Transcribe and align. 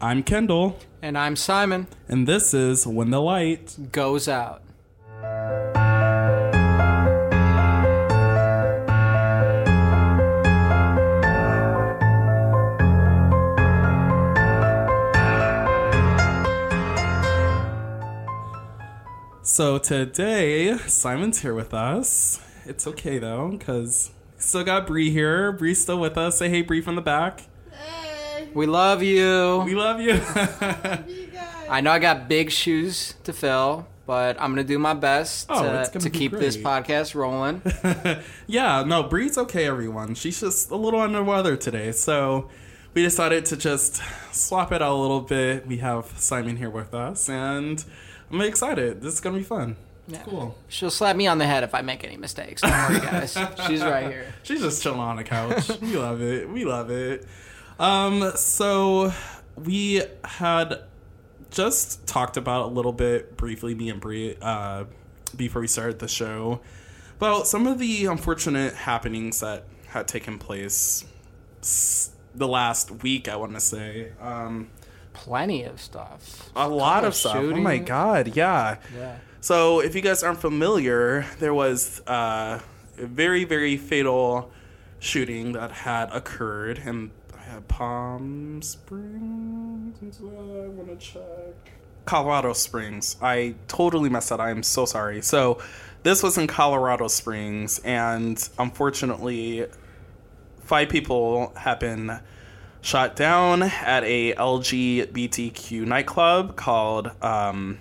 I'm 0.00 0.22
Kendall, 0.22 0.78
And 1.02 1.16
I'm 1.18 1.36
Simon. 1.36 1.86
and 2.08 2.26
this 2.26 2.54
is 2.54 2.86
When 2.86 3.10
the 3.10 3.20
Light. 3.20 3.76
Goes 3.92 4.28
out. 4.28 4.62
So 19.42 19.78
today, 19.78 20.76
Simon's 20.86 21.40
here 21.40 21.54
with 21.54 21.74
us. 21.74 22.40
It's 22.66 22.86
okay 22.86 23.18
though, 23.18 23.48
because 23.48 24.10
still 24.38 24.64
got 24.64 24.86
Bri 24.86 25.10
here. 25.10 25.50
Bri's 25.52 25.80
still 25.80 25.98
with 25.98 26.16
us. 26.18 26.38
Say 26.38 26.48
hey, 26.48 26.62
Bri 26.62 26.80
from 26.80 26.94
the 26.94 27.02
back. 27.02 27.44
We 28.54 28.66
love 28.66 29.02
you. 29.02 29.62
We 29.64 29.74
love 29.74 30.00
you. 30.00 30.20
I 31.68 31.80
know 31.80 31.90
I 31.92 31.98
got 31.98 32.28
big 32.28 32.50
shoes 32.50 33.14
to 33.24 33.32
fill, 33.32 33.86
but 34.06 34.40
I'm 34.40 34.50
gonna 34.50 34.64
do 34.64 34.78
my 34.78 34.94
best 34.94 35.46
Oh, 35.48 35.62
to, 35.62 35.68
gonna 35.68 35.86
to 35.88 36.10
be 36.10 36.18
keep 36.18 36.32
this 36.32 36.56
podcast 36.56 37.14
rolling. 37.14 37.62
yeah, 38.46 38.82
no, 38.84 39.04
Bri's 39.04 39.38
okay, 39.38 39.66
everyone. 39.66 40.14
She's 40.14 40.40
just 40.40 40.70
a 40.70 40.76
little 40.76 41.00
under 41.00 41.22
weather 41.22 41.56
today, 41.56 41.92
so 41.92 42.48
we 42.92 43.02
decided 43.02 43.44
to 43.46 43.56
just 43.56 44.02
swap 44.32 44.72
it 44.72 44.82
out 44.82 44.92
a 44.96 45.00
little 45.00 45.20
bit. 45.20 45.66
We 45.66 45.76
have 45.78 46.12
Simon 46.16 46.56
here 46.56 46.70
with 46.70 46.92
us, 46.92 47.28
and 47.28 47.84
I'm 48.32 48.40
excited. 48.40 49.00
This 49.00 49.14
is 49.14 49.20
gonna 49.20 49.38
be 49.38 49.44
fun. 49.44 49.76
Yeah. 50.08 50.22
cool. 50.24 50.56
She'll 50.68 50.90
slap 50.90 51.14
me 51.14 51.28
on 51.28 51.38
the 51.38 51.46
head 51.46 51.62
if 51.62 51.72
I 51.72 51.82
make 51.82 52.02
any 52.02 52.16
mistakes. 52.16 52.62
Don't 52.62 52.72
worry, 52.72 52.98
guys. 52.98 53.38
She's 53.68 53.80
right 53.80 54.08
here. 54.08 54.26
She's 54.42 54.60
just 54.60 54.82
chilling 54.82 54.98
on 54.98 55.14
the 55.14 55.22
couch. 55.22 55.70
we 55.80 55.96
love 55.96 56.20
it. 56.20 56.48
We 56.50 56.64
love 56.64 56.90
it. 56.90 57.24
Um, 57.80 58.32
so 58.36 59.12
we 59.56 60.02
had 60.24 60.82
just 61.50 62.06
talked 62.06 62.36
about 62.36 62.66
a 62.66 62.68
little 62.68 62.92
bit 62.92 63.36
briefly, 63.36 63.74
me 63.74 63.88
and 63.90 64.00
Bri, 64.00 64.36
uh, 64.40 64.84
before 65.34 65.62
we 65.62 65.66
started 65.66 65.98
the 65.98 66.06
show, 66.08 66.60
about 67.16 67.46
some 67.46 67.66
of 67.66 67.78
the 67.78 68.04
unfortunate 68.06 68.74
happenings 68.74 69.40
that 69.40 69.64
had 69.88 70.06
taken 70.06 70.38
place 70.38 71.04
s- 71.62 72.10
the 72.34 72.46
last 72.46 72.90
week. 73.02 73.28
I 73.28 73.36
want 73.36 73.54
to 73.54 73.60
say, 73.60 74.12
um, 74.20 74.68
Plenty 75.14 75.64
of 75.64 75.80
stuff. 75.80 76.50
a 76.54 76.68
lot 76.68 77.04
of 77.04 77.14
stuff. 77.14 77.36
Oh 77.36 77.56
my 77.56 77.78
god, 77.78 78.36
yeah. 78.36 78.76
Yeah. 78.96 79.16
So, 79.40 79.80
if 79.80 79.94
you 79.94 80.02
guys 80.02 80.22
aren't 80.22 80.40
familiar, 80.40 81.26
there 81.38 81.54
was 81.54 82.00
uh, 82.06 82.60
a 82.98 83.06
very, 83.06 83.44
very 83.44 83.76
fatal 83.78 84.50
shooting 84.98 85.52
that 85.54 85.70
had 85.72 86.12
occurred 86.12 86.78
in 86.84 87.10
Palm 87.68 88.62
Springs. 88.62 90.20
I 90.20 90.68
want 90.68 90.88
to 90.88 90.96
check. 90.96 91.72
Colorado 92.04 92.52
Springs. 92.52 93.16
I 93.22 93.54
totally 93.68 94.08
messed 94.08 94.30
that. 94.30 94.40
I 94.40 94.50
am 94.50 94.62
so 94.62 94.84
sorry. 94.84 95.22
So, 95.22 95.58
this 96.02 96.22
was 96.22 96.38
in 96.38 96.46
Colorado 96.46 97.08
Springs, 97.08 97.78
and 97.80 98.48
unfortunately, 98.58 99.66
five 100.60 100.88
people 100.88 101.52
have 101.56 101.78
been 101.78 102.20
shot 102.80 103.16
down 103.16 103.62
at 103.62 104.02
a 104.04 104.32
LGBTQ 104.34 105.84
nightclub 105.86 106.56
called. 106.56 107.10
Um, 107.22 107.78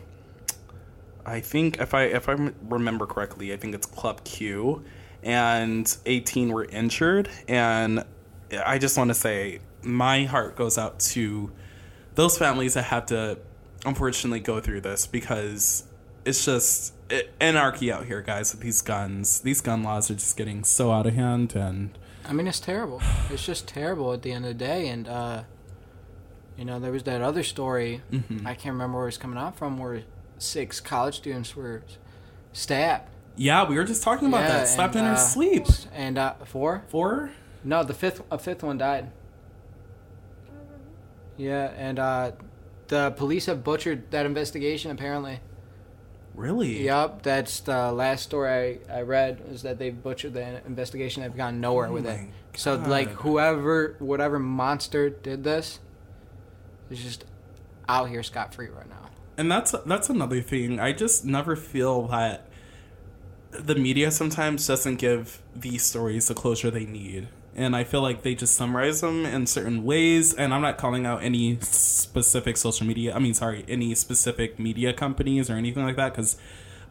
I 1.25 1.39
think 1.39 1.79
if 1.79 1.93
I 1.93 2.03
if 2.03 2.27
I 2.27 2.51
remember 2.63 3.05
correctly, 3.05 3.53
I 3.53 3.57
think 3.57 3.75
it's 3.75 3.85
Club 3.85 4.23
Q, 4.23 4.83
and 5.23 5.95
18 6.05 6.51
were 6.51 6.65
injured. 6.65 7.29
And 7.47 8.03
I 8.65 8.77
just 8.79 8.97
want 8.97 9.09
to 9.09 9.13
say, 9.13 9.59
my 9.83 10.23
heart 10.25 10.55
goes 10.55 10.77
out 10.77 10.99
to 10.99 11.51
those 12.15 12.37
families 12.37 12.73
that 12.73 12.83
have 12.83 13.05
to 13.07 13.37
unfortunately 13.85 14.39
go 14.39 14.59
through 14.59 14.81
this 14.81 15.07
because 15.07 15.85
it's 16.25 16.45
just 16.45 16.93
anarchy 17.39 17.91
out 17.91 18.05
here, 18.05 18.21
guys. 18.21 18.51
With 18.53 18.61
these 18.61 18.81
guns, 18.81 19.39
these 19.41 19.61
gun 19.61 19.83
laws 19.83 20.11
are 20.11 20.15
just 20.15 20.35
getting 20.37 20.63
so 20.63 20.91
out 20.91 21.07
of 21.07 21.13
hand, 21.13 21.55
and 21.55 21.97
I 22.27 22.33
mean, 22.33 22.47
it's 22.47 22.59
terrible. 22.59 23.01
It's 23.29 23.45
just 23.45 23.67
terrible 23.67 24.13
at 24.13 24.21
the 24.21 24.31
end 24.31 24.45
of 24.45 24.49
the 24.49 24.65
day. 24.65 24.89
And, 24.89 25.07
uh, 25.07 25.43
you 26.57 26.65
know, 26.65 26.79
there 26.79 26.91
was 26.91 27.03
that 27.03 27.21
other 27.21 27.41
story. 27.41 28.01
Mm-hmm. 28.11 28.45
I 28.45 28.53
can't 28.53 28.73
remember 28.73 28.99
where 28.99 29.07
it's 29.07 29.17
coming 29.17 29.39
out 29.39 29.57
from, 29.57 29.77
where 29.79 30.03
six 30.37 30.79
college 30.79 31.15
students 31.15 31.55
were 31.55 31.81
stabbed. 32.53 33.09
yeah, 33.35 33.67
we 33.67 33.75
were 33.75 33.83
just 33.85 34.03
talking 34.03 34.27
about 34.27 34.41
Yeah, 34.41 34.47
that. 34.59 34.67
Slept 34.67 34.95
and, 34.95 35.05
in 35.05 35.07
her 35.07 35.13
uh, 35.13 35.17
sleep. 35.17 35.65
And 35.93 36.17
uh, 36.17 36.33
four? 36.45 36.83
Four. 36.89 37.31
No, 37.63 37.83
the 37.83 37.93
fifth 37.93 38.21
a 38.29 38.37
fifth 38.37 38.61
one 38.63 38.77
died. 38.77 39.11
Yeah, 41.39 41.71
and 41.75 41.97
uh, 41.97 42.31
the 42.89 43.11
police 43.11 43.45
have 43.47 43.63
butchered 43.63 44.11
that 44.11 44.25
investigation. 44.25 44.91
Apparently. 44.91 45.39
Really? 46.35 46.83
Yep, 46.85 47.23
that's 47.23 47.59
the 47.61 47.91
last 47.91 48.23
story 48.23 48.79
I, 48.89 48.99
I 48.99 49.01
read 49.01 49.41
is 49.49 49.63
that 49.63 49.77
they've 49.77 50.03
butchered 50.03 50.33
the 50.33 50.65
investigation. 50.65 51.23
They've 51.23 51.35
gone 51.35 51.59
nowhere 51.59 51.87
Oh 51.87 51.93
with 51.93 52.05
it. 52.05 52.17
my 52.17 52.27
So 52.55 52.75
like 52.75 53.09
whoever, 53.09 53.95
whatever 53.99 54.39
monster 54.39 55.09
did 55.09 55.43
this, 55.43 55.79
is 56.89 57.01
just 57.03 57.25
out 57.89 58.09
here 58.09 58.23
scot 58.23 58.53
free 58.53 58.67
right 58.69 58.87
now. 58.89 59.09
and 59.37 59.51
that's 59.51 59.71
that's 59.85 60.09
another 60.09 60.41
thing. 60.41 60.79
I 60.79 60.93
just 60.93 61.25
never 61.25 61.55
feel 61.57 62.07
that 62.07 62.47
the 63.51 63.75
media 63.75 64.11
sometimes 64.11 64.65
doesn't 64.67 64.95
give 64.97 65.41
these 65.55 65.83
stories 65.83 66.27
the 66.27 66.35
closure 66.35 66.71
they 66.71 66.85
need. 66.85 67.27
And 67.59 67.75
I 67.75 67.83
feel 67.83 68.01
like 68.01 68.23
they 68.23 68.35
just 68.35 68.55
summarize 68.55 69.01
them 69.01 69.25
in 69.25 69.45
certain 69.45 69.83
ways. 69.83 70.33
And 70.33 70.53
I'm 70.53 70.61
not 70.61 70.77
calling 70.77 71.05
out 71.05 71.21
any 71.21 71.57
specific 71.61 72.55
social 72.57 72.87
media. 72.87 73.13
I 73.13 73.19
mean, 73.19 73.33
sorry, 73.33 73.65
any 73.67 73.93
specific 73.95 74.57
media 74.57 74.93
companies 74.93 75.49
or 75.49 75.55
anything 75.55 75.83
like 75.83 75.97
that 75.97 76.13
because 76.13 76.37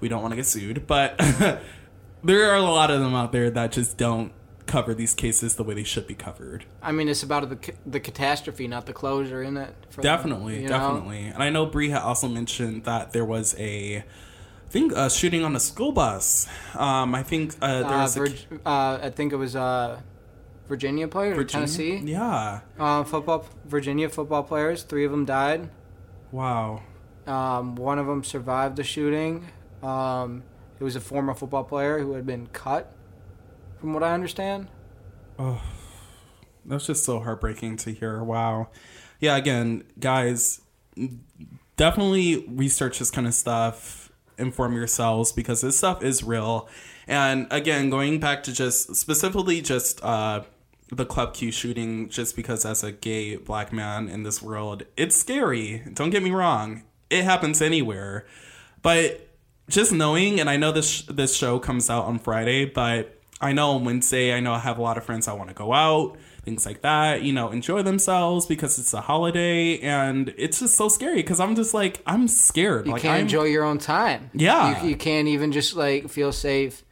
we 0.01 0.09
don't 0.09 0.21
want 0.23 0.33
to 0.33 0.37
get 0.37 0.47
sued. 0.47 0.87
But 0.87 1.17
there 2.23 2.51
are 2.51 2.57
a 2.57 2.63
lot 2.63 2.91
of 2.91 3.01
them 3.01 3.15
out 3.15 3.33
there 3.33 3.51
that 3.51 3.73
just 3.73 3.97
don't 3.97 4.33
cover 4.67 4.93
these 4.95 5.15
cases 5.15 5.57
the 5.57 5.65
way 5.65 5.73
they 5.75 5.83
should 5.83 6.07
be 6.07 6.15
covered. 6.15 6.67
I 6.83 6.93
mean, 6.93 7.09
it's 7.09 7.23
about 7.23 7.49
the 7.49 7.73
the 7.87 8.01
catastrophe, 8.01 8.69
not 8.69 8.85
the 8.85 8.93
closure, 8.93 9.43
isn't 9.43 9.57
it? 9.57 9.75
for 9.89 10.03
them, 10.03 10.15
Definitely, 10.17 10.63
know? 10.65 10.69
definitely. 10.69 11.23
And 11.25 11.43
I 11.43 11.49
know 11.49 11.65
Bri 11.65 11.89
had 11.89 12.03
also 12.03 12.29
mentioned 12.29 12.85
that 12.85 13.13
there 13.13 13.25
was 13.25 13.55
a, 13.59 13.97
I 13.99 14.05
think, 14.69 14.93
a 14.93 15.09
shooting 15.09 15.43
on 15.45 15.57
a 15.57 15.61
school 15.61 15.93
bus. 15.93 16.47
Um, 16.77 17.15
I 17.15 17.23
think 17.23 17.55
uh, 17.63 17.83
there 17.83 17.87
Uh, 17.99 18.03
was 18.03 18.17
a 18.17 18.21
Virg- 18.21 18.61
uh, 18.67 18.99
I 19.03 19.09
think 19.09 19.33
it 19.33 19.37
was 19.37 19.57
uh, 19.57 20.01
Virginia 20.69 21.09
players 21.09 21.33
or 21.33 21.43
Virginia? 21.43 21.67
Tennessee. 21.67 21.97
Yeah. 22.05 22.61
Uh, 22.79 23.03
football, 23.05 23.47
Virginia 23.65 24.09
football 24.09 24.43
players. 24.43 24.83
Three 24.83 25.05
of 25.05 25.11
them 25.11 25.25
died. 25.25 25.71
Wow. 26.31 26.83
Um, 27.27 27.75
one 27.75 27.99
of 27.99 28.07
them 28.07 28.23
survived 28.23 28.77
the 28.77 28.85
shooting. 28.85 29.49
Um, 29.83 30.43
it 30.79 30.85
was 30.85 30.95
a 30.97 31.01
former 31.01 31.35
football 31.35 31.65
player 31.65 31.99
who 31.99 32.13
had 32.13 32.27
been 32.27 32.47
cut, 32.49 32.95
from 33.81 33.95
what 33.95 34.03
I 34.03 34.13
understand. 34.13 34.69
Oh, 35.39 35.63
that's 36.65 36.87
just 36.87 37.05
so 37.05 37.21
heartbreaking 37.21 37.77
to 37.79 37.93
hear. 37.93 38.23
Wow. 38.23 38.69
Yeah. 39.21 39.37
Again, 39.37 39.85
guys, 39.99 40.61
definitely 41.77 42.45
research 42.49 42.99
this 42.99 43.11
kind 43.11 43.27
of 43.27 43.35
stuff. 43.35 44.13
Inform 44.37 44.75
yourselves 44.75 45.33
because 45.33 45.63
this 45.63 45.79
stuff 45.79 46.03
is 46.03 46.23
real. 46.23 46.69
And 47.09 47.49
again, 47.51 47.91
going 47.91 48.21
back 48.21 48.45
to 48.45 48.53
just 48.53 48.95
specifically 48.95 49.61
just 49.61 50.05
uh, 50.05 50.43
the 50.91 51.05
Club 51.05 51.35
Q 51.35 51.51
shooting, 51.51 52.09
just 52.09 52.37
because 52.37 52.65
as 52.65 52.83
a 52.83 52.93
gay 52.93 53.37
black 53.37 53.73
man 53.73 54.09
in 54.09 54.23
this 54.23 54.43
world, 54.43 54.85
it's 54.97 55.17
scary. 55.17 55.83
Don't 55.93 56.11
get 56.11 56.23
me 56.23 56.31
wrong. 56.31 56.85
It 57.11 57.25
happens 57.25 57.61
anywhere. 57.61 58.27
But 58.83 59.29
just 59.69 59.93
knowing, 59.93 60.41
and 60.41 60.49
I 60.49 60.57
know 60.57 60.73
this 60.73 61.03
this 61.03 61.37
show 61.37 61.59
comes 61.59 61.91
out 61.91 62.05
on 62.05 62.19
Friday, 62.19 62.65
but 62.65 63.19
I 63.41 63.53
know 63.53 63.71
on 63.73 63.85
Wednesday, 63.85 64.35
I 64.35 64.41
know 64.41 64.53
I 64.53 64.59
have 64.61 64.79
a 64.79 64.83
lot 64.83 64.97
of 64.97 65.05
friends 65.05 65.29
I 65.29 65.33
want 65.35 65.49
to 65.51 65.55
go 65.55 65.73
out, 65.73 66.17
things 66.43 66.65
like 66.65 66.83
that. 66.83 67.23
You 67.23 67.33
know, 67.33 67.51
enjoy 67.51 67.83
themselves 67.83 68.47
because 68.47 68.79
it's 68.79 68.95
a 68.95 69.01
holiday, 69.01 69.79
and 69.81 70.35
it's 70.37 70.61
just 70.61 70.77
so 70.77 70.89
scary 70.89 71.17
because 71.17 71.39
I'm 71.39 71.55
just 71.55 71.75
like 71.75 72.03
I'm 72.07 72.29
scared. 72.29 72.87
You 72.87 72.93
like 72.93 73.03
can't 73.03 73.17
I'm, 73.17 73.21
enjoy 73.23 73.45
your 73.45 73.65
own 73.65 73.79
time. 73.79 74.31
Yeah. 74.33 74.83
You, 74.83 74.91
you 74.91 74.97
can't 74.97 75.29
even 75.29 75.53
just 75.53 75.77
like 75.77 76.09
feel 76.09 76.33
safe 76.33 76.85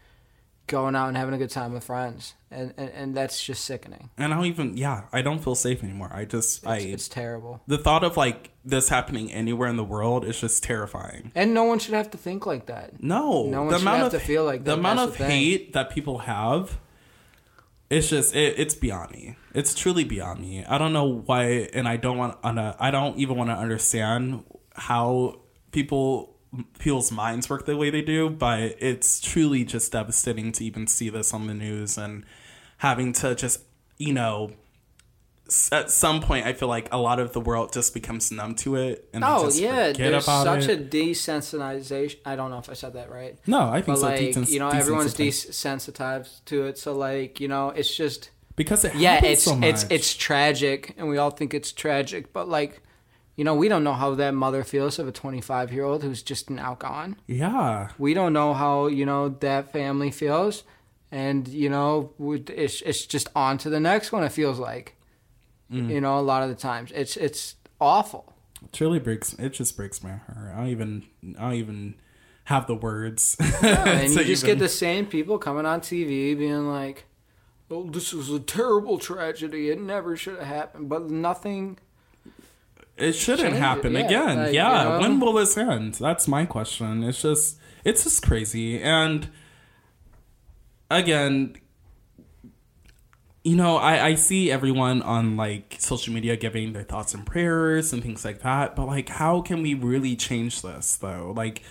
going 0.66 0.94
out 0.96 1.08
and 1.08 1.16
having 1.16 1.34
a 1.34 1.38
good 1.38 1.50
time 1.50 1.72
with 1.72 1.84
friends, 1.84 2.34
and 2.56 2.74
and, 2.76 2.90
and 2.90 3.14
that's 3.16 3.42
just 3.44 3.64
sickening. 3.64 4.10
and 4.18 4.32
I 4.32 4.36
don't 4.36 4.46
even 4.46 4.76
yeah, 4.76 5.04
I 5.12 5.22
don't 5.22 5.42
feel 5.44 5.54
safe 5.54 5.84
anymore. 5.84 6.10
I 6.12 6.24
just 6.24 6.66
I 6.66 6.76
It's, 6.78 6.84
it's 6.86 7.08
terrible, 7.08 7.60
the 7.66 7.78
thought 7.78 8.02
of 8.02 8.16
like 8.16 8.50
this 8.64 8.88
happening 8.88 9.30
anywhere 9.32 9.68
in 9.68 9.76
the 9.76 9.84
world 9.84 10.24
is 10.24 10.40
just 10.40 10.62
terrifying. 10.64 11.30
and 11.34 11.54
no 11.54 11.64
one 11.64 11.78
should 11.78 11.94
have 11.94 12.10
to 12.12 12.18
think 12.18 12.46
like 12.46 12.66
that. 12.66 13.00
No, 13.02 13.44
No 13.46 13.62
one 13.62 13.68
the 13.68 13.78
should 13.78 13.82
amount 13.82 13.98
have 14.04 14.14
of 14.14 14.20
to 14.20 14.26
feel 14.26 14.44
like 14.44 14.64
that. 14.64 14.70
the 14.72 14.78
amount 14.78 14.98
of 15.00 15.16
the 15.18 15.24
hate 15.26 15.72
that 15.74 15.90
people 15.90 16.18
have. 16.18 16.78
It's 17.88 18.08
just 18.08 18.34
it, 18.34 18.58
it's 18.58 18.74
beyond 18.74 19.12
me. 19.12 19.36
It's 19.54 19.72
truly 19.72 20.02
beyond 20.02 20.40
me. 20.40 20.64
I 20.64 20.76
don't 20.76 20.92
know 20.92 21.04
why, 21.04 21.68
and 21.72 21.86
I 21.86 21.96
don't 21.96 22.18
want 22.18 22.42
to. 22.42 22.48
Uh, 22.48 22.76
I 22.80 22.90
don't 22.90 23.16
even 23.18 23.36
want 23.36 23.50
to 23.50 23.54
understand 23.56 24.42
how 24.74 25.40
people 25.70 26.34
people's 26.80 27.12
minds 27.12 27.48
work 27.48 27.64
the 27.66 27.76
way 27.76 27.90
they 27.90 28.02
do. 28.02 28.28
But 28.28 28.74
it's 28.80 29.20
truly 29.20 29.62
just 29.64 29.92
devastating 29.92 30.50
to 30.52 30.64
even 30.64 30.88
see 30.88 31.10
this 31.10 31.32
on 31.32 31.46
the 31.46 31.54
news 31.54 31.96
and 31.96 32.24
having 32.78 33.12
to 33.14 33.34
just 33.34 33.60
you 33.98 34.12
know 34.12 34.50
at 35.70 35.92
some 35.92 36.20
point, 36.20 36.44
I 36.44 36.52
feel 36.54 36.66
like 36.66 36.88
a 36.92 36.98
lot 36.98 37.20
of 37.20 37.32
the 37.32 37.40
world 37.40 37.72
just 37.72 37.94
becomes 37.94 38.32
numb 38.32 38.56
to 38.56 38.74
it, 38.74 39.08
and 39.12 39.22
Oh 39.24 39.48
yeah, 39.52 39.92
there's 39.92 40.24
such 40.24 40.66
it. 40.68 40.80
a 40.80 40.82
desensitization. 40.84 42.16
I 42.24 42.34
don't 42.34 42.50
know 42.50 42.58
if 42.58 42.68
I 42.68 42.72
said 42.72 42.94
that 42.94 43.10
right, 43.12 43.38
no, 43.46 43.68
I 43.68 43.74
think 43.74 43.86
but 43.86 43.96
so. 43.98 44.06
like 44.06 44.20
Desens- 44.20 44.50
you 44.50 44.58
know, 44.58 44.68
everyone's 44.70 45.14
desensitized. 45.14 46.44
to 46.46 46.64
it. 46.64 46.78
So 46.78 46.94
like 46.96 47.38
you 47.40 47.48
know, 47.48 47.70
it's 47.70 47.94
just 47.94 48.30
because 48.56 48.84
it 48.84 48.94
yeah, 48.96 49.24
it's 49.24 49.44
so 49.44 49.58
it's 49.62 49.86
it's 49.88 50.14
tragic, 50.14 50.94
and 50.96 51.08
we 51.08 51.16
all 51.18 51.30
think 51.30 51.54
it's 51.54 51.70
tragic. 51.72 52.32
But 52.32 52.48
like, 52.48 52.82
you 53.36 53.44
know, 53.44 53.54
we 53.54 53.68
don't 53.68 53.84
know 53.84 53.94
how 53.94 54.14
that 54.16 54.32
mother 54.34 54.64
feels 54.64 54.98
of 54.98 55.06
a 55.06 55.12
25 55.12 55.72
year 55.72 55.84
old 55.84 56.02
who's 56.02 56.22
just 56.24 56.50
now 56.50 56.74
gone. 56.74 57.16
yeah, 57.28 57.90
We 57.98 58.14
don't 58.14 58.32
know 58.32 58.52
how 58.54 58.88
you 58.88 59.06
know 59.06 59.28
that 59.28 59.72
family 59.72 60.10
feels, 60.10 60.64
and 61.10 61.46
you 61.48 61.68
know, 61.68 62.12
it's 62.48 62.80
it's 62.82 63.06
just 63.06 63.28
on 63.34 63.58
to 63.58 63.70
the 63.70 63.80
next 63.80 64.12
one. 64.12 64.24
It 64.24 64.32
feels 64.32 64.58
like, 64.58 64.94
Mm. 65.72 65.90
you 65.90 66.00
know, 66.00 66.18
a 66.18 66.20
lot 66.22 66.42
of 66.42 66.48
the 66.48 66.54
times 66.54 66.92
it's 66.94 67.16
it's 67.16 67.56
awful. 67.80 68.32
it 68.62 68.80
really 68.80 68.98
breaks. 69.00 69.32
It 69.34 69.50
just 69.52 69.76
breaks 69.76 70.02
my 70.02 70.10
heart. 70.16 70.52
I 70.54 70.58
don't 70.58 70.68
even. 70.68 71.06
I 71.38 71.42
don't 71.42 71.54
even 71.54 71.94
have 72.44 72.66
the 72.68 72.76
words. 72.76 73.36
and 73.62 74.12
you 74.12 74.24
just 74.24 74.44
even- 74.44 74.54
get 74.56 74.58
the 74.60 74.68
same 74.68 75.06
people 75.06 75.38
coming 75.38 75.66
on 75.66 75.80
TV 75.80 76.38
being 76.38 76.68
like, 76.68 77.06
"Oh, 77.70 77.90
this 77.90 78.12
is 78.12 78.30
a 78.30 78.38
terrible 78.38 78.98
tragedy. 78.98 79.70
It 79.70 79.80
never 79.80 80.16
should 80.16 80.38
have 80.38 80.46
happened." 80.46 80.88
But 80.88 81.10
nothing. 81.10 81.78
It 82.96 83.12
shouldn't 83.14 83.54
happen 83.56 83.92
yeah, 83.92 84.06
again. 84.06 84.36
like, 84.38 84.54
yeah. 84.54 84.82
you 84.84 84.88
know? 84.88 85.00
When 85.00 85.20
will 85.20 85.34
this 85.34 85.56
end? 85.58 85.94
That's 85.94 86.26
my 86.26 86.46
question. 86.46 87.02
It's 87.04 87.20
just 87.22 87.58
it's 87.84 88.04
just 88.04 88.22
crazy. 88.22 88.80
And 88.80 89.28
again, 90.90 91.56
you 93.44 93.54
know, 93.54 93.76
I, 93.76 94.06
I 94.06 94.14
see 94.16 94.50
everyone 94.50 95.02
on 95.02 95.36
like 95.36 95.76
social 95.78 96.12
media 96.12 96.36
giving 96.36 96.72
their 96.72 96.82
thoughts 96.82 97.14
and 97.14 97.24
prayers 97.24 97.92
and 97.92 98.02
things 98.02 98.24
like 98.24 98.42
that. 98.42 98.74
But 98.74 98.86
like 98.86 99.08
how 99.08 99.40
can 99.40 99.62
we 99.62 99.74
really 99.74 100.16
change 100.16 100.62
this 100.62 100.96
though? 100.96 101.32
Like 101.36 101.62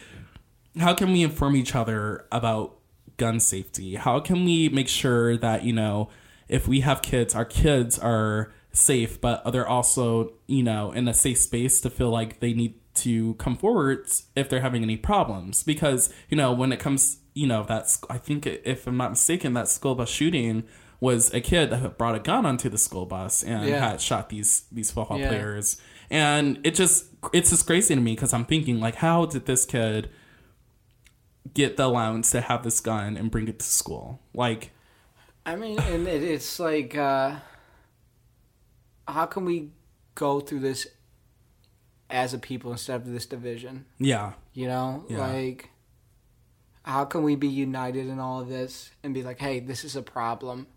how 0.79 0.93
can 0.93 1.11
we 1.11 1.23
inform 1.23 1.55
each 1.55 1.75
other 1.75 2.25
about 2.31 2.77
gun 3.17 3.39
safety? 3.39 3.95
How 3.95 4.19
can 4.19 4.45
we 4.45 4.69
make 4.69 4.87
sure 4.87 5.37
that, 5.37 5.63
you 5.63 5.73
know, 5.73 6.09
if 6.47 6.67
we 6.67 6.81
have 6.81 7.01
kids, 7.01 7.33
our 7.33 7.45
kids 7.45 7.97
are 7.99 8.53
safe, 8.71 9.19
but 9.19 9.49
they're 9.51 9.67
also, 9.67 10.33
you 10.47 10.63
know, 10.63 10.91
in 10.91 11.07
a 11.07 11.13
safe 11.13 11.37
space 11.39 11.81
to 11.81 11.89
feel 11.89 12.09
like 12.09 12.39
they 12.39 12.53
need 12.53 12.75
to 12.95 13.33
come 13.35 13.55
forward 13.55 14.07
if 14.35 14.49
they're 14.49 14.61
having 14.61 14.83
any 14.83 14.97
problems. 14.97 15.63
Because, 15.63 16.13
you 16.29 16.37
know, 16.37 16.51
when 16.51 16.71
it 16.71 16.79
comes, 16.79 17.17
you 17.35 17.45
know, 17.45 17.63
that's, 17.63 17.99
I 18.09 18.17
think 18.17 18.47
if 18.47 18.87
I'm 18.87 18.97
not 18.97 19.11
mistaken, 19.11 19.53
that 19.53 19.67
school 19.67 19.93
bus 19.93 20.09
shooting 20.09 20.63
was 20.99 21.31
a 21.33 21.41
kid 21.41 21.69
that 21.69 21.77
had 21.81 21.97
brought 21.97 22.15
a 22.15 22.19
gun 22.19 22.45
onto 22.45 22.69
the 22.69 22.77
school 22.79 23.05
bus 23.05 23.43
and 23.43 23.67
Yeah. 23.67 23.89
had 23.91 24.01
shot 24.01 24.29
these 24.29 24.63
these 24.71 24.89
football 24.89 25.19
Yeah. 25.19 25.27
players 25.27 25.79
and 26.09 26.59
it 26.63 26.73
just 26.73 27.05
it's 27.33 27.49
just 27.49 27.67
crazy 27.67 27.93
to 27.93 27.99
me 28.01 28.13
because 28.15 28.31
i'm 28.33 28.45
thinking 28.45 28.79
like 28.79 28.95
how 28.95 29.25
did 29.25 29.45
this 29.45 29.65
kid 29.65 30.09
get 31.53 31.75
the 31.77 31.85
allowance 31.85 32.31
to 32.31 32.39
have 32.41 32.63
this 32.63 32.79
gun 32.79 33.17
and 33.17 33.29
bring 33.29 33.47
it 33.49 33.59
to 33.59 33.65
school 33.65 34.19
like 34.33 34.71
I 35.45 35.55
mean, 35.57 35.77
and 35.79 36.07
it, 36.07 36.23
it's 36.23 36.59
like, 36.59 36.95
uh, 36.97 37.35
how 39.07 39.25
can 39.27 39.45
we 39.45 39.69
go 40.15 40.39
through 40.39 40.61
this 40.61 40.87
as 42.09 42.33
a 42.33 42.39
people 42.39 42.71
instead 42.71 43.01
of 43.01 43.11
this 43.11 43.25
division? 43.27 43.85
yeah 43.99 44.33
You 44.53 44.67
know, 44.67 45.05
Yeah. 45.09 45.19
like, 45.19 45.69
how 46.85 47.03
can 47.05 47.23
we 47.23 47.35
be 47.35 47.47
united 47.47 48.07
in 48.07 48.19
all 48.19 48.39
of 48.41 48.47
this 48.47 48.91
and 49.03 49.13
be 49.13 49.23
like, 49.23 49.39
hey, 49.39 49.59
this 49.59 49.83
is 49.83 49.95
a 49.95 50.01
problem. 50.01 50.67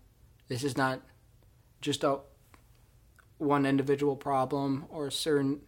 This 0.47 0.63
is 0.63 0.75
not 0.75 1.01
just 1.81 2.03
a 2.03 2.19
one 3.37 3.65
individual 3.65 4.15
problem 4.15 4.85
or 4.89 5.07
a 5.07 5.11
certain 5.11 5.61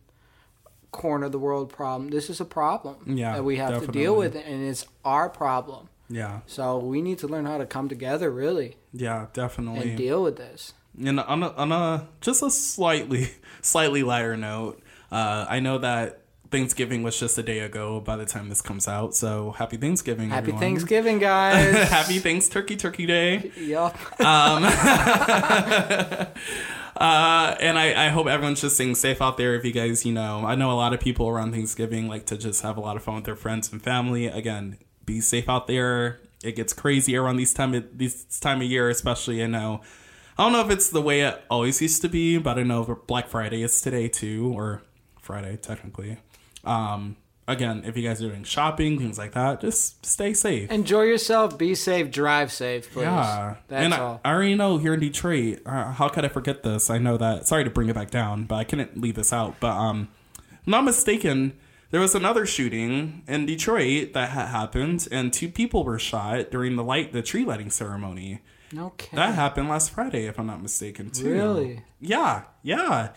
corner 0.91 1.27
of 1.27 1.31
the 1.31 1.39
world 1.39 1.69
problem. 1.71 2.09
This 2.09 2.29
is 2.29 2.41
a 2.41 2.45
problem 2.45 2.97
Yeah, 3.15 3.33
that 3.35 3.43
we 3.43 3.57
have 3.57 3.79
to 3.85 3.87
deal 3.87 4.15
with, 4.15 4.35
and 4.35 4.67
it's 4.67 4.85
our 5.05 5.29
problem. 5.29 5.87
yeah 6.09 6.41
So 6.47 6.79
we 6.79 7.01
need 7.01 7.19
to 7.19 7.27
learn 7.27 7.45
how 7.45 7.57
to 7.59 7.65
come 7.65 7.87
together, 7.87 8.29
really, 8.29 8.75
yeah 8.93 9.27
definitely. 9.33 9.89
and 9.91 9.97
deal 9.97 10.21
with 10.23 10.35
this. 10.37 10.73
and 10.99 11.19
on 11.21 11.43
a, 11.43 11.49
on 11.51 11.71
a 11.71 12.07
just 12.19 12.43
a 12.43 12.49
slightly 12.51 13.29
slightly 13.61 14.03
lighter 14.03 14.35
note 14.35 14.81
uh 15.11 15.45
i 15.49 15.59
know 15.61 15.77
that 15.77 16.20
thanksgiving 16.51 17.01
was 17.01 17.19
just 17.19 17.37
a 17.37 17.43
day 17.43 17.59
ago 17.59 17.99
by 17.99 18.15
the 18.15 18.25
time 18.25 18.49
this 18.49 18.61
comes 18.61 18.87
out 18.87 19.15
so 19.15 19.51
happy 19.51 19.77
thanksgiving 19.77 20.29
Happy 20.29 20.39
everyone. 20.39 20.59
Thanksgiving, 20.59 21.19
guys. 21.29 21.89
happy 21.89 22.19
thanks 22.19 22.47
turkey 22.49 22.75
turkey 22.75 23.05
day 23.05 23.51
Yup. 23.57 23.95
Um, 24.21 24.63
uh, 27.01 27.55
and 27.59 27.79
I, 27.79 28.05
I 28.05 28.09
hope 28.09 28.27
everyone's 28.27 28.61
just 28.61 28.75
staying 28.75 28.95
safe 28.95 29.21
out 29.21 29.37
there. 29.37 29.55
If 29.55 29.65
you 29.65 29.71
guys, 29.71 30.05
you 30.05 30.13
know, 30.13 30.45
I 30.45 30.55
know 30.55 30.71
a 30.71 30.73
lot 30.73 30.93
of 30.93 30.99
people 30.99 31.27
around 31.27 31.51
Thanksgiving 31.51 32.07
like 32.07 32.25
to 32.27 32.37
just 32.37 32.61
have 32.61 32.77
a 32.77 32.79
lot 32.79 32.95
of 32.95 33.03
fun 33.03 33.15
with 33.15 33.23
their 33.23 33.35
friends 33.35 33.71
and 33.71 33.81
family. 33.81 34.27
Again, 34.27 34.77
be 35.05 35.19
safe 35.21 35.49
out 35.49 35.67
there. 35.67 36.19
It 36.43 36.55
gets 36.55 36.73
crazy 36.73 37.15
around 37.15 37.37
these 37.37 37.53
time 37.53 37.73
of, 37.73 37.97
this 37.97 38.39
time 38.39 38.61
of 38.61 38.67
year, 38.67 38.89
especially. 38.89 39.43
I 39.43 39.47
know. 39.47 39.81
I 40.37 40.43
don't 40.43 40.53
know 40.53 40.61
if 40.61 40.69
it's 40.71 40.89
the 40.89 41.01
way 41.01 41.21
it 41.21 41.41
always 41.49 41.81
used 41.81 42.01
to 42.03 42.09
be, 42.09 42.37
but 42.37 42.57
I 42.57 42.63
know 42.63 42.99
Black 43.07 43.27
Friday 43.27 43.63
is 43.63 43.81
today 43.81 44.07
too, 44.07 44.51
or 44.55 44.81
Friday 45.19 45.57
technically. 45.57 46.17
Um, 46.63 47.15
again, 47.47 47.83
if 47.85 47.97
you 47.97 48.07
guys 48.07 48.21
are 48.21 48.29
doing 48.29 48.43
shopping, 48.43 48.97
things 48.99 49.17
like 49.17 49.33
that, 49.33 49.61
just 49.61 50.05
stay 50.05 50.33
safe. 50.33 50.71
Enjoy 50.71 51.01
yourself. 51.03 51.57
Be 51.57 51.75
safe. 51.75 52.11
Drive 52.11 52.51
safe, 52.51 52.91
please. 52.91 53.03
Yeah, 53.03 53.55
That's 53.67 53.85
and 53.85 53.93
all. 53.93 54.21
I, 54.23 54.29
I 54.29 54.33
already 54.33 54.55
know 54.55 54.77
here 54.77 54.93
in 54.93 54.99
Detroit. 54.99 55.61
Uh, 55.65 55.91
how 55.91 56.07
could 56.09 56.25
I 56.25 56.29
forget 56.29 56.63
this? 56.63 56.89
I 56.89 56.97
know 56.97 57.17
that. 57.17 57.47
Sorry 57.47 57.63
to 57.63 57.69
bring 57.69 57.89
it 57.89 57.95
back 57.95 58.11
down, 58.11 58.45
but 58.45 58.55
I 58.55 58.63
couldn't 58.63 58.99
leave 58.99 59.15
this 59.15 59.33
out. 59.33 59.55
But 59.59 59.71
um, 59.75 60.09
I'm 60.37 60.71
not 60.71 60.83
mistaken. 60.83 61.53
There 61.89 61.99
was 61.99 62.15
another 62.15 62.45
shooting 62.45 63.23
in 63.27 63.45
Detroit 63.45 64.13
that 64.13 64.29
had 64.29 64.47
happened, 64.47 65.07
and 65.11 65.33
two 65.33 65.49
people 65.49 65.83
were 65.83 65.99
shot 65.99 66.49
during 66.49 66.77
the 66.77 66.83
light 66.83 67.11
the 67.11 67.21
tree 67.21 67.43
lighting 67.43 67.69
ceremony. 67.69 68.39
okay. 68.75 69.13
That 69.17 69.35
happened 69.35 69.67
last 69.67 69.89
Friday, 69.91 70.25
if 70.25 70.39
I'm 70.39 70.47
not 70.47 70.61
mistaken, 70.61 71.09
too. 71.09 71.29
Really? 71.29 71.83
Yeah, 71.99 72.43
yeah. 72.63 73.09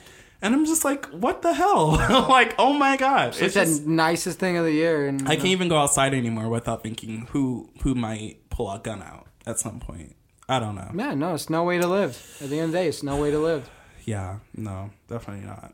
And 0.44 0.54
I'm 0.54 0.66
just 0.66 0.84
like, 0.84 1.06
what 1.06 1.40
the 1.40 1.54
hell? 1.54 1.92
like, 2.28 2.54
oh 2.58 2.74
my 2.74 2.98
god! 2.98 3.34
It's 3.40 3.56
It's 3.56 3.78
the 3.80 3.88
nicest 3.88 4.38
thing 4.38 4.58
of 4.58 4.66
the 4.66 4.72
year, 4.72 5.06
and 5.08 5.26
I 5.26 5.36
can't 5.36 5.46
uh, 5.46 5.56
even 5.56 5.68
go 5.68 5.78
outside 5.78 6.12
anymore 6.12 6.50
without 6.50 6.82
thinking 6.82 7.26
who 7.30 7.70
who 7.80 7.94
might 7.94 8.50
pull 8.50 8.70
a 8.70 8.78
gun 8.78 9.02
out 9.02 9.26
at 9.46 9.58
some 9.58 9.80
point. 9.80 10.16
I 10.46 10.58
don't 10.58 10.74
know. 10.74 10.90
Yeah, 10.94 11.14
no, 11.14 11.32
it's 11.32 11.48
no 11.48 11.64
way 11.64 11.78
to 11.78 11.86
live. 11.86 12.38
At 12.42 12.50
the 12.50 12.56
end 12.58 12.66
of 12.66 12.72
the 12.72 12.78
day, 12.78 12.88
it's 12.88 13.02
no 13.02 13.16
way 13.16 13.30
to 13.30 13.38
live. 13.38 13.68
Yeah, 14.06 14.40
no, 14.54 14.90
definitely 15.08 15.46
not. 15.46 15.72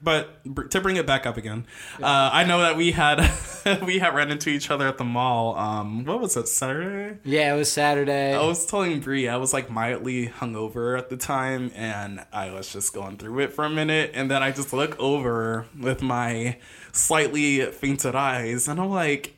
But 0.00 0.44
br- 0.44 0.62
to 0.68 0.80
bring 0.80 0.96
it 0.96 1.06
back 1.06 1.26
up 1.26 1.36
again, 1.36 1.66
uh, 2.00 2.30
I 2.32 2.44
know 2.44 2.60
that 2.60 2.76
we 2.76 2.92
had 2.92 3.18
we 3.84 3.98
had 3.98 4.14
run 4.14 4.30
into 4.30 4.48
each 4.50 4.70
other 4.70 4.86
at 4.86 4.96
the 4.96 5.04
mall. 5.04 5.56
Um, 5.56 6.04
what 6.04 6.20
was 6.20 6.36
it 6.36 6.46
Saturday? 6.48 7.18
Yeah, 7.24 7.54
it 7.54 7.58
was 7.58 7.70
Saturday. 7.72 8.32
I 8.34 8.44
was 8.44 8.64
telling 8.66 9.00
Bri 9.00 9.28
I 9.28 9.36
was 9.36 9.52
like 9.52 9.70
mildly 9.70 10.28
hungover 10.28 10.96
at 10.96 11.10
the 11.10 11.16
time, 11.16 11.72
and 11.74 12.24
I 12.32 12.52
was 12.52 12.72
just 12.72 12.94
going 12.94 13.16
through 13.16 13.40
it 13.40 13.52
for 13.52 13.64
a 13.64 13.70
minute, 13.70 14.12
and 14.14 14.30
then 14.30 14.40
I 14.42 14.52
just 14.52 14.72
look 14.72 14.98
over 15.00 15.66
with 15.78 16.00
my 16.00 16.58
slightly 16.92 17.64
fainted 17.72 18.14
eyes, 18.14 18.68
and 18.68 18.80
I'm 18.80 18.90
like. 18.90 19.34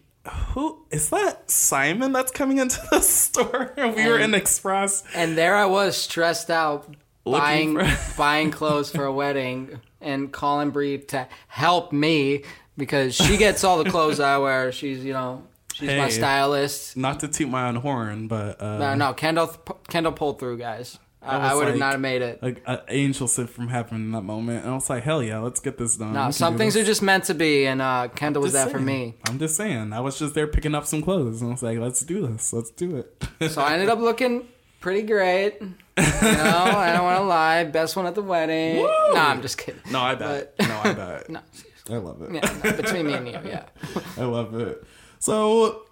Who 0.50 0.84
is 0.90 1.08
that? 1.08 1.50
Simon 1.50 2.12
that's 2.12 2.30
coming 2.30 2.58
into 2.58 2.78
the 2.90 3.00
store. 3.00 3.72
we 3.78 4.06
were 4.06 4.18
in 4.18 4.34
Express. 4.34 5.02
And 5.14 5.36
there 5.36 5.56
I 5.56 5.64
was, 5.64 5.96
stressed 5.96 6.50
out, 6.50 6.94
Looking 7.24 7.72
buying 7.72 7.78
for- 7.78 8.16
buying 8.18 8.50
clothes 8.50 8.90
for 8.90 9.06
a 9.06 9.12
wedding, 9.12 9.80
and 10.00 10.32
Colin 10.32 10.70
Bri 10.70 10.98
to 10.98 11.28
help 11.48 11.92
me 11.92 12.44
because 12.76 13.14
she 13.14 13.36
gets 13.36 13.64
all 13.64 13.82
the 13.82 13.90
clothes 13.90 14.20
I 14.20 14.38
wear. 14.38 14.72
She's 14.72 15.04
you 15.04 15.12
know 15.12 15.42
she's 15.74 15.88
my 15.88 16.08
stylist. 16.08 16.96
Not 16.96 17.20
to 17.20 17.28
toot 17.28 17.48
my 17.48 17.68
own 17.68 17.76
horn, 17.76 18.28
but 18.28 18.60
uh, 18.60 18.78
No, 18.78 18.94
no, 18.94 19.12
Kendall 19.12 19.48
Kendall 19.88 20.12
pulled 20.12 20.38
through, 20.38 20.58
guys. 20.58 20.98
I, 21.22 21.50
I 21.50 21.54
would 21.54 21.68
have 21.68 21.76
not 21.76 21.92
have 21.92 22.00
made 22.00 22.22
it. 22.22 22.42
like 22.42 22.62
an 22.66 22.78
angel 22.88 23.28
sent 23.28 23.50
from 23.50 23.68
heaven 23.68 23.96
in 23.98 24.12
that 24.12 24.22
moment, 24.22 24.64
and 24.64 24.72
I 24.72 24.74
was 24.74 24.88
like, 24.88 25.02
"Hell 25.02 25.22
yeah, 25.22 25.38
let's 25.40 25.60
get 25.60 25.76
this 25.76 25.96
done." 25.96 26.14
No, 26.14 26.30
some 26.30 26.56
things 26.56 26.78
are 26.78 26.84
just 26.84 27.02
meant 27.02 27.24
to 27.24 27.34
be, 27.34 27.66
and 27.66 27.82
uh, 27.82 28.08
Kendall 28.14 28.42
was 28.42 28.54
there 28.54 28.64
that 28.64 28.72
for 28.72 28.78
me. 28.78 29.16
I'm 29.28 29.38
just 29.38 29.54
saying. 29.54 29.92
I 29.92 30.00
was 30.00 30.18
just 30.18 30.34
there 30.34 30.46
picking 30.46 30.74
up 30.74 30.86
some 30.86 31.02
clothes, 31.02 31.42
and 31.42 31.50
I 31.50 31.52
was 31.52 31.62
like, 31.62 31.78
"Let's 31.78 32.00
do 32.00 32.26
this. 32.26 32.54
Let's 32.54 32.70
do 32.70 32.96
it." 32.96 33.50
So 33.50 33.60
I 33.60 33.74
ended 33.74 33.90
up 33.90 33.98
looking 33.98 34.48
pretty 34.80 35.02
great. 35.02 35.60
You 36.00 36.32
know, 36.32 36.64
I 36.76 36.92
don't 36.94 37.04
want 37.04 37.18
to 37.18 37.24
lie. 37.24 37.64
Best 37.64 37.96
one 37.96 38.06
at 38.06 38.14
the 38.14 38.22
wedding. 38.22 38.76
Woo! 38.78 38.86
No, 38.86 39.14
I'm 39.20 39.42
just 39.42 39.58
kidding. 39.58 39.80
no, 39.90 40.00
I 40.00 40.14
bet. 40.14 40.56
But- 40.56 40.68
no, 40.68 40.80
I 40.82 40.92
bet. 40.92 41.30
No, 41.88 41.96
I 41.96 41.98
love 41.98 42.22
it. 42.22 42.32
yeah, 42.34 42.60
no, 42.62 42.72
between 42.76 43.06
me 43.06 43.14
and 43.14 43.26
you, 43.26 43.38
yeah. 43.44 43.64
I 44.16 44.24
love 44.24 44.54
it. 44.54 44.84
So 45.18 45.82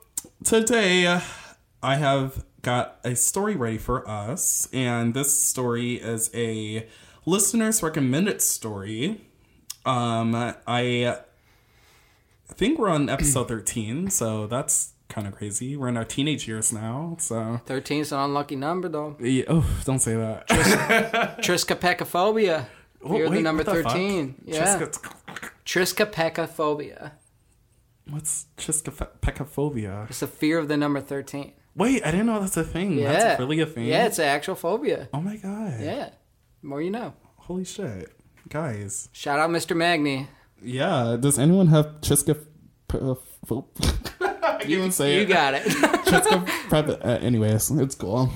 today 0.44 1.20
I 1.82 1.96
have 1.96 2.44
got 2.62 2.98
a 3.04 3.16
story 3.16 3.56
ready 3.56 3.78
for 3.78 4.08
us, 4.08 4.68
and 4.72 5.12
this 5.14 5.42
story 5.42 5.94
is 5.94 6.30
a 6.34 6.86
listener's 7.26 7.82
recommended 7.82 8.40
story. 8.42 9.22
Um, 9.84 10.34
I 10.66 11.18
think 12.48 12.78
we're 12.78 12.90
on 12.90 13.08
episode 13.08 13.48
thirteen, 13.48 14.08
so 14.10 14.46
that's 14.46 14.92
kind 15.08 15.26
of 15.26 15.34
crazy. 15.34 15.76
We're 15.76 15.88
in 15.88 15.96
our 15.96 16.04
teenage 16.04 16.46
years 16.48 16.72
now, 16.72 17.16
so 17.20 17.60
13 17.66 18.00
is 18.02 18.12
an 18.12 18.20
unlucky 18.20 18.56
number, 18.56 18.88
though. 18.88 19.16
yeah, 19.20 19.44
oh, 19.48 19.66
don't 19.84 19.98
say 20.00 20.14
that. 20.16 20.48
Triskapecophobia. 21.42 22.66
Oh, 23.02 23.12
Fear 23.14 23.24
of 23.26 23.30
the 23.30 23.36
wait, 23.36 23.42
number 23.42 23.64
the 23.64 23.74
fuck? 23.82 23.92
13. 23.92 24.42
Yeah. 24.44 24.78
Triska- 24.78 25.50
Triskapecophobia. 25.64 27.12
What's 28.10 28.46
triskapecophobia? 28.56 30.08
It's 30.08 30.20
the 30.20 30.26
fear 30.26 30.58
of 30.58 30.68
the 30.68 30.76
number 30.76 31.00
13. 31.00 31.52
Wait, 31.74 32.02
I 32.04 32.10
didn't 32.10 32.26
know 32.26 32.40
that's 32.40 32.56
a 32.56 32.64
thing. 32.64 32.98
Yeah. 32.98 33.12
That's 33.12 33.38
really 33.40 33.60
a 33.60 33.66
thing. 33.66 33.84
Yeah, 33.86 34.06
it's 34.06 34.18
an 34.18 34.24
actual 34.24 34.54
phobia. 34.56 35.08
Oh 35.12 35.20
my 35.20 35.36
god. 35.36 35.74
Yeah. 35.80 36.10
More 36.62 36.80
you 36.82 36.90
know. 36.90 37.12
Holy 37.36 37.64
shit, 37.64 38.10
guys. 38.48 39.08
Shout 39.12 39.38
out 39.38 39.50
Mr. 39.50 39.76
Magni. 39.76 40.26
Yeah. 40.62 41.16
Does 41.20 41.38
anyone 41.38 41.68
have 41.68 42.00
triska? 42.00 42.36
Can't 44.58 44.70
even 44.70 44.90
say 44.92 45.16
You 45.16 45.22
it. 45.22 45.26
got 45.28 45.54
it. 45.54 45.62
Triska. 46.08 47.04
Uh, 47.04 47.08
anyways, 47.24 47.70
it's 47.72 47.94
cool. 47.94 48.30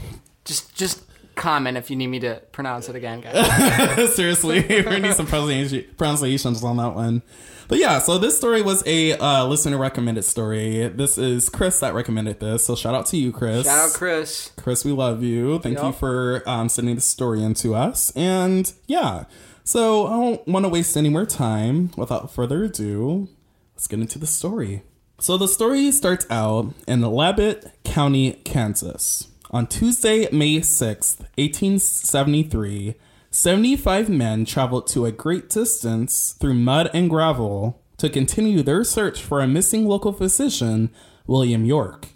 just 0.45 0.75
just 0.76 1.02
comment 1.35 1.78
if 1.78 1.88
you 1.90 1.97
need 1.97 2.09
me 2.09 2.21
to 2.21 2.42
pronounce 2.52 2.88
it 2.88 2.95
again, 2.97 3.21
guys. 3.21 4.14
Seriously, 4.14 4.61
we 4.69 4.99
need 5.00 5.14
some 5.14 5.26
pronunciations 5.26 6.62
on 6.62 6.76
that 6.76 6.95
one. 6.95 7.23
But 7.69 7.78
yeah, 7.78 8.00
so 8.00 8.19
this 8.19 8.37
story 8.37 8.61
was 8.61 8.83
a 8.87 9.12
uh, 9.16 9.47
listener 9.47 9.78
recommended 9.78 10.25
story. 10.25 10.88
This 10.88 11.16
is 11.16 11.49
Chris 11.49 11.81
that 11.81 11.95
recommended 11.95 12.38
this. 12.38 12.66
So 12.66 12.76
shout 12.76 12.95
out 12.95 13.07
to 13.07 13.16
you, 13.16 13.33
Chris. 13.33 13.64
Shout 13.64 13.88
out 13.88 13.95
Chris. 13.95 14.52
Chris, 14.59 14.85
we 14.85 14.92
love 14.92 15.23
you. 15.23 15.59
Thank 15.61 15.81
you 15.83 15.92
for 15.92 16.42
um, 16.47 16.69
sending 16.69 16.97
the 16.97 17.00
story 17.00 17.42
in 17.42 17.54
to 17.54 17.75
us. 17.75 18.12
And 18.14 18.71
yeah, 18.87 19.25
so 19.64 20.07
I 20.07 20.11
don't 20.11 20.49
want 20.49 20.64
to 20.66 20.69
waste 20.69 20.97
any 20.99 21.09
more 21.09 21.25
time. 21.25 21.92
Without 21.97 22.31
further 22.35 22.64
ado, 22.64 23.28
let's 23.75 23.87
get 23.87 24.00
into 24.00 24.19
the 24.19 24.26
story. 24.26 24.83
So 25.23 25.37
the 25.38 25.47
story 25.47 25.93
starts 25.93 26.26
out 26.31 26.75
in 26.88 27.00
Labette 27.00 27.71
County, 27.85 28.33
Kansas. 28.45 29.29
On 29.52 29.69
Tuesday, 29.69 30.29
May 30.33 30.57
6th, 30.57 31.21
1873, 31.38 32.97
75 33.31 34.09
men 34.09 34.45
traveled 34.45 34.88
to 34.88 35.07
a 35.07 35.12
great 35.12 35.49
distance 35.49 36.33
through 36.41 36.55
mud 36.55 36.91
and 36.93 37.09
gravel 37.09 37.81
to 37.99 38.11
continue 38.11 38.64
their 38.64 38.83
search 38.83 39.23
for 39.23 39.41
a 39.41 39.47
missing 39.47 39.87
local 39.87 40.12
physician, 40.12 40.91
William 41.29 41.64
York. 41.64 42.09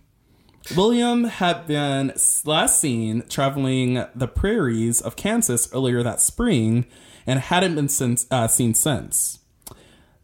William 0.76 1.26
had 1.26 1.68
been 1.68 2.12
last 2.44 2.80
seen 2.80 3.22
traveling 3.28 4.04
the 4.16 4.26
prairies 4.26 5.00
of 5.00 5.14
Kansas 5.14 5.72
earlier 5.72 6.02
that 6.02 6.20
spring 6.20 6.86
and 7.25 7.38
hadn't 7.38 7.76
been 7.76 7.88
since, 7.88 8.26
uh, 8.32 8.48
seen 8.48 8.75
since. 8.75 9.38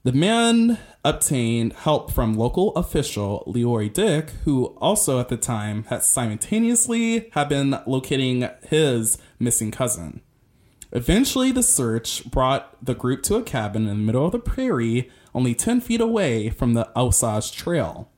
The 0.03 0.11
man 0.11 0.79
obtained 1.05 1.73
help 1.73 2.13
from 2.13 2.35
local 2.35 2.75
official 2.75 3.43
Leroy 3.47 3.89
Dick, 3.89 4.31
who 4.45 4.67
also 4.79 5.19
at 5.19 5.29
the 5.29 5.37
time 5.37 5.85
had 5.85 6.03
simultaneously 6.03 7.31
had 7.33 7.49
been 7.49 7.79
locating 7.87 8.49
his 8.69 9.19
missing 9.39 9.71
cousin. 9.71 10.21
Eventually, 10.93 11.51
the 11.51 11.63
search 11.63 12.31
brought 12.31 12.85
the 12.85 12.95
group 12.95 13.23
to 13.25 13.37
a 13.37 13.43
cabin 13.43 13.89
in 13.89 13.89
the 13.89 14.05
middle 14.05 14.27
of 14.27 14.33
the 14.33 14.39
prairie, 14.39 15.11
only 15.35 15.55
10 15.55 15.81
feet 15.81 16.01
away 16.01 16.51
from 16.51 16.75
the 16.75 16.91
Osage 16.97 17.53
Trail. 17.53 18.11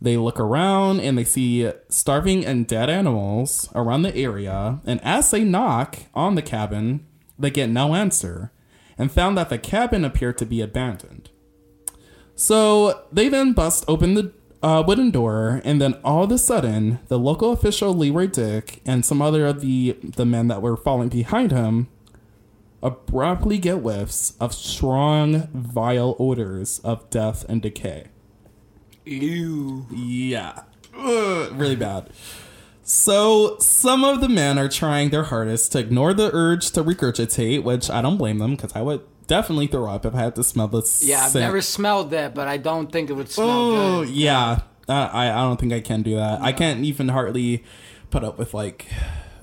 They 0.00 0.16
look 0.16 0.38
around 0.38 1.00
and 1.00 1.16
they 1.16 1.24
see 1.24 1.70
starving 1.88 2.44
and 2.44 2.66
dead 2.66 2.90
animals 2.90 3.70
around 3.74 4.02
the 4.02 4.14
area. 4.14 4.80
And 4.84 5.00
as 5.02 5.30
they 5.30 5.44
knock 5.44 5.96
on 6.12 6.34
the 6.34 6.42
cabin, 6.42 7.06
they 7.38 7.50
get 7.50 7.70
no 7.70 7.94
answer 7.94 8.52
and 8.98 9.10
found 9.10 9.38
that 9.38 9.48
the 9.48 9.58
cabin 9.58 10.04
appeared 10.04 10.38
to 10.38 10.46
be 10.46 10.60
abandoned. 10.60 11.21
So 12.34 13.04
they 13.12 13.28
then 13.28 13.52
bust 13.52 13.84
open 13.88 14.14
the 14.14 14.32
uh, 14.62 14.82
wooden 14.86 15.10
door, 15.10 15.60
and 15.64 15.80
then 15.80 15.94
all 16.04 16.24
of 16.24 16.30
a 16.30 16.38
sudden, 16.38 17.00
the 17.08 17.18
local 17.18 17.52
official 17.52 17.92
Leroy 17.92 18.28
Dick 18.28 18.80
and 18.86 19.04
some 19.04 19.20
other 19.20 19.46
of 19.46 19.60
the 19.60 19.98
the 20.02 20.24
men 20.24 20.48
that 20.48 20.62
were 20.62 20.76
following 20.76 21.08
behind 21.08 21.50
him 21.50 21.88
abruptly 22.82 23.58
get 23.58 23.76
whiffs 23.76 24.34
of 24.40 24.52
strong, 24.52 25.48
vile 25.52 26.16
odors 26.18 26.80
of 26.80 27.08
death 27.10 27.44
and 27.48 27.62
decay. 27.62 28.06
Ew. 29.04 29.86
Yeah. 29.92 30.62
Ugh, 30.96 31.52
really 31.52 31.76
bad. 31.76 32.10
So, 32.82 33.56
some 33.60 34.04
of 34.04 34.20
the 34.20 34.28
men 34.28 34.58
are 34.58 34.68
trying 34.68 35.10
their 35.10 35.24
hardest 35.24 35.72
to 35.72 35.78
ignore 35.78 36.12
the 36.12 36.30
urge 36.34 36.72
to 36.72 36.82
regurgitate, 36.82 37.62
which 37.62 37.88
I 37.88 38.02
don't 38.02 38.16
blame 38.16 38.38
them 38.38 38.56
because 38.56 38.72
I 38.74 38.82
would 38.82 39.02
definitely 39.26 39.66
throw 39.66 39.88
up 39.90 40.04
if 40.06 40.14
I 40.14 40.18
had 40.18 40.34
to 40.36 40.44
smell 40.44 40.68
this. 40.68 41.02
Yeah, 41.04 41.24
I've 41.24 41.30
scent. 41.32 41.44
never 41.44 41.60
smelled 41.60 42.10
that, 42.10 42.34
but 42.34 42.48
I 42.48 42.56
don't 42.56 42.90
think 42.90 43.10
it 43.10 43.14
would 43.14 43.30
smell 43.30 43.48
Oh, 43.50 44.04
good. 44.04 44.14
yeah. 44.14 44.60
I, 44.88 45.30
I 45.30 45.34
don't 45.42 45.58
think 45.60 45.72
I 45.72 45.80
can 45.80 46.02
do 46.02 46.16
that. 46.16 46.40
I 46.42 46.52
can't 46.52 46.84
even 46.84 47.08
hardly 47.08 47.64
put 48.10 48.24
up 48.24 48.36
with 48.38 48.52
like 48.52 48.86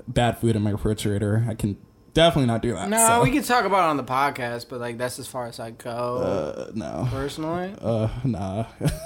bad 0.07 0.38
food 0.38 0.55
in 0.55 0.62
my 0.62 0.71
refrigerator. 0.71 1.45
I 1.50 1.55
can 1.55 1.77
definitely 2.13 2.47
not 2.47 2.61
do 2.61 2.73
that. 2.73 2.89
No, 2.89 2.97
so. 3.07 3.23
we 3.23 3.31
can 3.31 3.43
talk 3.43 3.65
about 3.65 3.85
it 3.87 3.89
on 3.89 3.97
the 3.97 4.03
podcast, 4.03 4.67
but 4.69 4.79
like 4.79 4.97
that's 4.97 5.19
as 5.19 5.27
far 5.27 5.47
as 5.47 5.59
I 5.59 5.71
go 5.71 5.89
Uh, 5.89 6.71
no. 6.73 7.07
personally. 7.11 7.73
Uh, 7.81 8.07
nah. 8.23 8.65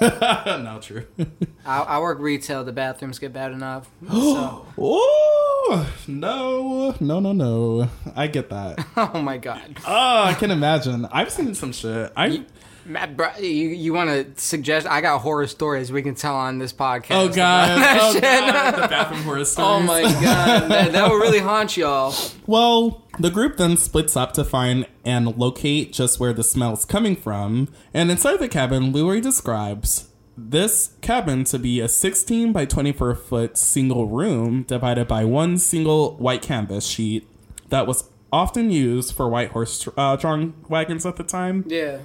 no, 0.58 0.78
true. 0.80 1.06
I, 1.66 1.80
I 1.82 1.98
work 2.00 2.18
retail. 2.18 2.64
The 2.64 2.72
bathrooms 2.72 3.18
get 3.18 3.32
bad 3.32 3.52
enough. 3.52 3.90
so, 4.10 4.66
oh, 4.78 5.92
no. 6.06 6.94
No, 7.00 7.20
no, 7.20 7.32
no. 7.32 7.88
I 8.14 8.26
get 8.26 8.50
that. 8.50 8.84
oh 8.96 9.20
my 9.20 9.38
god, 9.38 9.76
Oh, 9.86 10.22
I 10.24 10.34
can 10.34 10.50
imagine. 10.50 11.06
I've 11.06 11.30
seen 11.32 11.54
some 11.54 11.72
shit. 11.72 12.12
I 12.16 12.44
Matt, 12.86 13.42
you 13.42 13.68
you 13.68 13.92
want 13.92 14.10
to 14.10 14.40
suggest? 14.40 14.86
I 14.86 15.00
got 15.00 15.20
horror 15.20 15.46
stories 15.46 15.90
we 15.90 16.02
can 16.02 16.14
tell 16.14 16.36
on 16.36 16.58
this 16.58 16.72
podcast. 16.72 17.12
oh 17.12 17.28
god, 17.28 17.98
oh 18.00 18.20
god, 18.20 18.74
the 18.82 18.88
bathroom 18.88 19.22
horror 19.22 19.44
stories. 19.44 19.68
Oh 19.68 19.80
my 19.80 20.02
god, 20.02 20.22
that, 20.70 20.92
that 20.92 21.10
will 21.10 21.18
really 21.18 21.38
haunt 21.38 21.76
y'all. 21.76 22.14
Well, 22.46 23.04
the 23.18 23.30
group 23.30 23.56
then 23.56 23.76
splits 23.76 24.16
up 24.16 24.32
to 24.32 24.44
find 24.44 24.86
and 25.04 25.36
locate 25.36 25.92
just 25.92 26.20
where 26.20 26.32
the 26.32 26.44
smell 26.44 26.72
is 26.74 26.84
coming 26.84 27.16
from. 27.16 27.68
And 27.92 28.10
inside 28.10 28.38
the 28.38 28.48
cabin, 28.48 28.92
Leroy 28.92 29.20
describes 29.20 30.08
this 30.36 30.94
cabin 31.00 31.44
to 31.44 31.58
be 31.58 31.80
a 31.80 31.88
16 31.88 32.52
by 32.52 32.64
24 32.64 33.14
foot 33.14 33.56
single 33.56 34.08
room 34.08 34.64
divided 34.64 35.06
by 35.06 35.24
one 35.24 35.58
single 35.58 36.16
white 36.16 36.42
canvas 36.42 36.86
sheet 36.86 37.28
that 37.68 37.86
was 37.86 38.10
often 38.32 38.70
used 38.70 39.14
for 39.14 39.28
white 39.28 39.50
horse 39.50 39.88
uh, 39.96 40.16
drawn 40.16 40.54
wagons 40.68 41.06
at 41.06 41.16
the 41.16 41.22
time. 41.22 41.64
Yeah. 41.68 41.98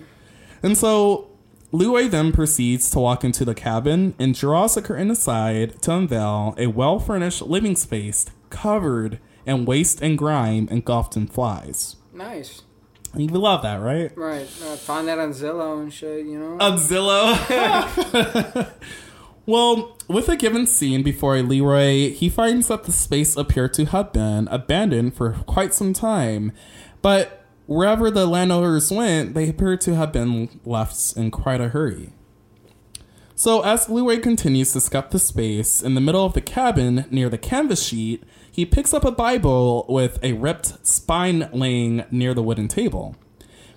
And 0.61 0.77
so 0.77 1.29
Leroy 1.71 2.07
then 2.07 2.31
proceeds 2.31 2.89
to 2.91 2.99
walk 2.99 3.23
into 3.23 3.45
the 3.45 3.53
cabin 3.53 4.15
and 4.17 4.33
draws 4.33 4.75
a 4.75 4.81
curtain 4.81 5.11
aside 5.11 5.81
to 5.83 5.93
unveil 5.93 6.55
a 6.57 6.67
well 6.67 6.99
furnished 6.99 7.43
living 7.43 7.75
space 7.75 8.25
covered 8.49 9.19
in 9.45 9.65
waste 9.65 10.01
and 10.01 10.17
grime 10.17 10.67
engulfed 10.69 11.15
in 11.15 11.27
flies. 11.27 11.95
Nice. 12.13 12.63
You 13.15 13.27
love 13.27 13.63
that, 13.63 13.77
right? 13.77 14.15
Right. 14.15 14.47
Uh, 14.63 14.75
find 14.75 15.07
that 15.07 15.17
on 15.19 15.31
Zillow 15.31 15.81
and 15.81 15.91
shit. 15.91 16.25
You 16.25 16.39
know. 16.39 16.57
On 16.59 16.77
Zillow. 16.77 18.71
well, 19.45 19.97
with 20.07 20.29
a 20.29 20.35
given 20.35 20.67
scene 20.67 21.01
before 21.01 21.41
Leroy, 21.41 22.11
he 22.13 22.29
finds 22.29 22.67
that 22.67 22.83
the 22.83 22.91
space 22.91 23.35
appeared 23.35 23.73
to 23.75 23.85
have 23.85 24.13
been 24.13 24.47
abandoned 24.49 25.15
for 25.15 25.33
quite 25.45 25.73
some 25.73 25.93
time. 25.93 26.51
But 27.01 27.38
wherever 27.69 28.09
the 28.09 28.25
landowners 28.25 28.91
went, 28.91 29.35
they 29.35 29.47
appear 29.47 29.77
to 29.77 29.95
have 29.95 30.11
been 30.11 30.49
left 30.65 31.15
in 31.15 31.29
quite 31.29 31.61
a 31.61 31.69
hurry. 31.69 32.09
So, 33.35 33.61
as 33.61 33.88
Leroy 33.88 34.19
continues 34.19 34.73
to 34.73 34.81
scout 34.81 35.11
the 35.11 35.19
space 35.19 35.81
in 35.81 35.93
the 35.93 36.01
middle 36.01 36.25
of 36.25 36.33
the 36.33 36.41
cabin 36.41 37.05
near 37.11 37.29
the 37.29 37.38
canvas 37.38 37.83
sheet, 37.83 38.23
he 38.51 38.65
picks 38.65 38.91
up 38.91 39.05
a 39.05 39.11
Bible 39.11 39.85
with 39.88 40.17
a 40.23 40.33
ripped 40.33 40.85
spine 40.85 41.47
laying 41.53 42.03
near 42.09 42.33
the 42.33 42.41
wooden 42.41 42.67
table. 42.67 43.15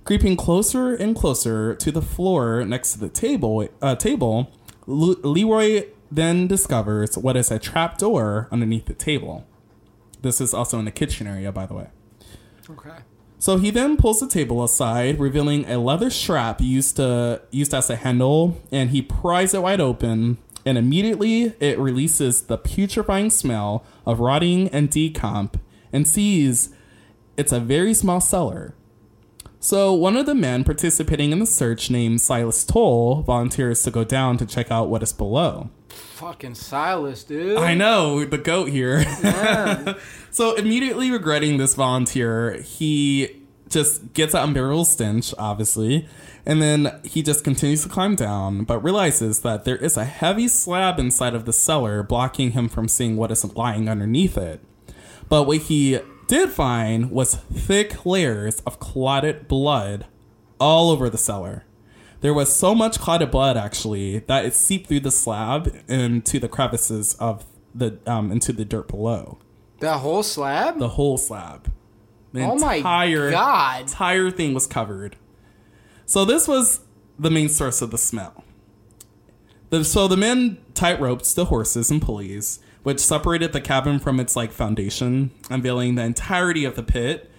Creeping 0.04 0.36
closer 0.36 0.94
and 0.94 1.14
closer 1.14 1.74
to 1.74 1.92
the 1.92 2.02
floor 2.02 2.64
next 2.64 2.94
to 2.94 2.98
the 2.98 3.10
table, 3.10 3.68
uh, 3.82 3.94
table, 3.94 4.50
Le- 4.86 5.20
Leroy 5.22 5.84
then 6.10 6.46
discovers 6.46 7.16
what 7.18 7.36
is 7.36 7.50
a 7.50 7.58
trap 7.58 7.98
door 7.98 8.48
underneath 8.50 8.86
the 8.86 8.94
table. 8.94 9.46
This 10.22 10.40
is 10.40 10.54
also 10.54 10.78
in 10.78 10.86
the 10.86 10.90
kitchen 10.90 11.26
area, 11.26 11.52
by 11.52 11.66
the 11.66 11.74
way. 11.74 11.88
Okay. 12.70 12.96
So 13.42 13.56
he 13.56 13.70
then 13.70 13.96
pulls 13.96 14.20
the 14.20 14.28
table 14.28 14.62
aside, 14.62 15.18
revealing 15.18 15.68
a 15.68 15.80
leather 15.80 16.10
strap 16.10 16.60
used 16.60 16.94
to 16.94 17.42
used 17.50 17.74
as 17.74 17.90
a 17.90 17.96
handle, 17.96 18.56
and 18.70 18.90
he 18.90 19.02
pries 19.02 19.52
it 19.52 19.62
wide 19.62 19.80
open, 19.80 20.38
and 20.64 20.78
immediately 20.78 21.52
it 21.58 21.76
releases 21.76 22.42
the 22.42 22.56
putrefying 22.56 23.30
smell 23.30 23.84
of 24.06 24.20
rotting 24.20 24.68
and 24.68 24.92
decomp, 24.92 25.54
and 25.92 26.06
sees 26.06 26.72
it's 27.36 27.50
a 27.50 27.58
very 27.58 27.94
small 27.94 28.20
cellar. 28.20 28.76
So 29.58 29.92
one 29.92 30.16
of 30.16 30.26
the 30.26 30.36
men 30.36 30.62
participating 30.62 31.32
in 31.32 31.40
the 31.40 31.44
search, 31.44 31.90
named 31.90 32.20
Silas 32.20 32.64
Tole, 32.64 33.22
volunteers 33.22 33.82
to 33.82 33.90
go 33.90 34.04
down 34.04 34.36
to 34.36 34.46
check 34.46 34.70
out 34.70 34.88
what 34.88 35.02
is 35.02 35.12
below. 35.12 35.68
Fucking 35.92 36.54
Silas, 36.54 37.24
dude. 37.24 37.58
I 37.58 37.74
know 37.74 38.24
the 38.24 38.38
goat 38.38 38.68
here. 38.68 39.00
Yeah. 39.00 39.94
so 40.30 40.54
immediately 40.54 41.10
regretting 41.10 41.56
this 41.56 41.74
volunteer, 41.74 42.60
he 42.62 43.42
just 43.68 44.12
gets 44.12 44.32
that 44.32 44.44
unbearable 44.44 44.84
stench, 44.84 45.34
obviously, 45.38 46.06
and 46.44 46.60
then 46.60 47.00
he 47.04 47.22
just 47.22 47.44
continues 47.44 47.82
to 47.82 47.88
climb 47.88 48.14
down, 48.14 48.64
but 48.64 48.78
realizes 48.80 49.40
that 49.40 49.64
there 49.64 49.76
is 49.76 49.96
a 49.96 50.04
heavy 50.04 50.48
slab 50.48 50.98
inside 50.98 51.34
of 51.34 51.44
the 51.44 51.52
cellar 51.52 52.02
blocking 52.02 52.52
him 52.52 52.68
from 52.68 52.88
seeing 52.88 53.16
what 53.16 53.30
is 53.30 53.44
lying 53.56 53.88
underneath 53.88 54.36
it. 54.36 54.60
But 55.28 55.44
what 55.44 55.58
he 55.58 56.00
did 56.26 56.50
find 56.50 57.10
was 57.10 57.36
thick 57.36 58.04
layers 58.04 58.60
of 58.60 58.78
clotted 58.78 59.48
blood 59.48 60.06
all 60.60 60.90
over 60.90 61.10
the 61.10 61.18
cellar. 61.18 61.64
There 62.22 62.32
was 62.32 62.54
so 62.54 62.74
much 62.74 62.98
clotted 62.98 63.30
blood 63.30 63.56
actually 63.56 64.20
that 64.20 64.44
it 64.44 64.54
seeped 64.54 64.86
through 64.86 65.00
the 65.00 65.10
slab 65.10 65.74
into 65.88 66.38
the 66.38 66.48
crevices 66.48 67.14
of 67.14 67.44
the 67.74 67.98
um, 68.06 68.30
into 68.32 68.52
the 68.52 68.64
dirt 68.64 68.88
below. 68.88 69.38
The 69.80 69.98
whole 69.98 70.22
slab? 70.22 70.78
The 70.78 70.90
whole 70.90 71.18
slab. 71.18 71.70
The 72.32 72.42
Oh 72.44 72.54
my 72.56 72.80
God. 73.32 73.80
entire 73.82 74.30
thing 74.30 74.54
was 74.54 74.66
covered. 74.66 75.16
So 76.06 76.24
this 76.24 76.46
was 76.46 76.80
the 77.18 77.30
main 77.30 77.48
source 77.48 77.82
of 77.82 77.90
the 77.90 77.98
smell. 77.98 78.44
The, 79.70 79.84
so 79.84 80.06
the 80.06 80.16
men 80.16 80.58
tight 80.74 81.00
roped 81.00 81.34
the 81.34 81.46
horses 81.46 81.90
and 81.90 82.00
pulleys, 82.00 82.60
which 82.84 83.00
separated 83.00 83.52
the 83.52 83.60
cabin 83.60 83.98
from 83.98 84.20
its 84.20 84.36
like 84.36 84.52
foundation, 84.52 85.30
unveiling 85.50 85.94
the 85.96 86.02
entirety 86.04 86.64
of 86.64 86.76
the 86.76 86.82
pit 86.82 87.30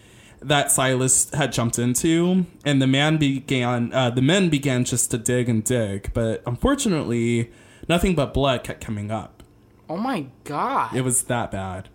that 0.44 0.72
Silas 0.72 1.30
had 1.32 1.52
jumped 1.52 1.80
into, 1.80 2.46
and 2.66 2.82
the 2.82 2.88
man 2.88 3.18
began. 3.18 3.92
Uh, 3.94 4.10
the 4.10 4.22
men 4.22 4.50
began 4.50 4.84
just 4.84 5.12
to 5.12 5.18
dig 5.18 5.50
and 5.50 5.64
dig, 5.64 6.12
but 6.14 6.42
unfortunately, 6.46 7.52
nothing 7.88 8.16
but 8.16 8.34
blood 8.34 8.64
kept 8.64 8.82
coming 8.82 9.12
up. 9.12 9.44
oh 9.90 9.98
my 9.98 10.28
god. 10.44 10.96
It 10.96 11.02
was 11.02 11.24
that 11.24 11.52
bad. 11.52 11.90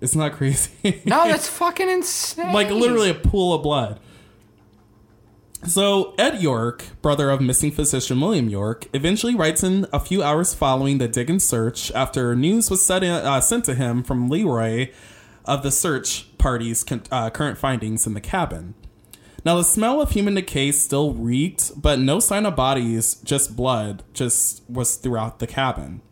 It's 0.00 0.14
not 0.14 0.32
crazy. 0.32 1.02
no, 1.06 1.26
that's 1.28 1.48
fucking 1.60 1.88
insane. 1.88 2.52
like 2.52 2.70
literally 2.70 3.10
a 3.10 3.14
pool 3.14 3.54
of 3.54 3.62
blood. 3.62 4.00
So 5.66 6.14
Ed 6.18 6.42
York, 6.42 6.84
brother 7.00 7.30
of 7.30 7.40
missing 7.40 7.70
physician 7.72 8.20
William 8.20 8.50
York, 8.50 8.86
eventually 8.92 9.34
writes 9.34 9.62
in 9.62 9.86
a 9.94 10.00
few 10.00 10.22
hours 10.22 10.52
following 10.52 10.98
the 10.98 11.08
dig 11.08 11.30
and 11.30 11.40
search 11.40 11.90
after 11.92 12.36
news 12.36 12.70
was 12.70 12.84
set 12.84 13.02
in, 13.02 13.10
uh, 13.10 13.40
sent 13.40 13.64
to 13.64 13.74
him 13.74 14.02
from 14.02 14.28
Leroy 14.28 14.90
of 15.46 15.62
the 15.62 15.70
search 15.70 16.33
party's 16.44 16.84
con- 16.84 17.02
uh, 17.10 17.30
current 17.30 17.56
findings 17.56 18.06
in 18.06 18.12
the 18.12 18.20
cabin. 18.20 18.74
Now 19.46 19.56
the 19.56 19.64
smell 19.64 20.02
of 20.02 20.10
human 20.10 20.34
decay 20.34 20.72
still 20.72 21.14
reeked, 21.14 21.80
but 21.80 21.98
no 21.98 22.20
sign 22.20 22.44
of 22.44 22.54
bodies, 22.54 23.14
just 23.24 23.56
blood, 23.56 24.02
just 24.12 24.62
was 24.68 24.96
throughout 24.96 25.38
the 25.38 25.46
cabin. 25.46 26.02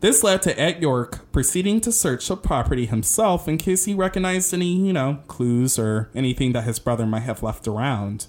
This 0.00 0.22
led 0.22 0.42
to 0.42 0.60
Ed 0.60 0.82
York 0.82 1.32
proceeding 1.32 1.80
to 1.80 1.90
search 1.90 2.28
the 2.28 2.36
property 2.36 2.84
himself 2.84 3.48
in 3.48 3.56
case 3.56 3.86
he 3.86 3.94
recognized 3.94 4.52
any, 4.52 4.76
you 4.76 4.92
know, 4.92 5.22
clues 5.28 5.78
or 5.78 6.10
anything 6.14 6.52
that 6.52 6.64
his 6.64 6.78
brother 6.78 7.06
might 7.06 7.20
have 7.20 7.42
left 7.42 7.66
around. 7.66 8.26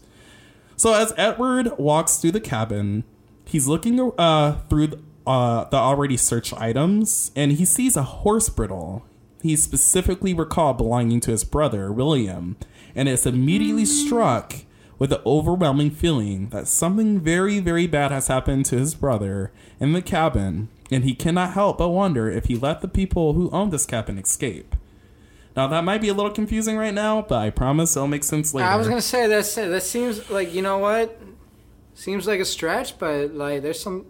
So 0.77 0.93
as 0.93 1.13
Edward 1.17 1.77
walks 1.77 2.15
through 2.15 2.31
the 2.31 2.39
cabin, 2.39 3.03
he's 3.43 3.67
looking 3.67 3.99
uh, 4.17 4.59
through 4.69 5.01
uh, 5.27 5.65
the 5.65 5.75
already 5.75 6.15
searched 6.15 6.53
items 6.53 7.31
and 7.35 7.51
he 7.51 7.65
sees 7.65 7.97
a 7.97 8.03
horse 8.03 8.47
bridle. 8.47 9.05
He 9.45 9.55
specifically 9.55 10.33
recalled 10.33 10.77
belonging 10.77 11.19
to 11.19 11.29
his 11.29 11.43
brother, 11.43 11.91
William, 11.91 12.57
and 12.95 13.07
is 13.07 13.27
immediately 13.27 13.83
mm. 13.83 14.05
struck 14.05 14.55
with 14.97 15.11
the 15.11 15.21
overwhelming 15.23 15.91
feeling 15.91 16.49
that 16.49 16.67
something 16.67 17.19
very, 17.19 17.59
very 17.59 17.85
bad 17.85 18.09
has 18.09 18.27
happened 18.27 18.65
to 18.65 18.79
his 18.79 18.95
brother 18.95 19.51
in 19.79 19.93
the 19.93 20.01
cabin, 20.01 20.69
and 20.89 21.03
he 21.03 21.13
cannot 21.13 21.51
help 21.51 21.77
but 21.77 21.89
wonder 21.89 22.27
if 22.27 22.45
he 22.45 22.55
let 22.55 22.81
the 22.81 22.87
people 22.87 23.33
who 23.33 23.51
own 23.51 23.69
this 23.69 23.85
cabin 23.85 24.17
escape. 24.17 24.75
Now, 25.55 25.67
that 25.67 25.83
might 25.83 26.01
be 26.01 26.09
a 26.09 26.15
little 26.15 26.31
confusing 26.31 26.75
right 26.75 26.93
now, 26.95 27.21
but 27.21 27.37
I 27.37 27.51
promise 27.51 27.95
it'll 27.95 28.07
make 28.07 28.23
sense 28.23 28.51
later. 28.51 28.67
I 28.67 28.77
was 28.77 28.87
gonna 28.87 28.99
say 28.99 29.27
that's 29.27 29.53
that 29.53 29.83
seems 29.83 30.27
like 30.31 30.55
you 30.55 30.63
know 30.63 30.79
what? 30.79 31.21
Seems 31.93 32.25
like 32.25 32.39
a 32.39 32.45
stretch, 32.45 32.97
but 32.97 33.35
like 33.35 33.61
there's 33.61 33.79
some 33.79 34.07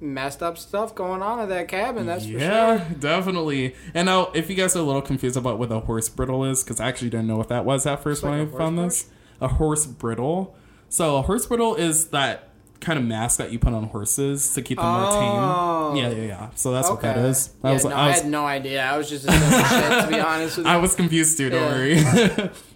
messed 0.00 0.42
up 0.42 0.58
stuff 0.58 0.94
going 0.94 1.22
on 1.22 1.40
in 1.40 1.48
that 1.48 1.68
cabin. 1.68 2.06
That's 2.06 2.24
for 2.26 2.32
yeah, 2.32 2.86
sure. 2.88 2.96
definitely. 2.98 3.74
And 3.94 4.06
now, 4.06 4.30
if 4.34 4.48
you 4.50 4.56
guys 4.56 4.76
are 4.76 4.80
a 4.80 4.82
little 4.82 5.02
confused 5.02 5.36
about 5.36 5.58
what 5.58 5.70
a 5.72 5.80
horse 5.80 6.08
bridle 6.08 6.44
is, 6.44 6.62
because 6.62 6.80
I 6.80 6.88
actually 6.88 7.10
didn't 7.10 7.26
know 7.26 7.36
what 7.36 7.48
that 7.48 7.64
was 7.64 7.86
at 7.86 8.02
first 8.02 8.22
when 8.22 8.32
I 8.32 8.44
horse 8.44 8.56
found 8.56 8.78
this. 8.78 9.08
A 9.40 9.48
horse 9.48 9.86
bridle. 9.86 10.54
So 10.88 11.16
a 11.16 11.22
horse 11.22 11.46
bridle 11.46 11.74
is 11.74 12.08
that 12.08 12.50
kind 12.80 12.98
of 12.98 13.04
mask 13.04 13.38
that 13.38 13.50
you 13.52 13.58
put 13.58 13.72
on 13.72 13.84
horses 13.84 14.52
to 14.54 14.62
keep 14.62 14.76
them 14.78 14.86
Oh. 14.86 15.00
more 15.00 15.10
tame. 15.10 15.30
Oh. 15.32 15.94
Yeah, 15.96 16.10
yeah, 16.20 16.26
yeah. 16.26 16.48
So 16.54 16.72
that's 16.72 16.88
what 16.90 17.00
that 17.02 17.16
Okay. 17.16 17.28
is. 17.28 17.50
I 17.64 17.68
Yeah, 17.68 17.72
was, 17.74 17.84
no, 17.84 17.90
I 17.90 18.08
I, 18.08 18.12
had 18.12 18.26
no 18.26 18.44
idea. 18.46 18.82
I 18.84 18.96
was 18.98 19.08
just 19.08 19.24
shit, 19.24 19.32
to 19.34 20.06
be 20.10 20.20
honest 20.20 20.56
with 20.58 20.66
you. 20.66 20.72
I 20.72 20.76
was 20.76 20.94
confused 20.94 21.38
too. 21.38 21.48
Don't 21.50 21.62
Yeah. 21.62 22.36
worry. 22.36 22.50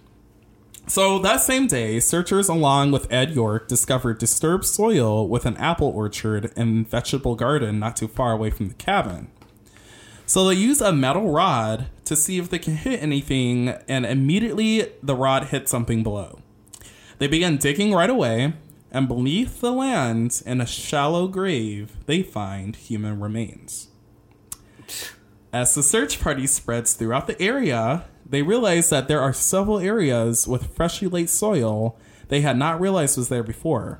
So 0.91 1.19
that 1.19 1.39
same 1.39 1.67
day, 1.67 2.01
searchers 2.01 2.49
along 2.49 2.91
with 2.91 3.09
Ed 3.09 3.31
York 3.31 3.69
discovered 3.69 4.17
disturbed 4.17 4.65
soil 4.65 5.25
with 5.25 5.45
an 5.45 5.55
apple 5.55 5.87
orchard 5.87 6.51
and 6.57 6.85
vegetable 6.85 7.35
garden 7.35 7.79
not 7.79 7.95
too 7.95 8.09
far 8.09 8.33
away 8.33 8.49
from 8.49 8.67
the 8.67 8.73
cabin. 8.73 9.29
So 10.25 10.45
they 10.45 10.55
use 10.55 10.81
a 10.81 10.91
metal 10.91 11.31
rod 11.31 11.87
to 12.03 12.17
see 12.17 12.39
if 12.39 12.49
they 12.49 12.59
can 12.59 12.75
hit 12.75 13.01
anything, 13.01 13.69
and 13.87 14.05
immediately 14.05 14.91
the 15.01 15.15
rod 15.15 15.45
hit 15.45 15.69
something 15.69 16.03
below. 16.03 16.41
They 17.19 17.27
began 17.27 17.55
digging 17.55 17.93
right 17.93 18.09
away, 18.09 18.51
and 18.91 19.07
beneath 19.07 19.61
the 19.61 19.71
land, 19.71 20.41
in 20.45 20.59
a 20.59 20.65
shallow 20.65 21.29
grave, 21.29 21.95
they 22.05 22.21
find 22.21 22.75
human 22.75 23.21
remains. 23.21 23.87
As 25.53 25.73
the 25.73 25.83
search 25.83 26.19
party 26.19 26.47
spreads 26.47 26.95
throughout 26.95 27.27
the 27.27 27.41
area, 27.41 28.07
they 28.31 28.41
realized 28.41 28.89
that 28.89 29.07
there 29.07 29.21
are 29.21 29.33
several 29.33 29.77
areas 29.77 30.47
with 30.47 30.75
freshly 30.75 31.07
laid 31.07 31.29
soil 31.29 31.97
they 32.29 32.41
had 32.41 32.57
not 32.57 32.79
realized 32.79 33.17
was 33.17 33.27
there 33.27 33.43
before. 33.43 33.99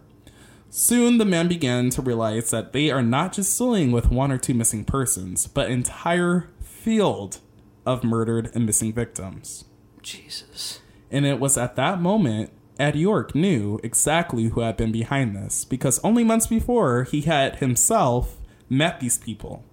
Soon 0.69 1.17
the 1.17 1.25
men 1.25 1.49
began 1.49 1.89
to 1.89 2.01
realize 2.01 2.49
that 2.51 2.71
they 2.71 2.89
are 2.89 3.03
not 3.03 3.33
just 3.33 3.57
dealing 3.57 3.91
with 3.91 4.09
one 4.09 4.31
or 4.31 4.37
two 4.37 4.53
missing 4.53 4.85
persons, 4.85 5.47
but 5.47 5.69
entire 5.69 6.49
field 6.63 7.41
of 7.85 8.05
murdered 8.05 8.49
and 8.55 8.65
missing 8.65 8.93
victims. 8.93 9.65
Jesus. 10.01 10.79
And 11.11 11.25
it 11.25 11.41
was 11.41 11.57
at 11.57 11.75
that 11.75 11.99
moment 11.99 12.51
Ed 12.79 12.95
York 12.95 13.35
knew 13.35 13.81
exactly 13.83 14.45
who 14.45 14.61
had 14.61 14.77
been 14.77 14.93
behind 14.93 15.35
this 15.35 15.65
because 15.65 15.99
only 16.05 16.23
months 16.23 16.47
before 16.47 17.03
he 17.03 17.21
had 17.21 17.57
himself 17.57 18.37
met 18.69 19.01
these 19.01 19.17
people. 19.17 19.65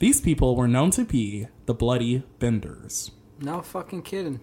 These 0.00 0.20
people 0.20 0.56
were 0.56 0.66
known 0.66 0.90
to 0.90 1.04
be 1.04 1.46
the 1.66 1.72
Bloody 1.72 2.24
Benders. 2.40 3.12
No 3.40 3.60
fucking 3.62 4.02
kidding. 4.02 4.40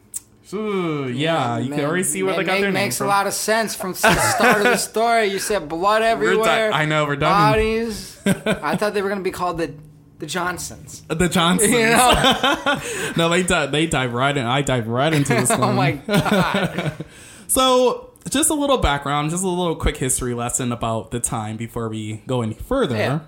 Ooh, 0.53 1.07
yeah, 1.09 1.57
you 1.57 1.69
Man, 1.69 1.79
can 1.79 1.87
already 1.87 2.03
see 2.03 2.21
where 2.21 2.33
ma- 2.33 2.37
they 2.39 2.43
got 2.43 2.51
make- 2.53 2.61
their 2.61 2.71
name 2.71 2.83
Makes 2.85 2.97
from. 2.97 3.07
a 3.07 3.09
lot 3.09 3.27
of 3.27 3.33
sense 3.33 3.75
from 3.75 3.93
the 3.93 3.97
start 3.97 4.57
of 4.57 4.63
the 4.63 4.77
story. 4.91 5.27
You 5.27 5.39
said 5.39 5.69
blood 5.69 6.01
everywhere. 6.01 6.69
di- 6.69 6.77
I 6.77 6.85
know 6.85 7.05
we're 7.05 7.15
done. 7.15 7.31
Bodies. 7.53 8.19
I 8.25 8.75
thought 8.75 8.93
they 8.93 9.01
were 9.01 9.09
gonna 9.09 9.21
be 9.21 9.31
called 9.31 9.57
the 9.57 9.73
the 10.19 10.25
Johnsons. 10.27 11.03
Uh, 11.09 11.15
the 11.15 11.29
Johnsons. 11.29 11.71
You 11.73 11.79
know? 11.87 12.81
no, 13.17 13.29
they 13.29 13.43
dive, 13.43 13.71
they 13.71 13.87
dive 13.87 14.13
right 14.13 14.35
in. 14.35 14.45
I 14.45 14.61
dive 14.61 14.87
right 14.87 15.13
into 15.13 15.33
this 15.33 15.49
oh 15.51 15.59
one. 15.59 15.69
oh 15.69 15.73
my 15.73 15.91
god. 15.93 17.05
So, 17.47 18.11
just 18.29 18.49
a 18.49 18.53
little 18.53 18.77
background, 18.77 19.31
just 19.31 19.43
a 19.43 19.47
little 19.47 19.75
quick 19.75 19.97
history 19.97 20.33
lesson 20.33 20.71
about 20.71 21.11
the 21.11 21.19
time 21.19 21.55
before 21.57 21.87
we 21.89 22.21
go 22.27 22.41
any 22.41 22.53
further. 22.53 22.95
Yeah. 22.97 23.19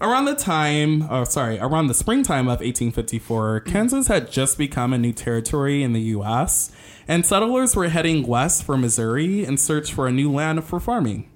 Around 0.00 0.26
the 0.26 0.36
time, 0.36 1.08
oh, 1.10 1.24
sorry, 1.24 1.58
around 1.58 1.88
the 1.88 1.94
springtime 1.94 2.46
of 2.46 2.60
1854, 2.60 3.60
mm-hmm. 3.60 3.72
Kansas 3.72 4.06
had 4.06 4.30
just 4.30 4.56
become 4.56 4.92
a 4.92 4.98
new 4.98 5.12
territory 5.12 5.82
in 5.82 5.92
the 5.92 6.00
U.S., 6.00 6.70
and 7.08 7.26
settlers 7.26 7.74
were 7.74 7.88
heading 7.88 8.24
west 8.24 8.62
for 8.62 8.76
Missouri 8.76 9.44
in 9.44 9.56
search 9.56 9.92
for 9.92 10.06
a 10.06 10.12
new 10.12 10.30
land 10.30 10.62
for 10.62 10.78
farming. 10.78 11.28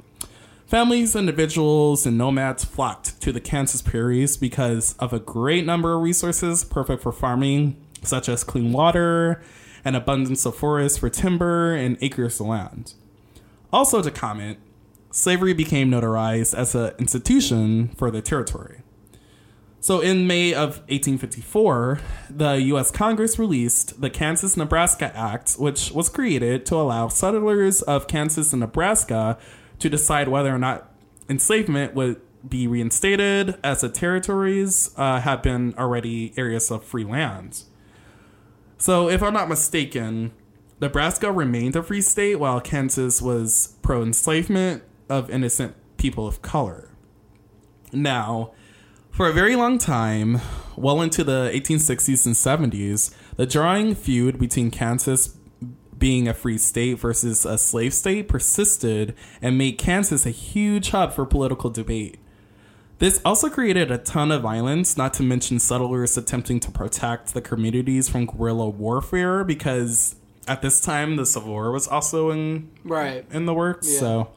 Families, 0.66 1.16
individuals, 1.16 2.06
and 2.06 2.16
nomads 2.16 2.64
flocked 2.64 3.20
to 3.22 3.32
the 3.32 3.40
Kansas 3.40 3.82
prairies 3.82 4.36
because 4.36 4.94
of 5.00 5.12
a 5.12 5.18
great 5.18 5.66
number 5.66 5.94
of 5.94 6.02
resources 6.02 6.62
perfect 6.62 7.02
for 7.02 7.10
farming, 7.10 7.76
such 8.02 8.28
as 8.28 8.44
clean 8.44 8.70
water, 8.70 9.42
an 9.84 9.96
abundance 9.96 10.46
of 10.46 10.54
forests 10.54 10.98
for 10.98 11.10
timber, 11.10 11.74
and 11.74 11.98
acres 12.00 12.38
of 12.38 12.46
land. 12.46 12.94
Also, 13.72 14.00
to 14.02 14.10
comment, 14.12 14.58
slavery 15.12 15.52
became 15.52 15.90
notarized 15.90 16.54
as 16.54 16.74
an 16.74 16.92
institution 16.98 17.88
for 17.96 18.10
the 18.10 18.20
territory. 18.20 18.80
So, 19.78 20.00
in 20.00 20.28
May 20.28 20.54
of 20.54 20.78
1854, 20.88 22.00
the 22.30 22.52
U.S. 22.52 22.92
Congress 22.92 23.36
released 23.36 24.00
the 24.00 24.10
Kansas 24.10 24.56
Nebraska 24.56 25.14
Act, 25.16 25.54
which 25.54 25.90
was 25.90 26.08
created 26.08 26.64
to 26.66 26.76
allow 26.76 27.08
settlers 27.08 27.82
of 27.82 28.06
Kansas 28.06 28.52
and 28.52 28.60
Nebraska 28.60 29.38
to 29.80 29.88
decide 29.88 30.28
whether 30.28 30.54
or 30.54 30.58
not 30.58 30.88
enslavement 31.28 31.94
would 31.94 32.20
be 32.48 32.68
reinstated, 32.68 33.56
as 33.64 33.80
the 33.80 33.88
territories 33.88 34.92
uh, 34.96 35.20
had 35.20 35.42
been 35.42 35.74
already 35.76 36.32
areas 36.36 36.70
of 36.70 36.84
free 36.84 37.04
land. 37.04 37.64
So, 38.78 39.08
if 39.08 39.20
I'm 39.20 39.34
not 39.34 39.48
mistaken, 39.48 40.30
Nebraska 40.80 41.32
remained 41.32 41.74
a 41.74 41.82
free 41.82 42.02
state 42.02 42.36
while 42.36 42.60
Kansas 42.60 43.20
was 43.20 43.74
pro 43.82 44.04
enslavement 44.04 44.84
of 45.12 45.30
innocent 45.30 45.74
people 45.98 46.26
of 46.26 46.42
color. 46.42 46.90
Now, 47.92 48.52
for 49.10 49.28
a 49.28 49.32
very 49.32 49.54
long 49.56 49.78
time, 49.78 50.40
well 50.76 51.02
into 51.02 51.22
the 51.22 51.50
1860s 51.52 52.24
and 52.26 52.34
70s, 52.34 53.14
the 53.36 53.46
drawing 53.46 53.94
feud 53.94 54.38
between 54.38 54.70
Kansas 54.70 55.36
being 55.98 56.26
a 56.26 56.34
free 56.34 56.58
state 56.58 56.98
versus 56.98 57.44
a 57.44 57.58
slave 57.58 57.94
state 57.94 58.26
persisted 58.26 59.14
and 59.40 59.56
made 59.58 59.78
Kansas 59.78 60.26
a 60.26 60.30
huge 60.30 60.90
hub 60.90 61.12
for 61.12 61.24
political 61.26 61.70
debate. 61.70 62.18
This 62.98 63.20
also 63.24 63.48
created 63.50 63.90
a 63.90 63.98
ton 63.98 64.32
of 64.32 64.42
violence, 64.42 64.96
not 64.96 65.12
to 65.14 65.22
mention 65.22 65.58
settlers 65.58 66.16
attempting 66.16 66.60
to 66.60 66.70
protect 66.70 67.34
the 67.34 67.40
communities 67.40 68.08
from 68.08 68.26
guerrilla 68.26 68.68
warfare 68.68 69.44
because 69.44 70.16
at 70.48 70.62
this 70.62 70.80
time 70.80 71.16
the 71.16 71.26
Civil 71.26 71.50
War 71.52 71.70
was 71.70 71.86
also 71.86 72.30
in 72.30 72.70
Right. 72.84 73.24
in 73.30 73.46
the 73.46 73.54
works. 73.54 73.92
Yeah. 73.92 73.98
So, 73.98 74.28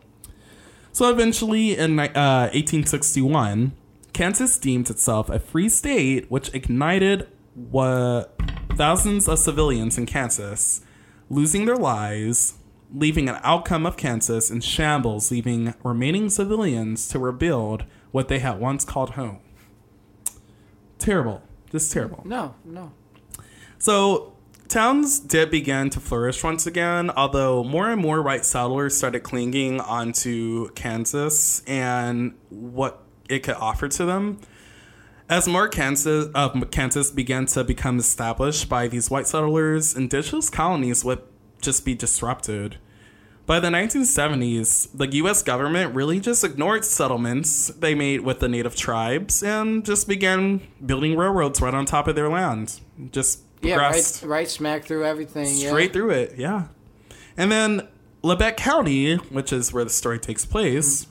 so 0.96 1.10
eventually 1.10 1.78
in 1.78 2.00
uh, 2.00 2.48
1861, 2.54 3.74
Kansas 4.14 4.58
deemed 4.58 4.90
itself 4.90 5.30
a 5.30 5.40
free 5.40 5.68
state, 5.68 6.32
which 6.32 6.54
ignited 6.54 7.28
what 7.54 8.34
thousands 8.78 9.28
of 9.28 9.38
civilians 9.38 9.98
in 9.98 10.06
Kansas 10.06 10.80
losing 11.30 11.66
their 11.66 11.76
lives, 11.76 12.54
leaving 12.94 13.28
an 13.28 13.42
outcome 13.44 13.86
of 13.86 13.98
Kansas 13.98 14.50
in 14.50 14.62
shambles, 14.62 15.32
leaving 15.32 15.74
remaining 15.84 16.30
civilians 16.30 17.10
to 17.10 17.20
rebuild 17.20 17.84
what 18.12 18.30
they 18.30 18.40
had 18.40 18.58
once 18.62 18.86
called 18.86 19.12
home. 19.12 19.40
Terrible. 20.98 21.42
Just 21.74 21.92
terrible. 21.92 22.22
No, 22.24 22.56
no. 22.64 22.94
So 23.80 24.35
towns 24.68 25.20
did 25.20 25.52
begin 25.52 25.90
to 25.92 26.00
flourish 26.00 26.44
once 26.44 26.66
again, 26.66 27.10
although 27.12 27.64
more 27.64 27.90
and 27.90 28.02
more 28.02 28.22
white 28.22 28.46
settlers 28.46 28.98
started 28.98 29.22
clinging 29.22 29.80
onto 29.80 30.70
Kansas 30.72 31.64
and 31.68 32.36
what 32.50 33.04
it 33.30 33.40
could 33.40 33.56
offer 33.56 33.88
to 33.88 34.06
them. 34.06 34.40
As 35.28 35.48
more 35.48 35.68
Kansas, 35.68 36.28
uh, 36.36 36.50
Kansas 36.72 37.10
began 37.10 37.48
to 37.48 37.64
become 37.64 37.98
established 37.98 38.70
by 38.70 38.88
these 38.88 39.10
white 39.10 39.28
settlers, 39.28 39.96
indigenous 39.96 40.50
colonies 40.50 41.04
would 41.04 41.22
just 41.62 41.84
be 41.84 41.96
disrupted. 41.96 42.78
By 43.48 43.60
the 43.60 43.70
1970s, 43.70 44.90
the 44.94 45.08
US 45.24 45.44
government 45.44 45.94
really 45.94 46.20
just 46.20 46.44
ignored 46.44 46.84
settlements 46.84 47.68
they 47.68 47.94
made 47.94 48.22
with 48.22 48.40
the 48.40 48.48
native 48.48 48.76
tribes 48.76 49.44
and 49.44 49.86
just 49.86 50.08
began 50.08 50.62
building 50.84 51.16
railroads 51.16 51.62
right 51.62 51.74
on 51.74 51.86
top 51.86 52.08
of 52.08 52.16
their 52.16 52.30
land. 52.30 52.80
Just 53.12 53.45
Yeah, 53.66 53.78
right, 53.78 54.22
right 54.24 54.50
smack 54.50 54.86
through 54.86 55.06
everything. 55.06 55.48
straight 55.48 55.88
yeah. 55.90 55.94
through 55.94 56.12
it, 56.12 56.34
yeah. 56.38 56.68
And 57.38 57.52
then 57.52 57.88
Labette 58.24 58.58
County, 58.58 59.16
which 59.16 59.52
is 59.52 59.74
where 59.74 59.84
the 59.84 59.90
story 59.90 60.20
takes 60.20 60.46
place, 60.46 61.08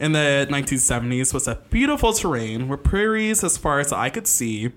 in 0.00 0.12
the 0.12 0.46
1970s 0.50 1.34
was 1.34 1.46
a 1.46 1.56
beautiful 1.68 2.12
terrain 2.12 2.68
with 2.68 2.82
prairies 2.82 3.44
as 3.44 3.58
far 3.58 3.80
as 3.80 3.92
I 3.92 4.08
could 4.08 4.26
see, 4.26 4.72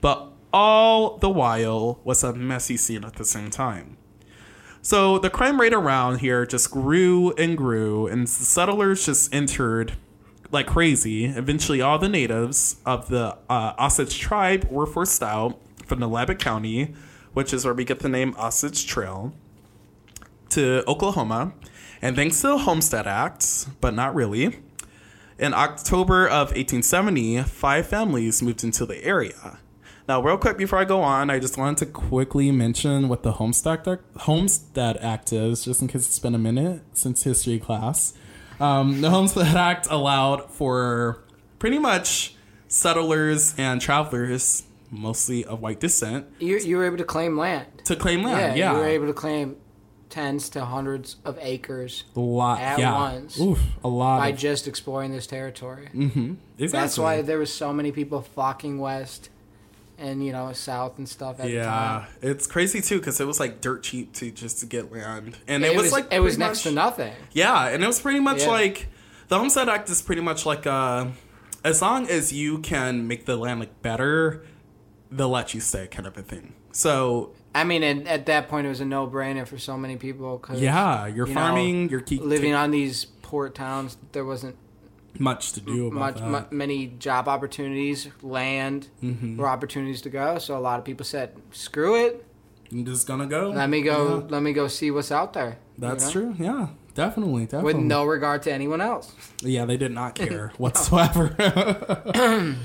but 0.00 0.32
all 0.52 1.16
the 1.16 1.30
while 1.30 2.00
was 2.04 2.24
a 2.24 2.32
messy 2.32 2.76
scene 2.76 3.04
at 3.04 3.14
the 3.14 3.24
same 3.24 3.50
time. 3.50 3.96
So 4.82 5.18
the 5.18 5.30
crime 5.30 5.60
rate 5.60 5.72
around 5.72 6.18
here 6.18 6.44
just 6.44 6.70
grew 6.70 7.32
and 7.38 7.56
grew, 7.56 8.06
and 8.06 8.26
the 8.26 8.30
settlers 8.30 9.06
just 9.06 9.32
entered 9.32 9.94
like 10.50 10.66
crazy. 10.66 11.24
Eventually, 11.24 11.80
all 11.80 11.98
the 11.98 12.08
natives 12.08 12.76
of 12.84 13.08
the 13.08 13.36
uh, 13.48 13.72
Osage 13.78 14.18
tribe 14.18 14.64
were 14.70 14.86
forced 14.86 15.22
out 15.22 15.58
from 15.86 16.00
Labette 16.00 16.38
County, 16.38 16.94
which 17.32 17.52
is 17.52 17.64
where 17.64 17.74
we 17.74 17.84
get 17.84 18.00
the 18.00 18.08
name 18.08 18.34
Osage 18.38 18.86
Trail, 18.86 19.32
to 20.50 20.84
Oklahoma. 20.86 21.52
And 22.00 22.16
thanks 22.16 22.40
to 22.42 22.48
the 22.48 22.58
Homestead 22.58 23.06
Act, 23.06 23.66
but 23.80 23.94
not 23.94 24.14
really, 24.14 24.58
in 25.38 25.52
October 25.52 26.26
of 26.26 26.48
1870, 26.48 27.42
five 27.42 27.86
families 27.86 28.42
moved 28.42 28.62
into 28.62 28.86
the 28.86 29.02
area. 29.04 29.58
Now, 30.06 30.22
real 30.22 30.36
quick 30.36 30.58
before 30.58 30.78
I 30.78 30.84
go 30.84 31.00
on, 31.00 31.30
I 31.30 31.38
just 31.38 31.56
wanted 31.56 31.78
to 31.78 31.86
quickly 31.86 32.50
mention 32.50 33.08
what 33.08 33.22
the 33.22 33.32
Homestead 33.32 33.88
Act, 33.88 34.16
Homestead 34.18 34.98
Act 34.98 35.32
is, 35.32 35.64
just 35.64 35.80
in 35.80 35.88
case 35.88 36.06
it's 36.06 36.18
been 36.18 36.34
a 36.34 36.38
minute 36.38 36.82
since 36.92 37.22
history 37.22 37.58
class. 37.58 38.12
Um, 38.60 39.00
the 39.00 39.10
Homestead 39.10 39.56
Act 39.56 39.86
allowed 39.90 40.50
for 40.50 41.24
pretty 41.58 41.78
much 41.78 42.36
settlers 42.68 43.54
and 43.56 43.80
travelers, 43.80 44.64
mostly 44.94 45.44
of 45.44 45.60
white 45.60 45.80
descent, 45.80 46.26
You, 46.38 46.58
you 46.58 46.76
were 46.76 46.84
able 46.86 46.98
to 46.98 47.04
claim 47.04 47.36
land. 47.36 47.66
to 47.84 47.96
claim 47.96 48.22
land. 48.22 48.56
Yeah, 48.56 48.72
you 48.72 48.78
were 48.78 48.86
able 48.86 49.06
to 49.06 49.12
claim 49.12 49.56
tens 50.10 50.48
to 50.50 50.64
hundreds 50.64 51.16
of 51.24 51.36
acres 51.40 52.04
a 52.14 52.20
lot. 52.20 52.60
at 52.60 52.78
yeah, 52.78 52.92
once. 52.94 53.38
Oof, 53.40 53.60
a 53.82 53.88
lot. 53.88 54.18
by 54.20 54.28
of, 54.28 54.38
just 54.38 54.68
exploring 54.68 55.10
this 55.12 55.26
territory. 55.26 55.88
exactly. 55.92 56.36
That's 56.68 56.96
why 56.98 57.22
there 57.22 57.38
was 57.38 57.52
so 57.52 57.72
many 57.72 57.90
people 57.92 58.20
flocking 58.22 58.78
west 58.78 59.30
and 59.96 60.24
you 60.26 60.32
know 60.32 60.52
south 60.52 60.98
and 60.98 61.08
stuff 61.08 61.38
at 61.38 61.46
the 61.46 61.52
Yeah, 61.52 62.06
it's 62.20 62.46
crazy 62.48 62.80
too 62.80 62.98
because 62.98 63.20
it 63.20 63.26
was 63.26 63.38
like 63.38 63.60
dirt 63.60 63.82
cheap 63.84 64.12
to 64.14 64.30
just 64.30 64.58
to 64.60 64.66
get 64.66 64.92
land, 64.92 65.36
and 65.48 65.64
It, 65.64 65.72
it, 65.72 65.76
was, 65.76 65.84
was 65.84 65.92
like 65.92 66.12
it 66.12 66.20
was 66.20 66.36
next 66.38 66.58
much- 66.58 66.62
to 66.64 66.72
nothing. 66.72 67.12
Yeah, 67.32 67.68
and 67.68 67.82
it 67.82 67.86
was 67.86 68.00
pretty 68.00 68.20
much 68.20 68.42
Yeah. 68.42 68.48
like 68.50 68.88
the 69.28 69.38
Homestead 69.38 69.68
Act 69.68 69.88
is 69.90 70.02
pretty 70.02 70.20
much 70.22 70.44
like 70.46 70.66
uh, 70.66 71.06
as 71.64 71.80
long 71.80 72.08
as 72.08 72.32
you 72.32 72.58
can 72.58 73.06
make 73.08 73.24
the 73.24 73.36
land 73.36 73.58
like 73.60 73.82
better, 73.82 74.44
they'll 75.10 75.28
let 75.28 75.54
you 75.54 75.60
stay, 75.60 75.86
kind 75.86 76.06
of 76.06 76.16
a 76.18 76.22
thing. 76.22 76.54
So 76.72 77.32
I 77.54 77.64
mean, 77.64 77.82
and 77.82 78.08
at 78.08 78.26
that 78.26 78.48
point, 78.48 78.66
it 78.66 78.68
was 78.70 78.80
a 78.80 78.84
no-brainer 78.84 79.46
for 79.46 79.58
so 79.58 79.76
many 79.76 79.96
people. 79.96 80.38
Cause, 80.38 80.60
yeah, 80.60 81.06
you're 81.06 81.26
you 81.28 81.34
know, 81.34 81.40
farming, 81.40 81.88
you're 81.90 82.00
keep 82.00 82.22
living 82.22 82.50
take 82.52 82.58
on 82.58 82.70
these 82.72 83.04
port 83.22 83.54
towns. 83.54 83.96
There 84.12 84.24
wasn't 84.24 84.56
much 85.18 85.52
to 85.52 85.60
do 85.60 85.86
about 85.86 86.20
much 86.28 86.50
many 86.50 86.88
job 86.88 87.28
opportunities, 87.28 88.08
land, 88.22 88.88
Mm-hmm. 89.02 89.38
or 89.40 89.46
opportunities 89.46 90.02
to 90.02 90.10
go. 90.10 90.38
So 90.38 90.58
a 90.58 90.60
lot 90.60 90.78
of 90.80 90.84
people 90.84 91.04
said, 91.04 91.36
"Screw 91.52 91.94
it, 92.04 92.26
I'm 92.72 92.84
just 92.84 93.06
gonna 93.06 93.26
go. 93.26 93.50
let 93.50 93.70
me 93.70 93.82
go. 93.82 94.18
Yeah, 94.18 94.26
Let 94.30 94.42
me 94.42 94.52
go 94.52 94.66
see 94.66 94.90
what's 94.90 95.12
out 95.12 95.32
there." 95.32 95.58
you 95.76 95.80
that's 95.88 96.06
know? 96.06 96.10
true. 96.10 96.34
Yeah, 96.38 96.68
definitely, 96.94 97.44
definitely. 97.44 97.74
With 97.74 97.82
no 97.82 98.04
regard 98.04 98.42
to 98.42 98.52
anyone 98.52 98.80
else. 98.80 99.12
Yeah, 99.42 99.64
they 99.64 99.76
did 99.76 99.92
not 99.92 100.14
care 100.16 100.52
whatsoever. 100.58 101.34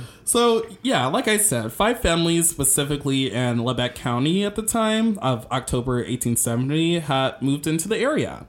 so, 0.23 0.65
yeah, 0.81 1.07
like 1.07 1.27
I 1.27 1.37
said, 1.37 1.71
five 1.71 1.99
families, 1.99 2.49
specifically 2.49 3.31
in 3.31 3.59
Labette 3.59 3.95
County 3.95 4.43
at 4.45 4.55
the 4.55 4.63
time 4.63 5.17
of 5.19 5.45
October 5.51 5.95
1870, 5.95 6.99
had 6.99 7.41
moved 7.41 7.67
into 7.67 7.87
the 7.87 7.97
area. 7.97 8.45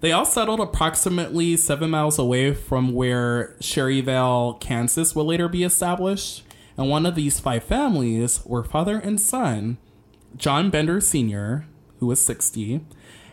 They 0.00 0.12
all 0.12 0.24
settled 0.24 0.60
approximately 0.60 1.56
seven 1.56 1.90
miles 1.90 2.18
away 2.18 2.54
from 2.54 2.92
where 2.92 3.56
Cherryvale, 3.60 4.60
Kansas 4.60 5.14
would 5.16 5.24
later 5.24 5.48
be 5.48 5.64
established. 5.64 6.44
And 6.76 6.88
one 6.88 7.04
of 7.04 7.16
these 7.16 7.40
five 7.40 7.64
families 7.64 8.40
were 8.44 8.62
father 8.62 8.98
and 8.98 9.20
son, 9.20 9.78
John 10.36 10.70
Bender 10.70 11.00
Sr., 11.00 11.66
who 11.98 12.06
was 12.06 12.24
60, 12.24 12.84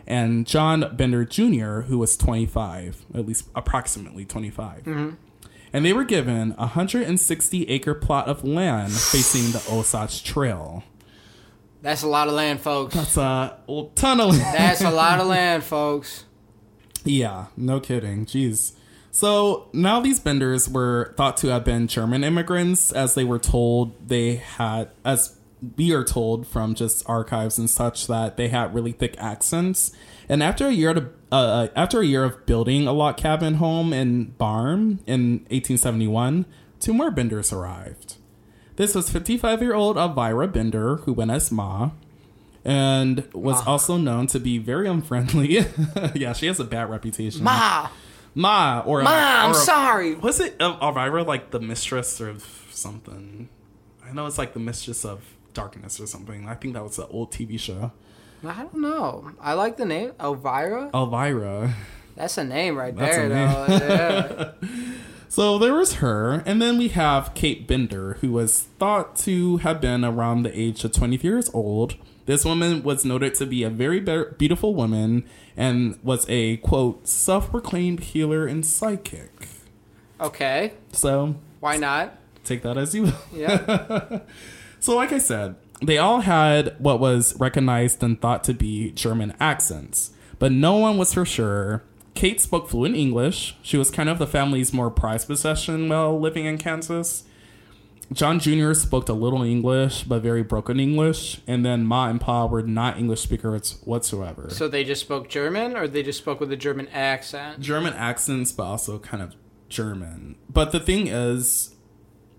and 0.06 0.46
John 0.46 0.96
Bender 0.96 1.24
Jr., 1.24 1.82
who 1.82 1.98
was 1.98 2.16
25, 2.16 3.06
at 3.14 3.26
least 3.26 3.48
approximately 3.54 4.24
25. 4.24 4.84
Mm-hmm. 4.84 5.10
And 5.72 5.84
they 5.84 5.92
were 5.92 6.04
given 6.04 6.52
a 6.52 6.66
160 6.66 7.68
acre 7.68 7.94
plot 7.94 8.28
of 8.28 8.44
land 8.44 8.92
facing 8.92 9.52
the 9.52 9.62
Osage 9.70 10.24
Trail. 10.24 10.84
That's 11.82 12.02
a 12.02 12.08
lot 12.08 12.28
of 12.28 12.34
land, 12.34 12.60
folks. 12.60 12.94
That's 12.94 13.16
a 13.16 13.58
ton 13.94 14.20
of 14.20 14.30
land. 14.30 14.40
That's 14.56 14.80
a 14.80 14.90
lot 14.90 15.20
of 15.20 15.26
land, 15.28 15.64
folks. 15.64 16.24
Yeah, 17.04 17.46
no 17.56 17.80
kidding. 17.80 18.26
Jeez. 18.26 18.72
So 19.10 19.68
now 19.72 20.00
these 20.00 20.20
benders 20.20 20.68
were 20.68 21.14
thought 21.16 21.36
to 21.38 21.48
have 21.48 21.64
been 21.64 21.86
German 21.86 22.24
immigrants, 22.24 22.92
as 22.92 23.14
they 23.14 23.24
were 23.24 23.38
told 23.38 24.08
they 24.08 24.36
had, 24.36 24.90
as 25.04 25.38
we 25.76 25.92
are 25.92 26.04
told 26.04 26.46
from 26.46 26.74
just 26.74 27.08
archives 27.08 27.58
and 27.58 27.68
such, 27.68 28.06
that 28.06 28.36
they 28.36 28.48
had 28.48 28.74
really 28.74 28.92
thick 28.92 29.14
accents. 29.18 29.92
And 30.28 30.42
after 30.42 30.66
a 30.66 30.72
year 30.72 30.94
to, 30.94 31.08
uh, 31.32 31.68
after 31.74 32.00
a 32.00 32.06
year 32.06 32.24
of 32.24 32.44
building 32.46 32.86
a 32.86 32.92
log 32.92 33.16
cabin 33.16 33.54
home 33.54 33.92
and 33.92 34.36
barn 34.38 35.00
in 35.06 35.38
1871, 35.50 36.46
two 36.80 36.92
more 36.92 37.10
benders 37.10 37.52
arrived. 37.52 38.16
This 38.76 38.94
was 38.94 39.08
55 39.08 39.62
year 39.62 39.74
old 39.74 39.96
Elvira 39.96 40.48
Bender, 40.48 40.96
who 40.96 41.12
went 41.12 41.30
as 41.30 41.50
Ma, 41.50 41.90
and 42.64 43.26
was 43.32 43.64
also 43.66 43.96
known 43.96 44.26
to 44.28 44.38
be 44.38 44.58
very 44.58 44.86
unfriendly. 44.88 45.64
yeah, 46.14 46.32
she 46.34 46.46
has 46.46 46.60
a 46.60 46.64
bad 46.64 46.90
reputation. 46.90 47.42
Ma, 47.44 47.88
Ma, 48.34 48.82
or 48.84 49.02
Ma, 49.02 49.10
I'm 49.10 49.50
or- 49.52 49.54
sorry. 49.54 50.14
Was 50.16 50.40
it 50.40 50.56
uh, 50.60 50.76
Elvira 50.82 51.22
like 51.22 51.52
the 51.52 51.60
mistress 51.60 52.20
or 52.20 52.36
something? 52.70 53.48
I 54.06 54.12
know 54.12 54.26
it's 54.26 54.36
like 54.38 54.52
the 54.52 54.60
mistress 54.60 55.04
of 55.04 55.24
darkness 55.56 55.98
or 55.98 56.06
something. 56.06 56.48
I 56.48 56.54
think 56.54 56.74
that 56.74 56.84
was 56.84 56.98
an 56.98 57.06
old 57.10 57.32
TV 57.32 57.58
show. 57.58 57.90
I 58.46 58.62
don't 58.62 58.74
know. 58.80 59.32
I 59.40 59.54
like 59.54 59.76
the 59.76 59.86
name 59.86 60.12
Elvira. 60.20 60.90
Elvira. 60.94 61.74
That's 62.14 62.38
a 62.38 62.44
name 62.44 62.76
right 62.76 62.94
That's 62.94 63.16
there, 63.16 63.28
though. 63.28 63.66
Yeah. 63.68 64.52
So 65.28 65.58
there 65.58 65.74
was 65.74 65.94
her, 65.94 66.42
and 66.46 66.62
then 66.62 66.78
we 66.78 66.88
have 66.88 67.34
Kate 67.34 67.66
Bender, 67.66 68.14
who 68.20 68.30
was 68.32 68.62
thought 68.78 69.16
to 69.16 69.56
have 69.58 69.80
been 69.80 70.02
around 70.04 70.44
the 70.44 70.58
age 70.58 70.82
of 70.84 70.92
23 70.92 71.28
years 71.28 71.50
old. 71.52 71.96
This 72.26 72.44
woman 72.44 72.82
was 72.82 73.04
noted 73.04 73.34
to 73.34 73.44
be 73.44 73.62
a 73.64 73.68
very 73.68 74.00
be- 74.00 74.24
beautiful 74.38 74.74
woman 74.74 75.24
and 75.56 75.98
was 76.02 76.24
a 76.30 76.58
quote 76.58 77.06
self 77.08 77.50
proclaimed 77.50 78.00
healer 78.00 78.46
and 78.46 78.64
psychic. 78.64 79.48
Okay, 80.20 80.74
So 80.92 81.34
why 81.60 81.76
not? 81.76 82.16
take 82.44 82.62
that 82.62 82.78
as 82.78 82.94
you 82.94 83.02
will. 83.02 83.12
Yeah. 83.34 84.20
So, 84.86 84.94
like 84.94 85.10
I 85.10 85.18
said, 85.18 85.56
they 85.82 85.98
all 85.98 86.20
had 86.20 86.76
what 86.78 87.00
was 87.00 87.34
recognized 87.40 88.04
and 88.04 88.22
thought 88.22 88.44
to 88.44 88.54
be 88.54 88.92
German 88.92 89.34
accents, 89.40 90.12
but 90.38 90.52
no 90.52 90.76
one 90.76 90.96
was 90.96 91.12
for 91.12 91.24
sure. 91.24 91.82
Kate 92.14 92.40
spoke 92.40 92.68
fluent 92.68 92.94
English. 92.94 93.56
She 93.62 93.76
was 93.76 93.90
kind 93.90 94.08
of 94.08 94.20
the 94.20 94.28
family's 94.28 94.72
more 94.72 94.92
prized 94.92 95.26
possession 95.26 95.88
while 95.88 96.16
living 96.20 96.44
in 96.44 96.56
Kansas. 96.56 97.24
John 98.12 98.38
Jr. 98.38 98.74
spoke 98.74 99.08
a 99.08 99.12
little 99.12 99.42
English, 99.42 100.04
but 100.04 100.22
very 100.22 100.44
broken 100.44 100.78
English. 100.78 101.40
And 101.48 101.66
then 101.66 101.84
Ma 101.84 102.06
and 102.08 102.20
Pa 102.20 102.46
were 102.46 102.62
not 102.62 102.96
English 102.96 103.22
speakers 103.22 103.80
whatsoever. 103.82 104.50
So 104.50 104.68
they 104.68 104.84
just 104.84 105.00
spoke 105.00 105.28
German, 105.28 105.76
or 105.76 105.88
they 105.88 106.04
just 106.04 106.20
spoke 106.20 106.38
with 106.38 106.52
a 106.52 106.56
German 106.56 106.86
accent? 106.92 107.58
German 107.58 107.94
accents, 107.94 108.52
but 108.52 108.62
also 108.62 109.00
kind 109.00 109.20
of 109.20 109.34
German. 109.68 110.36
But 110.48 110.70
the 110.70 110.78
thing 110.78 111.08
is, 111.08 111.74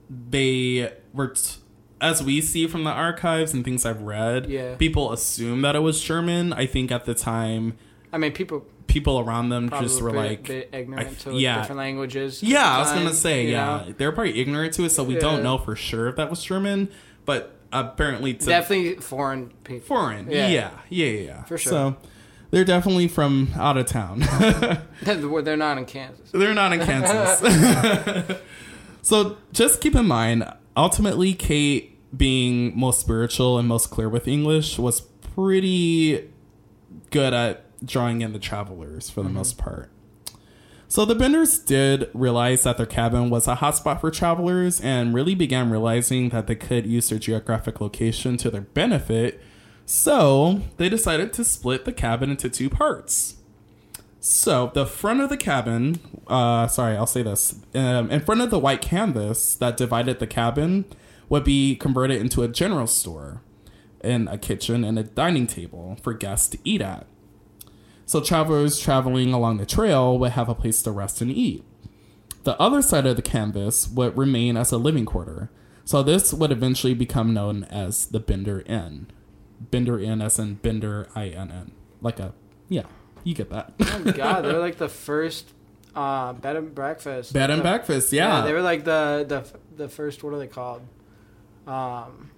they 0.09 0.93
were, 1.11 1.27
t- 1.27 1.57
as 1.99 2.21
we 2.23 2.41
see 2.41 2.67
from 2.67 2.83
the 2.83 2.91
archives 2.91 3.53
and 3.53 3.63
things 3.65 3.85
I've 3.85 4.01
read, 4.01 4.49
Yeah. 4.49 4.75
people 4.75 5.11
assume 5.11 5.61
that 5.63 5.75
it 5.75 5.79
was 5.79 6.01
German. 6.01 6.53
I 6.53 6.65
think 6.65 6.91
at 6.91 7.05
the 7.05 7.13
time, 7.13 7.73
I 8.13 8.17
mean, 8.17 8.31
people 8.33 8.65
people 8.87 9.19
around 9.19 9.49
them 9.49 9.67
probably 9.67 9.87
just 9.89 10.01
were 10.01 10.11
were 10.11 10.17
a 10.17 10.21
bit, 10.21 10.29
like, 10.29 10.43
bit 10.47 10.69
ignorant 10.71 11.09
I- 11.09 11.13
to 11.31 11.33
yeah. 11.33 11.59
different 11.59 11.77
languages. 11.79 12.41
yeah, 12.41 12.77
I 12.77 12.79
was 12.79 12.91
gonna 12.91 13.13
say, 13.13 13.47
yeah, 13.47 13.83
know? 13.87 13.93
they're 13.97 14.11
probably 14.13 14.39
ignorant 14.39 14.73
to 14.75 14.83
it, 14.85 14.89
so 14.91 15.03
we 15.03 15.15
Yeah. 15.15 15.19
don't 15.21 15.43
know 15.43 15.57
for 15.57 15.75
sure 15.75 16.07
if 16.07 16.15
that 16.15 16.29
was 16.29 16.41
German. 16.43 16.87
But 17.25 17.53
apparently, 17.73 18.31
Definitely 18.33 18.95
foreign 19.01 19.51
people. 19.65 19.85
foreign. 19.85 20.31
Yeah. 20.31 20.47
Yeah, 20.47 20.69
yeah, 20.89 21.05
yeah, 21.05 21.19
yeah. 21.19 21.43
For 21.43 21.57
sure. 21.57 21.69
So 21.69 21.95
they're 22.51 22.63
definitely 22.63 23.09
from 23.09 23.49
out 23.57 23.75
of 23.77 23.87
town. 23.87 24.19
They're 25.01 25.57
not 25.57 25.77
in 25.77 25.85
Kansas. 25.85 26.31
They're 26.31 26.53
not 26.53 26.71
in 26.71 26.79
Kansas. 26.79 28.37
so 29.01 29.37
just 29.51 29.81
keep 29.81 29.95
in 29.95 30.07
mind, 30.07 30.45
ultimately, 30.77 31.33
Kate 31.33 31.93
being 32.15 32.77
most 32.77 33.01
spiritual 33.01 33.57
and 33.57 33.67
most 33.67 33.89
clear 33.89 34.07
with 34.07 34.27
English 34.27 34.79
was 34.79 35.01
pretty 35.01 36.29
good 37.11 37.33
at 37.33 37.85
drawing 37.85 38.21
in 38.21 38.33
the 38.33 38.39
travelers 38.39 39.09
for 39.09 39.21
the 39.21 39.27
mm-hmm. 39.27 39.37
most 39.37 39.57
part. 39.57 39.89
So 40.89 41.03
the 41.03 41.15
Benders 41.15 41.59
did 41.59 42.09
realize 42.13 42.63
that 42.63 42.77
their 42.77 42.85
cabin 42.85 43.29
was 43.29 43.47
a 43.47 43.57
hotspot 43.57 43.99
for 43.99 44.09
travelers 44.09 44.79
and 44.79 45.13
really 45.13 45.35
began 45.35 45.69
realizing 45.69 46.29
that 46.29 46.47
they 46.47 46.55
could 46.55 46.87
use 46.87 47.09
their 47.09 47.19
geographic 47.19 47.81
location 47.81 48.37
to 48.37 48.49
their 48.49 48.61
benefit. 48.61 49.41
So 49.85 50.61
they 50.77 50.87
decided 50.87 51.33
to 51.33 51.43
split 51.43 51.83
the 51.83 51.91
cabin 51.91 52.29
into 52.29 52.49
two 52.49 52.69
parts. 52.69 53.35
So 54.29 54.71
the 54.73 54.85
front 54.85 55.21
of 55.21 55.29
the 55.29 55.37
cabin, 55.37 56.01
uh, 56.27 56.67
sorry, 56.67 56.97
I'll 56.97 57.07
say 57.07 57.23
this. 57.23 57.55
Um, 57.73 58.11
in 58.11 58.19
front 58.19 58.41
of 58.41 58.49
the 58.49 58.59
white 58.59 58.81
canvas 58.81 59.55
that 59.55 59.77
divided 59.77 60.19
the 60.19 60.27
cabin 60.27 60.83
would 61.29 61.45
be 61.45 61.77
converted 61.77 62.19
into 62.19 62.43
a 62.43 62.49
general 62.49 62.87
store 62.87 63.41
and 64.01 64.27
a 64.27 64.37
kitchen 64.37 64.83
and 64.83 64.99
a 64.99 65.03
dining 65.03 65.47
table 65.47 65.97
for 66.01 66.13
guests 66.13 66.49
to 66.49 66.57
eat 66.65 66.81
at. 66.81 67.07
So 68.05 68.19
travelers 68.19 68.77
traveling 68.77 69.31
along 69.31 69.59
the 69.59 69.65
trail 69.65 70.19
would 70.19 70.31
have 70.31 70.49
a 70.49 70.55
place 70.55 70.81
to 70.81 70.91
rest 70.91 71.21
and 71.21 71.31
eat. 71.31 71.63
The 72.43 72.59
other 72.59 72.81
side 72.81 73.05
of 73.05 73.15
the 73.15 73.21
canvas 73.21 73.87
would 73.87 74.17
remain 74.17 74.57
as 74.57 74.73
a 74.73 74.77
living 74.77 75.05
quarter. 75.05 75.49
So 75.85 76.03
this 76.03 76.33
would 76.33 76.51
eventually 76.51 76.93
become 76.93 77.33
known 77.33 77.63
as 77.65 78.07
the 78.07 78.19
Bender 78.19 78.61
Inn. 78.65 79.07
Bender 79.71 79.97
Inn 79.97 80.21
as 80.21 80.37
in 80.37 80.55
Bender 80.55 81.07
I 81.15 81.27
N 81.27 81.49
N. 81.49 81.71
Like 82.01 82.19
a 82.19 82.33
yeah, 82.67 82.83
you 83.23 83.33
get 83.33 83.49
that. 83.49 83.73
Oh 83.79 83.99
my 84.05 84.11
God, 84.11 84.43
they're 84.45 84.59
like 84.67 84.77
the 84.77 84.89
first 84.89 85.51
uh, 85.95 86.33
bed 86.33 86.55
and 86.55 86.73
breakfast. 86.75 87.33
Bed 87.33 87.49
and 87.49 87.59
The- 87.59 87.63
breakfast, 87.63 88.13
yeah. 88.13 88.41
they 88.41 88.53
were 88.53 88.61
like 88.61 88.83
the 88.83 89.25
the 89.27 89.45
the 89.83 89.89
first. 89.89 90.23
What 90.23 90.33
are 90.33 90.39
they 90.39 90.47
called? 90.47 90.81
Um. 91.65 92.31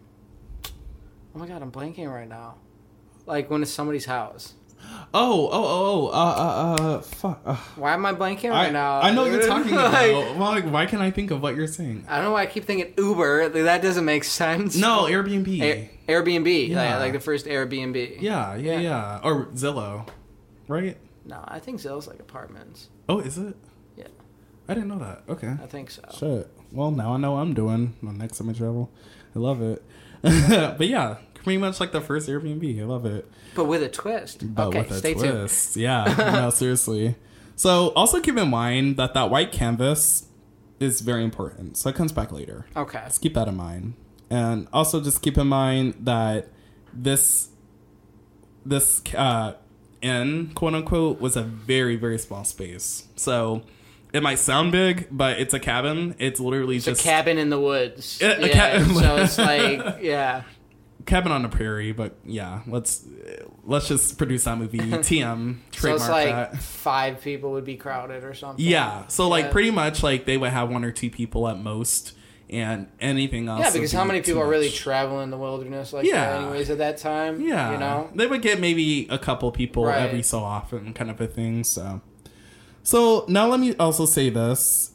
Oh 1.36 1.40
my 1.40 1.48
God, 1.48 1.62
I'm 1.62 1.72
blanking 1.72 2.12
right 2.12 2.28
now. 2.28 2.56
Like 3.26 3.50
when 3.50 3.62
it's 3.62 3.72
somebody's 3.72 4.06
house. 4.06 4.54
oh, 5.14 5.48
oh, 5.48 5.50
oh, 5.52 5.52
oh, 5.52 6.08
uh, 6.08 6.12
uh, 6.12 6.84
uh, 6.98 7.02
fuck. 7.02 7.42
Uh, 7.46 7.56
Why 7.76 7.94
am 7.94 8.06
I 8.06 8.14
blanking 8.14 8.46
I, 8.52 8.64
right 8.66 8.74
now? 8.74 9.02
I 9.02 9.12
know 9.12 9.24
what 9.24 9.32
you're 9.32 9.46
talking 9.46 9.76
Like, 9.76 10.10
about. 10.12 10.38
Why, 10.38 10.62
why 10.62 10.86
can 10.86 11.02
I 11.02 11.12
think 11.12 11.32
of 11.32 11.42
what 11.44 11.56
you're 11.56 11.68
saying? 11.68 12.06
I 12.10 12.16
don't 12.16 12.26
know 12.26 12.32
why 12.32 12.44
I 12.44 12.46
keep 12.46 12.64
thinking 12.66 12.94
Uber. 12.98 13.44
Like, 13.50 13.54
that 13.66 13.82
doesn't 13.82 14.06
make 14.06 14.24
sense. 14.24 14.76
No, 14.78 15.04
Airbnb. 15.04 15.62
Air, 15.62 15.90
Airbnb. 16.08 16.70
Yeah. 16.70 16.94
Like, 16.94 17.00
like 17.02 17.14
the 17.14 17.20
first 17.20 17.46
Airbnb. 17.46 18.22
yeah, 18.22 18.56
yeah, 18.56 18.72
Yeah. 18.76 18.80
yeah. 18.80 19.20
Or 19.22 19.48
Zillow, 19.48 20.08
right? 20.70 20.98
No, 21.26 21.44
I 21.46 21.60
think 21.60 21.80
Zillow's 21.82 22.08
like 22.08 22.20
apartments. 22.20 22.88
Oh, 23.10 23.20
is 23.20 23.38
it? 23.38 23.58
Yeah, 23.98 24.08
I 24.70 24.74
didn't 24.74 24.88
know 24.88 25.00
that. 25.00 25.24
Okay. 25.28 25.50
I 25.62 25.68
think 25.68 25.92
so. 25.92 26.04
Shit. 26.18 26.50
Well, 26.72 26.92
now 26.92 27.14
I 27.14 27.18
know 27.18 27.34
what 27.34 27.40
I'm 27.40 27.54
doing 27.54 27.96
the 28.02 28.14
next 28.14 28.38
time 28.38 28.50
I 28.50 28.54
travel. 28.54 28.90
I 29.36 29.40
love 29.40 29.62
it. 29.62 29.84
but 30.22 30.88
yeah, 30.88 31.18
pretty 31.34 31.58
much 31.58 31.80
like 31.80 31.92
the 31.92 32.02
first 32.02 32.30
Airbnb. 32.30 32.80
I 32.80 32.86
love 32.86 33.06
it. 33.06 33.30
But 33.56 33.66
with 33.66 33.84
a 33.84 33.90
twist. 33.90 34.54
But 34.56 34.68
okay, 34.68 34.80
with 34.80 34.92
a 34.92 34.98
stay 34.98 35.14
tuned. 35.14 35.32
twist. 35.32 35.76
Yeah. 35.76 36.16
no, 36.18 36.50
seriously. 36.52 37.16
So 37.56 37.90
also 37.90 38.22
keep 38.22 38.38
in 38.38 38.50
mind 38.50 38.98
that 38.98 39.14
that 39.16 39.30
white 39.30 39.52
canvas 39.52 40.28
is 40.80 41.02
very 41.02 41.24
important. 41.24 41.78
So 41.78 41.90
it 41.90 41.96
comes 41.96 42.12
back 42.12 42.32
later. 42.32 42.66
Okay. 42.76 43.02
Just 43.06 43.22
keep 43.22 43.34
that 43.34 43.48
in 43.48 43.58
mind. 43.58 43.96
And 44.30 44.68
also 44.72 45.02
just 45.02 45.22
keep 45.22 45.38
in 45.38 45.48
mind 45.48 45.96
that 46.02 46.50
this 46.94 47.50
this 48.66 49.02
uh 49.16 49.54
inn, 50.02 50.52
quote 50.56 50.74
unquote, 50.76 51.20
was 51.20 51.36
a 51.36 51.44
very, 51.44 51.96
very 51.96 52.18
small 52.20 52.44
space. 52.44 53.08
So 53.16 53.64
it 54.14 54.24
might 54.24 54.40
sound 54.40 54.72
big, 54.72 55.08
but 55.12 55.40
it's 55.40 55.54
a 55.54 55.60
cabin. 55.60 56.16
It's 56.20 56.40
literally 56.40 56.78
It's 56.78 56.86
just 56.86 57.02
a 57.02 57.04
cabin 57.04 57.38
in 57.38 57.50
the 57.50 57.60
woods. 57.60 58.20
Yeah, 58.22 58.32
a 58.40 58.48
yeah, 58.48 58.78
ca- 58.84 58.94
so 58.94 59.16
it's 59.18 59.38
like, 59.38 59.98
yeah. 60.02 60.44
cabin 61.06 61.32
on 61.32 61.42
the 61.44 61.50
prairie, 61.50 61.92
but 61.92 62.16
yeah, 62.26 62.62
let's 62.68 63.04
let's 63.64 63.88
just 63.88 64.18
produce 64.18 64.44
that 64.44 64.58
movie. 64.58 64.78
TM 64.80 65.58
So 65.72 65.80
trademark 65.82 66.00
it's 66.02 66.10
like 66.10 66.52
that. 66.52 66.58
five 66.60 67.22
people 67.22 67.52
would 67.54 67.66
be 67.66 67.78
crowded 67.78 68.24
or 68.24 68.34
something. 68.34 68.64
Yeah, 68.64 69.08
so 69.08 69.28
like 69.28 69.46
Yeah. 69.46 69.52
pretty 69.52 69.72
much 69.72 70.04
like 70.04 70.26
they 70.26 70.38
would 70.38 70.52
have 70.52 70.70
one 70.70 70.84
or 70.84 70.92
two 70.92 71.10
people 71.10 71.48
at 71.48 71.58
most, 71.60 72.14
and 72.50 72.88
anything 73.00 73.48
else. 73.48 73.60
Yeah, 73.62 73.72
because 73.72 73.92
how 73.92 74.04
many 74.04 74.22
people 74.22 74.42
are 74.42 74.48
really 74.50 74.70
traveling 74.70 75.30
the 75.30 75.38
wilderness 75.38 75.94
like 75.94 76.06
Yeah. 76.06 76.32
that 76.32 76.42
anyways 76.44 76.70
at 76.70 76.80
that 76.80 76.98
time? 76.98 77.42
Yeah, 77.42 77.74
You 77.74 77.78
know? 77.78 78.10
they 78.16 78.26
would 78.28 78.42
get 78.42 78.60
maybe 78.60 79.08
a 79.10 79.18
couple 79.20 79.52
people 79.52 79.86
Right. 79.86 80.02
every 80.02 80.24
so 80.24 80.40
often, 80.40 80.94
kind 80.94 81.12
of 81.12 81.22
a 81.22 81.28
thing. 81.28 81.64
So, 81.64 82.02
so 82.84 83.26
now 83.28 83.48
let 83.48 83.60
me 83.60 83.76
also 83.76 84.06
say 84.06 84.30
this: 84.30 84.92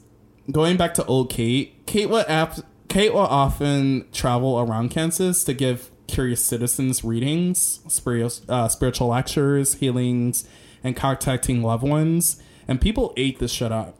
going 0.51 0.77
back 0.77 0.93
to 0.95 1.05
old 1.05 1.29
Kate, 1.29 1.85
Kate 1.85 2.09
would 2.09 2.25
ap- 2.27 2.65
Kate 2.89 3.13
will 3.13 3.21
often 3.21 4.05
travel 4.11 4.59
around 4.59 4.89
Kansas 4.89 5.43
to 5.45 5.53
give 5.53 5.91
curious 6.07 6.43
citizens 6.45 7.03
readings, 7.03 7.79
spiritual, 7.87 8.31
uh, 8.47 8.67
spiritual 8.67 9.07
lectures, 9.07 9.75
healings, 9.75 10.45
and 10.83 10.95
contacting 10.95 11.63
loved 11.63 11.83
ones. 11.83 12.41
And 12.67 12.79
people 12.79 13.13
ate 13.17 13.39
this 13.39 13.51
shit 13.51 13.71
up. 13.71 13.97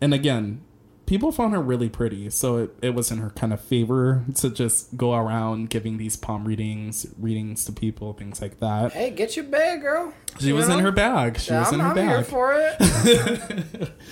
And 0.00 0.12
again, 0.14 0.62
people 1.06 1.32
found 1.32 1.52
her 1.52 1.60
really 1.60 1.88
pretty, 1.88 2.30
so 2.30 2.56
it, 2.58 2.74
it 2.82 2.94
was 2.94 3.10
in 3.10 3.18
her 3.18 3.30
kind 3.30 3.52
of 3.52 3.60
favor 3.60 4.24
to 4.36 4.50
just 4.50 4.96
go 4.96 5.14
around 5.14 5.70
giving 5.70 5.98
these 5.98 6.16
palm 6.16 6.44
readings, 6.44 7.06
readings 7.18 7.64
to 7.66 7.72
people, 7.72 8.12
things 8.12 8.40
like 8.40 8.60
that. 8.60 8.92
Hey, 8.92 9.10
get 9.10 9.36
your 9.36 9.44
bag, 9.44 9.82
girl. 9.82 10.12
She 10.38 10.48
You 10.48 10.54
was 10.54 10.68
in 10.68 10.78
her 10.78 10.92
bag. 10.92 11.38
She 11.38 11.52
was 11.52 11.68
I'm, 11.68 11.74
in 11.74 11.80
her 11.80 11.90
I'm 11.92 11.96
here 11.96 12.16
bag. 12.18 12.26
for 12.26 12.54
it. 12.56 13.90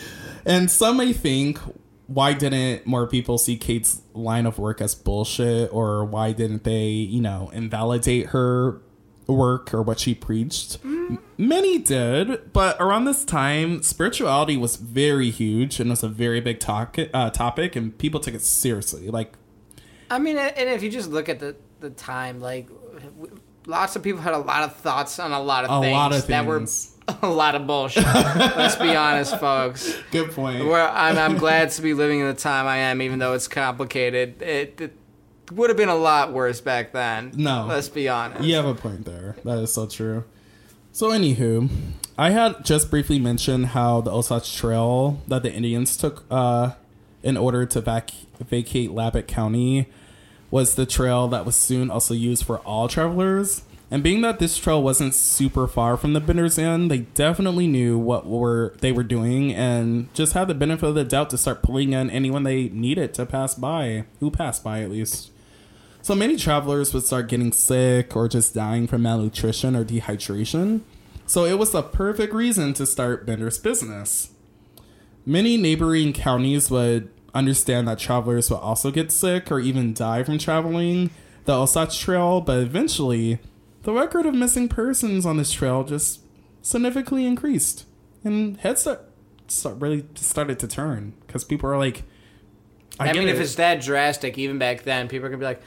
And 0.46 0.70
some 0.70 0.96
may 0.96 1.12
think, 1.12 1.59
why 2.07 2.33
didn't 2.33 2.87
more 2.87 3.07
people 3.07 3.38
see 3.38 3.57
Kate's 3.57 4.00
line 4.14 4.46
of 4.46 4.59
work 4.59 4.81
as 4.81 4.94
bullshit, 4.94 5.70
or 5.72 6.05
why 6.05 6.33
didn't 6.33 6.64
they, 6.64 6.87
you 6.87 7.20
know, 7.20 7.50
invalidate 7.53 8.29
her 8.29 8.81
work 9.32 9.72
or 9.74 9.82
what 9.82 10.00
she 10.00 10.14
preached? 10.14 10.78
M- 10.84 11.18
Many 11.38 11.78
did, 11.78 12.52
but 12.52 12.76
around 12.80 13.04
this 13.04 13.24
time, 13.24 13.82
spirituality 13.82 14.56
was 14.56 14.76
very 14.76 15.30
huge 15.30 15.80
and 15.80 15.90
was 15.90 16.02
a 16.02 16.08
very 16.08 16.40
big 16.40 16.60
talk, 16.60 16.96
uh, 17.12 17.30
topic, 17.30 17.76
and 17.76 17.96
people 17.96 18.20
took 18.20 18.34
it 18.34 18.42
seriously. 18.42 19.08
Like, 19.08 19.32
I 20.10 20.18
mean, 20.18 20.36
and 20.36 20.68
if 20.68 20.82
you 20.82 20.90
just 20.90 21.10
look 21.10 21.28
at 21.28 21.40
the, 21.40 21.56
the 21.80 21.90
time, 21.90 22.40
like, 22.40 22.68
lots 23.66 23.96
of 23.96 24.02
people 24.02 24.20
had 24.20 24.34
a 24.34 24.38
lot 24.38 24.64
of 24.64 24.76
thoughts 24.76 25.18
on 25.18 25.32
a 25.32 25.40
lot 25.40 25.64
of 25.64 25.70
a 25.70 25.80
things 25.80 25.94
lot 25.94 26.12
of 26.12 26.26
that 26.26 26.46
were 26.46 26.64
a 27.22 27.28
lot 27.28 27.54
of 27.54 27.66
bullshit. 27.66 28.04
Let's 28.04 28.76
be 28.76 28.94
honest, 28.94 29.38
folks. 29.38 29.96
Good 30.10 30.32
point. 30.32 30.64
Where 30.66 30.88
I'm, 30.88 31.18
I'm 31.18 31.38
glad 31.38 31.70
to 31.72 31.82
be 31.82 31.94
living 31.94 32.20
in 32.20 32.26
the 32.26 32.34
time 32.34 32.66
I 32.66 32.78
am, 32.78 33.02
even 33.02 33.18
though 33.18 33.34
it's 33.34 33.48
complicated. 33.48 34.42
It, 34.42 34.80
it 34.80 34.99
would 35.52 35.70
have 35.70 35.76
been 35.76 35.88
a 35.88 35.96
lot 35.96 36.32
worse 36.32 36.60
back 36.60 36.92
then. 36.92 37.32
No. 37.36 37.66
let's 37.68 37.88
be 37.88 38.08
honest. 38.08 38.44
You 38.44 38.54
have 38.56 38.66
a 38.66 38.74
point 38.74 39.04
there. 39.04 39.36
That 39.44 39.58
is 39.58 39.72
so 39.72 39.86
true. 39.86 40.24
So, 40.92 41.10
anywho, 41.10 41.68
I 42.18 42.30
had 42.30 42.64
just 42.64 42.90
briefly 42.90 43.18
mentioned 43.18 43.66
how 43.66 44.00
the 44.00 44.10
Osage 44.10 44.56
Trail 44.56 45.22
that 45.28 45.42
the 45.42 45.52
Indians 45.52 45.96
took 45.96 46.24
uh, 46.30 46.72
in 47.22 47.36
order 47.36 47.64
to 47.66 47.80
vac- 47.80 48.10
vacate 48.40 48.90
Labette 48.90 49.28
County 49.28 49.86
was 50.50 50.74
the 50.74 50.86
trail 50.86 51.28
that 51.28 51.46
was 51.46 51.54
soon 51.54 51.90
also 51.90 52.14
used 52.14 52.44
for 52.44 52.58
all 52.58 52.88
travelers. 52.88 53.62
And 53.90 54.02
being 54.02 54.20
that 54.20 54.38
this 54.38 54.56
trail 54.56 54.82
wasn't 54.82 55.14
super 55.14 55.66
far 55.66 55.96
from 55.96 56.12
the 56.12 56.20
Bender's 56.20 56.58
End, 56.58 56.90
they 56.90 56.98
definitely 56.98 57.66
knew 57.66 57.98
what 57.98 58.26
were 58.26 58.74
they 58.80 58.92
were 58.92 59.02
doing 59.02 59.52
and 59.52 60.12
just 60.14 60.32
had 60.32 60.46
the 60.46 60.54
benefit 60.54 60.86
of 60.88 60.94
the 60.94 61.04
doubt 61.04 61.30
to 61.30 61.38
start 61.38 61.62
pulling 61.62 61.92
in 61.92 62.08
anyone 62.08 62.44
they 62.44 62.68
needed 62.68 63.14
to 63.14 63.26
pass 63.26 63.54
by, 63.54 64.04
who 64.20 64.30
passed 64.30 64.62
by 64.62 64.82
at 64.82 64.90
least. 64.90 65.30
So 66.02 66.14
many 66.14 66.36
travelers 66.36 66.94
would 66.94 67.04
start 67.04 67.28
getting 67.28 67.52
sick 67.52 68.16
or 68.16 68.28
just 68.28 68.54
dying 68.54 68.86
from 68.86 69.02
malnutrition 69.02 69.76
or 69.76 69.84
dehydration. 69.84 70.80
So 71.26 71.44
it 71.44 71.58
was 71.58 71.72
the 71.72 71.82
perfect 71.82 72.32
reason 72.32 72.72
to 72.74 72.86
start 72.86 73.26
Bender's 73.26 73.58
business. 73.58 74.30
Many 75.26 75.56
neighboring 75.56 76.12
counties 76.12 76.70
would 76.70 77.10
understand 77.34 77.86
that 77.86 77.98
travelers 77.98 78.50
would 78.50 78.56
also 78.58 78.90
get 78.90 79.12
sick 79.12 79.52
or 79.52 79.60
even 79.60 79.94
die 79.94 80.22
from 80.22 80.38
traveling 80.38 81.10
the 81.44 81.54
Osage 81.54 81.98
Trail, 82.00 82.40
but 82.40 82.58
eventually, 82.58 83.38
the 83.82 83.92
record 83.92 84.26
of 84.26 84.34
missing 84.34 84.68
persons 84.68 85.24
on 85.24 85.36
this 85.36 85.52
trail 85.52 85.84
just 85.84 86.20
significantly 86.62 87.26
increased, 87.26 87.86
and 88.24 88.56
heads 88.58 88.82
start, 88.82 89.08
start 89.48 89.76
really 89.80 90.04
started 90.14 90.58
to 90.58 90.68
turn 90.68 91.14
because 91.26 91.44
people 91.44 91.68
are 91.70 91.78
like, 91.78 92.02
I, 92.98 93.06
get 93.06 93.16
mean, 93.16 93.28
if 93.28 93.40
it's 93.40 93.54
that 93.54 93.80
drastic, 93.80 94.36
even 94.36 94.58
back 94.58 94.82
then, 94.82 95.08
people 95.08 95.26
are 95.26 95.30
gonna 95.30 95.40
be 95.40 95.46
like, 95.46 95.62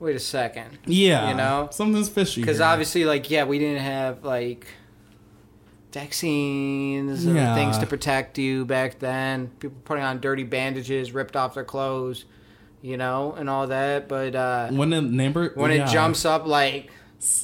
"Wait 0.00 0.16
a 0.16 0.20
second. 0.20 0.78
yeah, 0.86 1.30
you 1.30 1.36
know? 1.36 1.68
something's 1.72 2.08
fishy 2.08 2.40
because 2.40 2.60
obviously, 2.60 3.04
like, 3.04 3.30
yeah, 3.30 3.44
we 3.44 3.58
didn't 3.58 3.82
have 3.82 4.24
like 4.24 4.66
vaccines 5.92 7.26
or 7.26 7.34
Yeah. 7.34 7.54
things 7.54 7.78
to 7.78 7.86
protect 7.86 8.38
you 8.38 8.64
back 8.64 8.98
then. 8.98 9.48
People 9.58 9.78
putting 9.84 10.04
on 10.04 10.20
dirty 10.20 10.44
bandages, 10.44 11.12
ripped 11.12 11.36
off 11.36 11.54
their 11.54 11.64
clothes, 11.64 12.24
you 12.82 12.96
know, 12.96 13.34
and 13.38 13.48
all 13.48 13.66
that. 13.68 14.08
But 14.08 14.34
uh, 14.34 14.68
when 14.68 14.90
the 14.90 15.02
neighbor 15.02 15.52
when 15.54 15.70
yeah. 15.70 15.84
it 15.88 15.92
jumps 15.92 16.24
up 16.24 16.46
like 16.46 16.90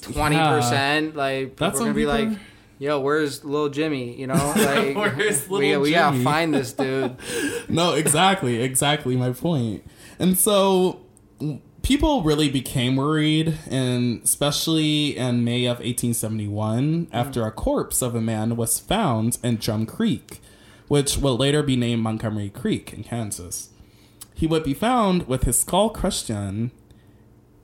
twenty 0.02 0.36
percent, 0.38 1.16
like 1.16 1.50
people 1.50 1.66
That's 1.66 1.80
are 1.80 1.84
gonna 1.84 1.94
be 1.94 2.06
like. 2.06 2.28
Yo, 2.76 2.98
where's 2.98 3.44
little 3.44 3.68
Jimmy? 3.68 4.18
You 4.18 4.26
know, 4.26 4.34
like 4.56 4.96
Where's 4.96 5.48
we, 5.48 5.68
little 5.68 5.82
we 5.82 5.92
gotta 5.92 6.22
find 6.24 6.52
this 6.52 6.72
dude. 6.72 7.16
no, 7.68 7.92
exactly, 7.94 8.60
exactly 8.60 9.16
my 9.16 9.30
point. 9.32 9.88
And 10.18 10.36
so 10.36 11.00
people 11.84 12.22
really 12.22 12.48
became 12.48 12.96
worried, 12.96 13.58
and 13.70 14.22
especially 14.24 15.16
in 15.16 15.44
May 15.44 15.66
of 15.66 15.78
1871, 15.78 17.08
after 17.12 17.46
a 17.46 17.52
corpse 17.52 18.02
of 18.02 18.14
a 18.14 18.20
man 18.20 18.56
was 18.56 18.80
found 18.80 19.38
in 19.44 19.56
Drum 19.56 19.86
Creek, 19.86 20.40
which 20.88 21.18
would 21.18 21.38
later 21.38 21.62
be 21.62 21.76
named 21.76 22.02
Montgomery 22.02 22.48
Creek 22.48 22.92
in 22.92 23.04
Kansas. 23.04 23.68
He 24.34 24.46
would 24.46 24.64
be 24.64 24.74
found 24.74 25.28
with 25.28 25.44
his 25.44 25.60
skull 25.60 25.90
crushed 25.90 26.28
in 26.30 26.72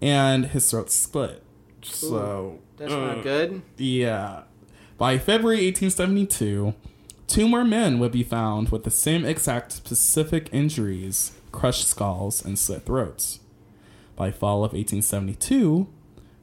and 0.00 0.46
his 0.46 0.70
throat 0.70 0.90
split. 0.90 1.42
So 1.82 2.60
That's 2.76 2.92
uh, 2.92 3.14
not 3.14 3.22
good. 3.22 3.62
yeah. 3.76 4.42
By 4.98 5.16
February 5.16 5.64
1872, 5.64 6.74
two 7.26 7.48
more 7.48 7.64
men 7.64 7.98
would 7.98 8.12
be 8.12 8.22
found 8.22 8.68
with 8.68 8.84
the 8.84 8.90
same 8.90 9.24
exact 9.24 9.72
specific 9.72 10.50
injuries 10.52 11.32
crushed 11.52 11.88
skulls 11.88 12.44
and 12.44 12.58
slit 12.58 12.84
throats. 12.84 13.40
By 14.20 14.30
fall 14.30 14.64
of 14.64 14.74
1872, 14.74 15.88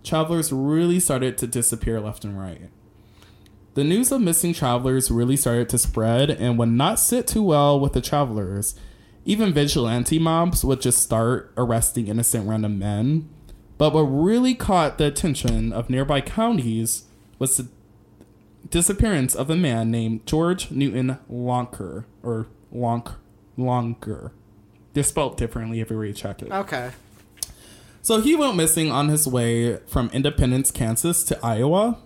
travelers 0.03 0.51
really 0.51 0.99
started 0.99 1.37
to 1.37 1.45
disappear 1.45 2.01
left 2.01 2.25
and 2.25 2.35
right. 2.35 2.71
The 3.75 3.83
news 3.83 4.11
of 4.11 4.19
missing 4.19 4.51
travelers 4.51 5.11
really 5.11 5.37
started 5.37 5.69
to 5.69 5.77
spread 5.77 6.31
and 6.31 6.57
would 6.57 6.69
not 6.69 6.97
sit 6.97 7.27
too 7.27 7.43
well 7.43 7.79
with 7.79 7.93
the 7.93 8.01
travelers. 8.01 8.73
Even 9.25 9.53
vigilante 9.53 10.17
mobs 10.17 10.65
would 10.65 10.81
just 10.81 11.03
start 11.03 11.53
arresting 11.55 12.07
innocent 12.07 12.49
random 12.49 12.79
men. 12.79 13.29
But 13.77 13.93
what 13.93 14.01
really 14.01 14.55
caught 14.55 14.97
the 14.97 15.05
attention 15.05 15.71
of 15.71 15.87
nearby 15.87 16.21
counties 16.21 17.03
was 17.37 17.57
the 17.57 17.67
disappearance 18.71 19.35
of 19.35 19.51
a 19.51 19.55
man 19.55 19.91
named 19.91 20.25
George 20.25 20.71
Newton 20.71 21.19
Lonker, 21.31 22.05
or 22.23 22.47
Lonk, 22.73 23.13
Lonker. 23.55 24.31
They're 24.93 25.03
spelled 25.03 25.37
differently 25.37 25.79
everywhere 25.79 26.07
you 26.07 26.13
check 26.13 26.41
it. 26.41 26.51
Okay. 26.51 26.89
So 28.01 28.21
he 28.21 28.35
went 28.35 28.55
missing 28.55 28.91
on 28.91 29.09
his 29.09 29.27
way 29.27 29.77
from 29.87 30.09
Independence, 30.13 30.71
Kansas 30.71 31.23
to 31.25 31.39
Iowa. 31.45 31.97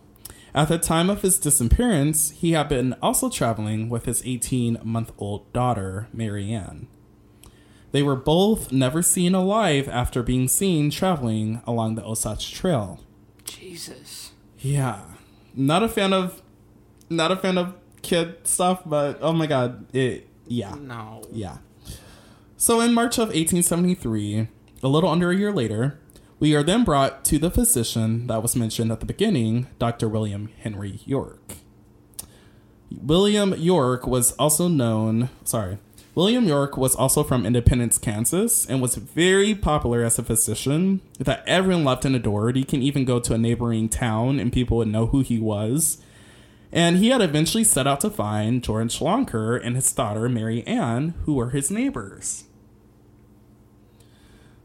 At 0.54 0.67
the 0.67 0.77
time 0.77 1.10
of 1.10 1.21
his 1.21 1.39
disappearance, 1.39 2.32
he 2.32 2.51
had 2.51 2.67
been 2.67 2.93
also 3.01 3.30
traveling 3.30 3.89
with 3.89 4.06
his 4.06 4.25
18 4.25 4.80
month 4.84 5.12
old 5.17 5.51
daughter, 5.54 6.08
Marianne. 6.12 6.88
They 7.91 8.04
were 8.04 8.15
both 8.15 8.71
never 8.71 9.01
seen 9.01 9.36
alive 9.36 9.88
after 9.88 10.23
being 10.23 10.47
seen 10.47 10.89
traveling 10.89 11.62
along 11.67 11.95
the 11.95 12.06
Osage 12.06 12.54
Trail. 12.54 12.99
Jesus. 13.43 14.32
Yeah. 14.60 15.01
Not 15.56 15.84
a 15.84 15.89
fan 15.89 16.13
of 16.13 16.41
not 17.10 17.32
a 17.32 17.36
fan 17.36 17.58
of 17.58 17.75
kid 18.01 18.47
stuff, 18.47 18.84
but 18.86 19.19
oh 19.21 19.34
my 19.34 19.45
god, 19.45 19.93
it 19.93 20.27
yeah. 20.47 20.75
No. 20.75 21.23
Yeah. 21.32 21.58
So 22.58 22.80
in 22.80 22.93
March 22.93 23.17
of 23.17 23.30
1873, 23.30 24.47
a 24.84 24.88
little 24.88 25.10
under 25.10 25.32
a 25.32 25.36
year 25.36 25.52
later, 25.52 26.00
we 26.39 26.56
are 26.56 26.63
then 26.63 26.84
brought 26.84 27.24
to 27.26 27.38
the 27.38 27.52
physician 27.52 28.28
that 28.28 28.41
was 28.41 28.56
mentioned 28.56 28.91
at 28.91 29.00
the 29.00 29.06
beginning, 29.06 29.67
Dr. 29.78 30.10
William 30.10 30.50
Henry 30.60 31.00
York. 31.06 31.54
William 32.89 33.54
York 33.54 34.08
was 34.08 34.32
also 34.34 34.67
known, 34.67 35.30
sorry, 35.44 35.78
William 36.13 36.46
York 36.46 36.76
was 36.78 36.94
also 36.96 37.24
from 37.24 37.46
Independence, 37.46 37.98
Kansas, 37.98 38.65
and 38.65 38.82
was 38.82 38.96
very 38.96 39.56
popular 39.56 40.04
as 40.04 40.20
a 40.20 40.24
physician 40.24 41.00
that 41.20 41.44
everyone 41.48 41.86
loved 41.86 42.06
and 42.06 42.15
adored. 42.15 42.58
He 42.58 42.65
can 42.65 42.82
even 42.82 43.06
go 43.06 43.20
to 43.22 43.34
a 43.34 43.38
neighboring 43.38 43.88
town 43.88 44.39
and 44.39 44.52
people 44.52 44.78
would 44.78 44.89
know 44.89 45.08
who 45.08 45.22
he 45.22 45.39
was. 45.39 46.04
And 46.72 46.98
he 46.98 47.10
had 47.10 47.22
eventually 47.22 47.63
set 47.63 47.88
out 47.88 48.02
to 48.02 48.10
find 48.10 48.63
George 48.63 49.00
Lonker 49.00 49.63
and 49.63 49.76
his 49.76 49.91
daughter, 49.91 50.28
Mary 50.28 50.65
Ann, 50.67 51.13
who 51.24 51.36
were 51.36 51.52
his 51.52 51.72
neighbors. 51.72 52.46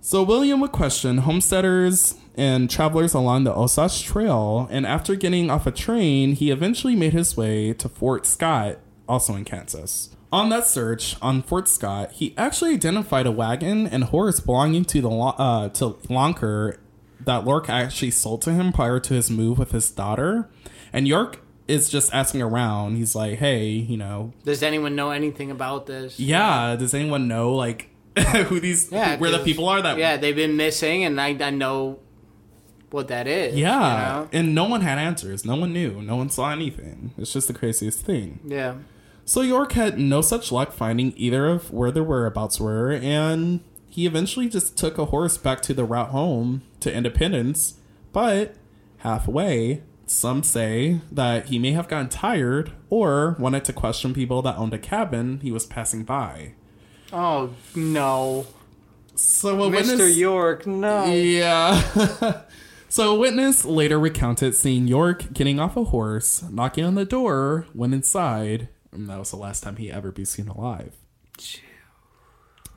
So 0.06 0.22
William 0.22 0.60
would 0.60 0.70
question 0.70 1.18
homesteaders 1.18 2.14
and 2.36 2.70
travelers 2.70 3.12
along 3.12 3.42
the 3.42 3.52
Osage 3.52 4.04
Trail, 4.04 4.68
and 4.70 4.86
after 4.86 5.16
getting 5.16 5.50
off 5.50 5.66
a 5.66 5.72
train, 5.72 6.34
he 6.34 6.52
eventually 6.52 6.94
made 6.94 7.12
his 7.12 7.36
way 7.36 7.72
to 7.72 7.88
Fort 7.88 8.24
Scott, 8.24 8.78
also 9.08 9.34
in 9.34 9.44
Kansas. 9.44 10.10
On 10.32 10.48
that 10.50 10.64
search 10.64 11.16
on 11.20 11.42
Fort 11.42 11.66
Scott, 11.66 12.12
he 12.12 12.34
actually 12.36 12.74
identified 12.74 13.26
a 13.26 13.32
wagon 13.32 13.88
and 13.88 14.04
horse 14.04 14.38
belonging 14.38 14.84
to 14.84 15.00
the 15.00 15.10
uh, 15.10 15.70
to 15.70 15.94
Lonker 16.08 16.78
that 17.24 17.44
Lork 17.44 17.68
actually 17.68 18.12
sold 18.12 18.42
to 18.42 18.52
him 18.52 18.72
prior 18.72 19.00
to 19.00 19.12
his 19.12 19.28
move 19.28 19.58
with 19.58 19.72
his 19.72 19.90
daughter. 19.90 20.48
And 20.92 21.08
York 21.08 21.40
is 21.66 21.88
just 21.88 22.14
asking 22.14 22.42
around. 22.42 22.94
He's 22.94 23.16
like, 23.16 23.40
"Hey, 23.40 23.70
you 23.70 23.96
know, 23.96 24.32
Does 24.44 24.62
anyone 24.62 24.94
know 24.94 25.10
anything 25.10 25.50
about 25.50 25.86
this? 25.86 26.20
yeah, 26.20 26.76
does 26.76 26.94
anyone 26.94 27.26
know 27.26 27.52
like 27.52 27.90
who 28.48 28.60
these 28.60 28.90
Yeah, 28.90 29.16
where 29.18 29.30
the 29.30 29.40
people 29.40 29.68
are 29.68 29.82
that 29.82 29.98
Yeah, 29.98 30.16
they've 30.16 30.36
been 30.36 30.56
missing, 30.56 31.04
and 31.04 31.20
I, 31.20 31.28
I 31.28 31.50
know 31.50 31.98
what 32.90 33.08
that 33.08 33.26
is. 33.26 33.54
Yeah, 33.56 33.74
You 33.74 34.22
know? 34.22 34.28
and 34.32 34.54
no 34.54 34.64
one 34.64 34.80
had 34.80 34.98
answers. 34.98 35.44
No 35.44 35.56
one 35.56 35.72
knew. 35.72 36.00
No 36.02 36.16
one 36.16 36.30
saw 36.30 36.50
anything. 36.50 37.12
It's 37.18 37.32
just 37.32 37.48
the 37.48 37.54
craziest 37.54 38.00
thing. 38.00 38.40
Yeah. 38.44 38.76
So 39.24 39.40
York 39.40 39.72
had 39.72 39.98
no 39.98 40.20
such 40.20 40.52
luck 40.52 40.72
finding 40.72 41.12
either 41.16 41.46
of 41.48 41.72
where 41.72 41.90
their 41.90 42.04
whereabouts 42.04 42.60
were, 42.60 42.92
and 42.92 43.60
he 43.88 44.06
eventually 44.06 44.48
just 44.48 44.76
took 44.78 44.98
a 44.98 45.06
horse 45.06 45.36
back 45.36 45.60
to 45.62 45.74
the 45.74 45.84
route 45.84 46.10
home 46.10 46.62
to 46.80 46.94
Independence. 46.94 47.74
But 48.12 48.54
halfway, 48.98 49.82
some 50.06 50.42
say 50.44 51.00
that 51.10 51.46
he 51.46 51.58
may 51.58 51.72
have 51.72 51.88
gotten 51.88 52.08
tired 52.08 52.72
or 52.88 53.36
wanted 53.38 53.64
to 53.64 53.72
question 53.72 54.14
people 54.14 54.42
that 54.42 54.56
owned 54.56 54.72
a 54.74 54.78
cabin 54.78 55.40
he 55.42 55.50
was 55.50 55.66
passing 55.66 56.04
by. 56.04 56.52
Oh 57.18 57.54
no, 57.74 58.46
So 59.14 59.62
a 59.62 59.70
Mr. 59.70 59.88
witness, 59.88 60.16
York, 60.18 60.66
no. 60.66 61.06
Yeah. 61.06 62.42
so 62.90 63.14
a 63.14 63.18
witness 63.18 63.64
later 63.64 63.98
recounted 63.98 64.54
seeing 64.54 64.86
York 64.86 65.32
getting 65.32 65.58
off 65.58 65.78
a 65.78 65.84
horse, 65.84 66.42
knocking 66.50 66.84
on 66.84 66.94
the 66.94 67.06
door, 67.06 67.68
went 67.72 67.94
inside, 67.94 68.68
and 68.92 69.08
that 69.08 69.18
was 69.18 69.30
the 69.30 69.38
last 69.38 69.62
time 69.62 69.76
he 69.76 69.90
ever 69.90 70.12
be 70.12 70.26
seen 70.26 70.48
alive. 70.48 70.92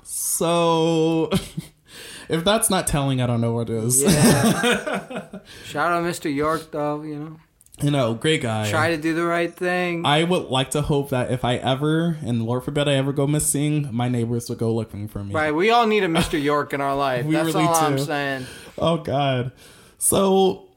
So 0.04 1.30
if 2.30 2.46
that's 2.46 2.70
not 2.70 2.88
telling, 2.88 3.22
I 3.22 3.28
don't 3.28 3.42
know 3.42 3.52
what 3.52 3.70
is. 3.70 4.04
Yeah. 4.04 5.40
Shout 5.66 5.92
out 5.92 6.04
Mr. 6.06 6.34
York, 6.34 6.72
though. 6.72 7.02
You 7.02 7.20
know, 7.20 7.40
You 7.82 7.92
know, 7.92 8.14
great 8.14 8.42
guy. 8.42 8.70
try 8.70 8.90
to 8.90 8.98
do 8.98 9.14
the 9.14 9.24
right 9.24 9.54
thing. 9.54 10.06
I 10.06 10.24
would 10.24 10.46
like 10.46 10.72
to 10.72 10.82
hope 10.82 11.10
that 11.10 11.32
if 11.32 11.46
I 11.46 11.56
ever, 11.56 12.18
and 12.24 12.44
Lord 12.44 12.64
forbid 12.64 12.88
I 12.88 12.94
ever 12.94 13.14
go 13.14 13.26
missing, 13.26 13.90
my 13.92 14.10
neighbors 14.10 14.50
would 14.50 14.58
go 14.58 14.74
looking 14.74 15.08
for 15.08 15.24
me. 15.24 15.34
right, 15.34 15.52
we 15.52 15.72
all 15.72 15.88
need 15.88 16.04
a 16.04 16.08
Mr. 16.08 16.42
York 16.44 16.74
in 16.74 16.82
our 16.82 16.96
life. 16.96 17.26
We 17.26 17.36
That's 17.36 17.54
really 17.54 17.66
all 17.66 17.76
I'm 17.76 17.98
saying. 17.98 18.46
Oh 18.78 18.98
God. 18.98 19.52
So 19.98 20.70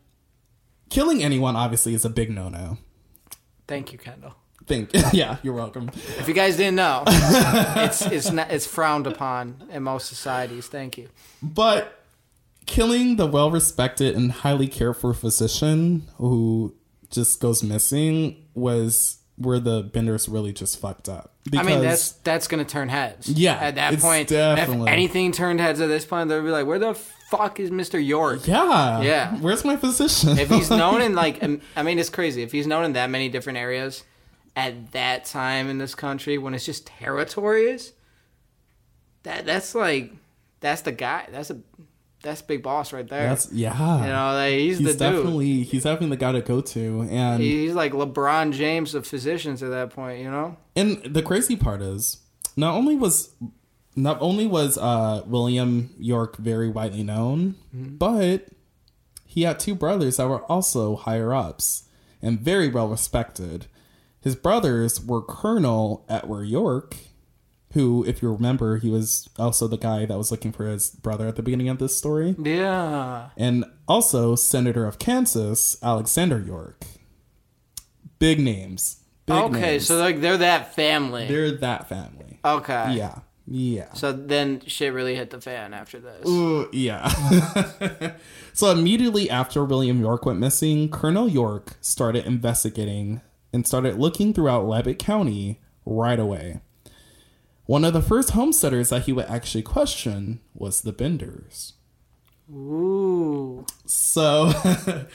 killing 0.91 1.23
anyone 1.23 1.57
obviously 1.57 1.95
is 1.95 2.05
a 2.05 2.11
big 2.11 2.31
no-no. 2.31 2.79
Thank 3.67 3.93
you, 3.93 3.99
Kendall. 3.99 4.35
Think 4.67 4.91
yeah, 5.13 5.39
you're 5.43 5.55
welcome. 5.55 5.91
If 6.19 6.29
you 6.29 6.35
guys 6.35 6.57
didn't 6.57 6.77
know, 6.77 7.03
it's 7.07 8.03
it's 8.03 8.31
not, 8.31 8.53
it's 8.53 8.67
frowned 8.67 9.07
upon 9.07 9.69
in 9.71 9.83
most 9.83 10.07
societies. 10.07 10.69
Thank 10.69 10.99
you. 10.99 11.09
But 11.43 12.05
killing 12.67 13.17
the 13.17 13.27
well-respected 13.27 14.15
and 14.15 14.31
highly 14.31 14.69
cared 14.69 14.97
for 14.97 15.13
physician 15.15 16.09
who 16.19 16.75
just 17.13 17.41
goes 17.41 17.63
missing 17.63 18.45
was 18.55 19.19
where 19.37 19.59
the 19.61 19.83
benders 19.83 20.29
really 20.29 20.53
just 20.53 20.79
fucked 20.81 21.09
up. 21.09 21.35
I 21.57 21.63
mean, 21.63 21.81
that's 21.83 22.13
that's 22.13 22.49
gonna 22.49 22.65
turn 22.65 22.89
heads. 22.89 23.29
Yeah, 23.29 23.55
At 23.55 23.75
that 23.77 23.99
point, 23.99 24.29
definitely- 24.29 24.83
if 24.87 24.93
anything 24.93 25.33
turned 25.33 25.61
heads 25.61 25.81
at 25.81 25.89
this 25.89 26.05
point, 26.05 26.29
they'll 26.29 26.43
be 26.43 26.51
like, 26.51 26.67
"Where 26.67 26.79
the 26.79 26.95
fuck 26.95 27.59
is 27.59 27.71
Mr. 27.71 28.05
York? 28.05 28.47
Yeah. 28.47 29.01
Yeah. 29.01 29.37
Where's 29.39 29.65
my 29.65 29.77
physician? 29.77 30.39
If 30.39 30.51
he's 30.51 30.71
known 30.71 31.01
in 31.07 31.15
like, 31.15 31.43
um, 31.43 31.61
I 31.75 31.83
mean, 31.83 31.99
it's 31.99 32.11
crazy. 32.11 32.43
If 32.43 32.53
he's 32.53 32.67
known 32.67 32.85
in 32.85 32.93
that 32.93 33.11
many 33.11 33.29
different 33.29 33.59
areas 33.59 34.05
at 34.55 34.93
that 34.93 35.25
time 35.25 35.69
in 35.69 35.79
this 35.79 35.95
country, 35.95 36.37
when 36.39 36.55
it's 36.55 36.67
just 36.67 36.87
territories, 36.87 37.93
that 39.23 39.47
that's 39.47 39.75
like, 39.75 40.13
that's 40.61 40.83
the 40.83 40.93
guy. 40.93 41.27
That's 41.33 41.51
a, 41.51 41.59
that's 42.23 42.43
big 42.43 42.63
boss 42.63 42.93
right 42.93 43.07
there. 43.09 43.29
That's 43.29 43.51
yeah. 43.53 44.01
you 44.03 44.13
know, 44.13 44.33
like, 44.35 44.59
he's, 44.59 44.79
he's 44.79 44.87
the 44.87 44.93
dude. 44.93 44.99
definitely 44.99 45.63
he's 45.65 45.83
definitely 45.85 46.11
the 46.17 46.21
guy 46.21 46.33
to 46.33 46.41
go 46.41 46.61
to, 46.61 47.07
and 47.11 47.43
He's 47.43 47.75
like 47.75 47.93
LeBron 47.93 48.53
James 48.53 48.95
of 48.95 49.07
physicians 49.07 49.63
at 49.63 49.71
that 49.71 49.91
point. 49.91 50.21
You 50.21 50.31
know. 50.31 50.57
and 50.77 51.03
the 51.05 51.23
crazy 51.23 51.57
part 51.57 51.83
is, 51.83 52.19
not 52.57 52.75
only 52.75 52.95
was 52.97 53.35
not 53.97 54.19
only 54.23 54.47
was 54.47 54.79
uh, 54.79 55.23
William 55.27 55.91
York 55.99 56.37
very 56.39 56.69
widely 56.69 57.03
known, 57.03 57.57
Mm-hmm. 57.77 57.97
but 57.97 58.47
he 59.27 59.43
had 59.43 59.59
two 59.59 59.75
brothers 59.75 60.19
that 60.19 60.29
were 60.29 60.43
also 60.45 60.95
higher 60.97 61.33
ups 61.35 61.85
and 62.21 62.39
very 62.41 62.69
well 62.69 62.89
respected. 62.89 63.67
His 64.21 64.37
brothers 64.37 65.03
were 65.05 65.21
Colonel 65.23 66.05
Edward 66.09 66.45
York, 66.45 66.97
who, 67.75 68.05
if 68.07 68.23
you 68.23 68.33
remember, 68.33 68.79
he 68.79 68.91
was 68.91 69.29
also 69.39 69.67
the 69.67 69.79
guy 69.79 70.05
that 70.07 70.17
was 70.19 70.31
looking 70.31 70.53
for 70.53 70.67
his 70.67 70.91
brother 70.91 71.27
at 71.29 71.37
the 71.37 71.43
beginning 71.43 71.69
of 71.69 71.79
this 71.79 71.97
story, 71.97 72.35
Yeah. 72.39 73.31
and 73.37 73.65
also 73.89 74.35
Senator 74.37 74.87
of 74.87 74.99
Kansas 74.99 75.77
Alexander 75.83 76.41
York. 76.41 76.85
Big 78.19 78.39
names. 78.41 78.99
Big 79.27 79.37
okay, 79.37 79.61
names. 79.61 79.87
so 79.87 79.97
like 79.99 80.21
they're 80.21 80.37
that 80.39 80.75
family. 80.75 81.27
they're 81.27 81.53
that 81.53 81.89
family. 81.89 82.39
okay. 82.45 82.95
Yeah. 82.95 83.19
Yeah. 83.47 83.93
So 83.95 84.13
then 84.13 84.63
shit 84.67 84.93
really 84.93 85.17
hit 85.17 85.31
the 85.31 85.41
fan 85.41 85.75
after 85.75 85.99
this. 85.99 86.27
Ooh, 86.29 86.69
yeah. 86.73 87.09
so 88.53 88.71
immediately 88.71 89.29
after 89.29 89.65
William 89.65 90.01
York 90.01 90.25
went 90.25 90.39
missing, 90.39 90.89
Colonel 90.89 91.29
York 91.29 91.75
started 91.81 92.25
investigating 92.25 93.21
and 93.53 93.67
started 93.67 93.99
looking 93.99 94.33
throughout 94.33 94.65
Labette 94.65 94.99
County 95.01 95.61
right 95.85 96.21
away. 96.21 96.61
One 97.67 97.85
of 97.85 97.93
the 97.93 98.03
first 98.03 98.31
homesteaders 98.31 98.91
that 98.91 99.03
he 99.03 99.13
would 99.13 99.27
actually 99.27 99.63
question 99.63 100.41
was 100.55 100.83
the 100.83 100.93
Benders. 100.93 101.75
Ooh. 102.51 103.65
So, 103.87 104.53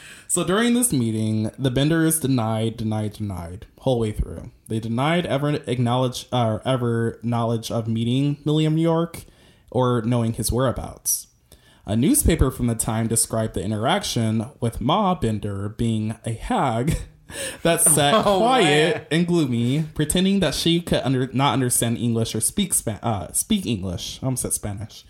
so 0.28 0.44
during 0.44 0.74
this 0.74 0.94
meeting, 0.94 1.52
the 1.60 1.70
Benders 1.70 2.20
denied, 2.20 2.78
denied, 2.78 3.14
denied 3.14 3.68
whole 3.80 4.00
way 4.00 4.12
through. 4.12 4.52
They 4.68 4.80
denied 4.80 5.26
ever 5.26 5.56
acknowledge 5.68 6.28
or 6.32 6.62
ever 6.66 7.20
knowledge 7.22 7.70
of 7.70 7.88
meeting 7.88 8.38
William 8.46 8.78
York 8.78 9.26
or 9.70 10.02
knowing 10.02 10.34
his 10.34 10.52
whereabouts. 10.52 11.28
A 11.86 11.96
newspaper 11.96 12.50
from 12.50 12.68
the 12.68 12.76
time 12.76 13.08
described 13.08 13.54
the 13.54 13.64
interaction 13.64 14.50
with 14.60 14.82
Ma 14.82 15.16
Bender 15.16 15.70
being 15.70 16.18
a 16.26 16.34
hag 16.34 16.98
that 17.64 17.82
sat 17.82 18.14
Oh, 18.26 18.40
quiet 18.40 18.96
man. 18.96 19.06
and 19.12 19.28
gloomy, 19.28 19.84
pretending 19.94 20.40
that 20.42 20.54
she 20.54 20.82
could 20.82 21.02
under, 21.04 21.28
not 21.34 21.54
understand 21.54 21.98
English 21.98 22.34
or 22.36 22.42
speak 22.42 22.74
Spa- 22.74 23.00
uh, 23.04 23.32
speak 23.32 23.66
English. 23.66 24.20
I 24.22 24.28
almost 24.28 24.42
said 24.44 24.54
Spanish. 24.54 25.06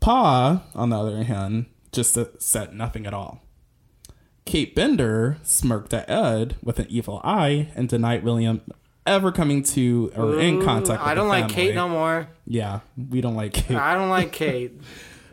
Pa, 0.00 0.62
on 0.74 0.90
the 0.90 0.98
other 0.98 1.24
hand, 1.24 1.66
just 1.92 2.18
said 2.40 2.74
nothing 2.74 3.06
at 3.06 3.14
all. 3.14 3.42
Kate 4.44 4.74
Bender 4.74 5.38
smirked 5.42 5.92
at 5.92 6.08
Ed 6.08 6.56
with 6.62 6.78
an 6.78 6.86
evil 6.88 7.20
eye 7.24 7.72
and 7.74 7.88
denied 7.88 8.22
William 8.22 8.60
ever 9.04 9.32
coming 9.32 9.62
to 9.62 10.12
or 10.16 10.38
in 10.38 10.62
contact 10.62 11.00
with 11.00 11.08
I 11.08 11.14
don't 11.14 11.28
like 11.28 11.44
family. 11.48 11.54
Kate 11.54 11.74
no 11.74 11.88
more. 11.88 12.28
Yeah, 12.46 12.80
we 12.96 13.20
don't 13.20 13.34
like 13.34 13.52
Kate. 13.54 13.76
I 13.76 13.94
don't 13.94 14.08
like 14.10 14.30
Kate. 14.32 14.80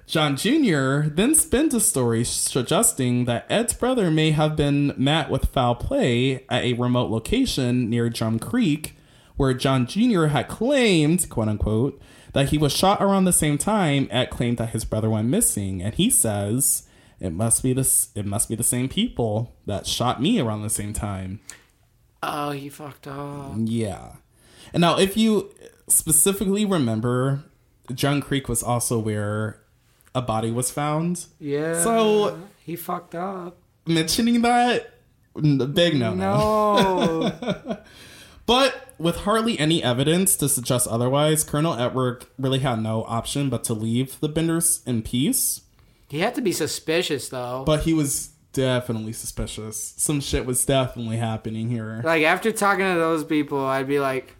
John 0.05 0.35
Jr. 0.35 1.09
then 1.09 1.33
spins 1.33 1.73
a 1.73 1.79
story 1.79 2.23
suggesting 2.23 3.25
that 3.25 3.45
Ed's 3.49 3.73
brother 3.73 4.11
may 4.11 4.31
have 4.31 4.55
been 4.55 4.93
met 4.97 5.29
with 5.29 5.45
foul 5.45 5.75
play 5.75 6.45
at 6.49 6.63
a 6.63 6.73
remote 6.73 7.09
location 7.09 7.89
near 7.89 8.09
Drum 8.09 8.37
Creek, 8.37 8.95
where 9.37 9.53
John 9.53 9.87
Jr. 9.87 10.25
had 10.25 10.47
claimed, 10.47 11.29
quote 11.29 11.47
unquote, 11.47 12.01
that 12.33 12.49
he 12.49 12.57
was 12.57 12.73
shot 12.73 13.01
around 13.01 13.25
the 13.25 13.33
same 13.33 13.57
time 13.57 14.07
Ed 14.11 14.29
claimed 14.29 14.57
that 14.57 14.71
his 14.71 14.85
brother 14.85 15.09
went 15.09 15.29
missing. 15.29 15.81
And 15.81 15.93
he 15.93 16.09
says, 16.09 16.87
it 17.19 17.31
must 17.31 17.63
be 17.63 17.73
this 17.73 18.09
it 18.15 18.25
must 18.25 18.49
be 18.49 18.55
the 18.55 18.63
same 18.63 18.89
people 18.89 19.55
that 19.65 19.87
shot 19.87 20.21
me 20.21 20.39
around 20.39 20.61
the 20.61 20.69
same 20.69 20.93
time. 20.93 21.39
Oh, 22.21 22.51
he 22.51 22.69
fucked 22.69 23.07
up. 23.07 23.53
Yeah. 23.57 24.15
And 24.73 24.81
now, 24.81 24.97
if 24.97 25.15
you 25.15 25.53
specifically 25.87 26.65
remember, 26.65 27.43
John 27.93 28.21
Creek 28.21 28.49
was 28.49 28.63
also 28.63 28.97
where 28.99 29.62
a 30.15 30.21
body 30.21 30.51
was 30.51 30.69
found. 30.71 31.25
Yeah. 31.39 31.81
So- 31.83 32.39
he 32.65 32.75
fucked 32.75 33.13
up. 33.15 33.57
Mentioning 33.85 34.41
that, 34.43 34.93
big 35.35 35.95
no 35.97 36.13
no. 36.13 37.33
No. 37.43 37.77
But 38.45 38.93
with 38.97 39.17
hardly 39.17 39.57
any 39.57 39.81
evidence 39.83 40.35
to 40.37 40.49
suggest 40.49 40.87
otherwise, 40.87 41.43
Colonel 41.43 41.75
Edward 41.75 42.25
really 42.37 42.59
had 42.59 42.81
no 42.81 43.03
option 43.05 43.49
but 43.49 43.63
to 43.65 43.73
leave 43.73 44.19
the 44.19 44.27
Benders 44.29 44.81
in 44.85 45.01
peace. 45.01 45.61
he 46.09 46.19
had 46.19 46.35
to 46.35 46.41
be 46.41 46.51
suspicious 46.51 47.29
though. 47.29 47.63
But 47.65 47.81
he 47.83 47.93
was 47.93 48.29
definitely 48.51 49.13
suspicious. 49.13 49.93
Some 49.97 50.19
shit 50.21 50.45
was 50.45 50.65
definitely 50.65 51.17
happening 51.17 51.69
here. 51.69 52.01
like 52.03 52.23
after 52.23 52.51
talking 52.51 52.85
to 52.85 52.99
those 52.99 53.23
people, 53.23 53.65
I'd 53.65 53.87
be 53.87 53.99
like, 53.99 54.35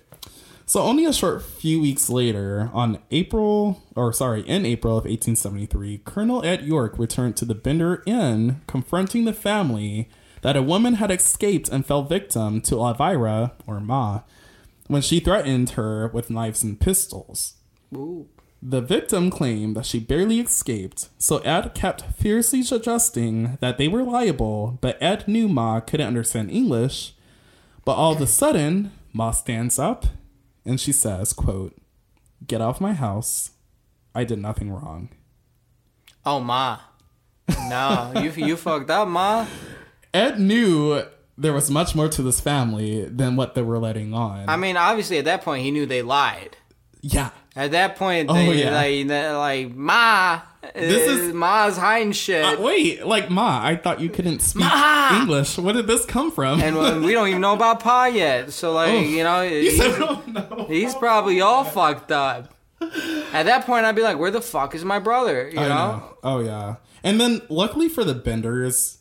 So 0.66 0.82
only 0.82 1.06
a 1.06 1.14
short 1.14 1.44
few 1.44 1.80
weeks 1.80 2.10
later, 2.10 2.70
on 2.74 3.00
April, 3.10 3.82
or 3.96 4.12
sorry, 4.12 4.42
in 4.42 4.66
April 4.66 4.98
of 4.98 5.06
1873, 5.06 6.00
Colonel 6.00 6.44
Ed 6.44 6.64
York 6.64 7.00
returned 7.00 7.38
to 7.38 7.46
the 7.46 7.56
Bender 7.56 8.04
Inn, 8.06 8.60
confronting 8.68 9.24
the 9.24 9.32
family 9.32 10.10
that 10.42 10.58
a 10.58 10.62
woman 10.62 10.96
had 10.96 11.10
escaped 11.10 11.70
and 11.70 11.86
fell 11.86 12.04
victim 12.04 12.60
to 12.62 12.76
Elvira, 12.76 13.54
or 13.66 13.80
Ma, 13.80 14.22
when 14.88 15.02
she 15.02 15.22
threatened 15.22 15.72
her 15.72 16.10
with 16.10 16.30
knives 16.30 16.64
and 16.64 16.80
pistols. 16.80 17.54
Ooh. 17.96 18.28
The 18.70 18.82
victim 18.82 19.32
claimed 19.32 19.78
that 19.78 19.86
she 19.86 19.98
barely 19.98 20.42
escaped, 20.42 21.08
so 21.18 21.38
Ed 21.38 21.74
kept 21.74 22.02
fiercely 22.18 22.62
suggesting 22.62 23.58
that 23.62 23.78
they 23.78 23.88
were 23.88 24.04
liable, 24.04 24.78
but 24.82 25.02
Ed 25.02 25.26
knew 25.26 25.48
Ma 25.48 25.80
couldn't 25.80 26.06
understand 26.08 26.52
English. 26.52 27.14
But 27.86 27.94
all 27.94 28.12
of 28.12 28.20
a 28.20 28.28
sudden, 28.28 28.92
Ma 29.14 29.32
stands 29.32 29.80
up 29.80 30.08
and 30.66 30.82
she 30.82 30.92
says, 30.92 31.32
quote, 31.32 31.78
Get 32.46 32.60
off 32.60 32.82
my 32.82 32.92
house. 32.92 33.52
I 34.14 34.26
did 34.26 34.40
nothing 34.40 34.70
wrong. 34.70 35.10
Oh 36.26 36.42
ma. 36.42 36.80
No, 37.70 38.12
you 38.22 38.32
you 38.32 38.58
fucked 38.58 38.90
up, 38.90 39.08
ma. 39.08 39.46
Ed 40.14 40.42
knew 40.42 41.04
there 41.38 41.54
was 41.54 41.72
much 41.72 41.96
more 41.96 42.10
to 42.10 42.22
this 42.22 42.42
family 42.42 43.06
than 43.06 43.38
what 43.38 43.56
they 43.56 43.62
were 43.62 43.80
letting 43.80 44.14
on. 44.14 44.50
I 44.50 44.58
mean, 44.58 44.76
obviously 44.76 45.20
at 45.20 45.26
that 45.26 45.42
point 45.44 45.64
he 45.64 45.72
knew 45.72 45.86
they 45.86 46.02
lied. 46.02 46.58
yeah. 47.02 47.30
At 47.58 47.72
that 47.72 47.96
point, 47.96 48.30
Oh, 48.30 48.34
they, 48.36 48.64
yeah. 48.64 48.72
like, 48.72 49.34
like 49.68 49.76
Ma. 49.76 50.42
This 50.76 51.08
is 51.10 51.34
Ma's 51.34 51.76
hiding 51.78 52.12
shit. 52.12 52.44
Uh, 52.46 52.62
wait, 52.62 53.06
like 53.06 53.30
Ma, 53.32 53.60
I 53.64 53.76
thought 53.78 54.00
you 54.00 54.10
couldn't 54.10 54.40
speak 54.42 54.64
Ma! 54.66 55.20
English. 55.22 55.58
Where 55.58 55.74
did 55.74 55.88
this 55.88 56.06
come 56.06 56.30
from? 56.32 56.62
and 56.62 56.78
uh, 56.78 57.02
we 57.04 57.14
don't 57.14 57.28
even 57.30 57.42
know 57.42 57.54
about 57.54 57.80
Pa 57.80 58.06
yet. 58.06 58.52
So 58.54 58.74
like, 58.74 58.92
Oh. 58.92 59.00
you 59.00 59.24
know, 59.24 59.42
you 59.42 59.72
said, 59.72 59.92
he's, 59.92 60.00
oh, 60.02 60.24
no. 60.28 60.66
he's 60.70 60.94
probably 60.96 61.42
all 61.42 61.64
fucked 61.64 62.12
up. 62.12 62.54
At 62.80 63.44
that 63.44 63.66
point, 63.66 63.86
I'd 63.86 63.96
be 63.96 64.04
like, 64.04 64.20
"Where 64.20 64.30
the 64.30 64.42
fuck 64.42 64.76
is 64.76 64.86
my 64.86 65.00
brother?" 65.00 65.50
You 65.50 65.60
I 65.60 65.68
know? 65.68 66.18
Oh 66.24 66.40
yeah. 66.42 66.76
And 67.04 67.20
then 67.20 67.42
luckily 67.50 67.90
for 67.90 68.04
the 68.04 68.14
Benders, 68.14 69.00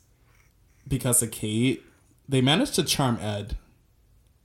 because 0.89 1.23
of 1.23 1.31
Kate, 1.31 1.83
they 2.27 2.41
managed 2.41 2.75
to 2.77 2.85
charm 2.85 3.19
Ed, 3.21 3.57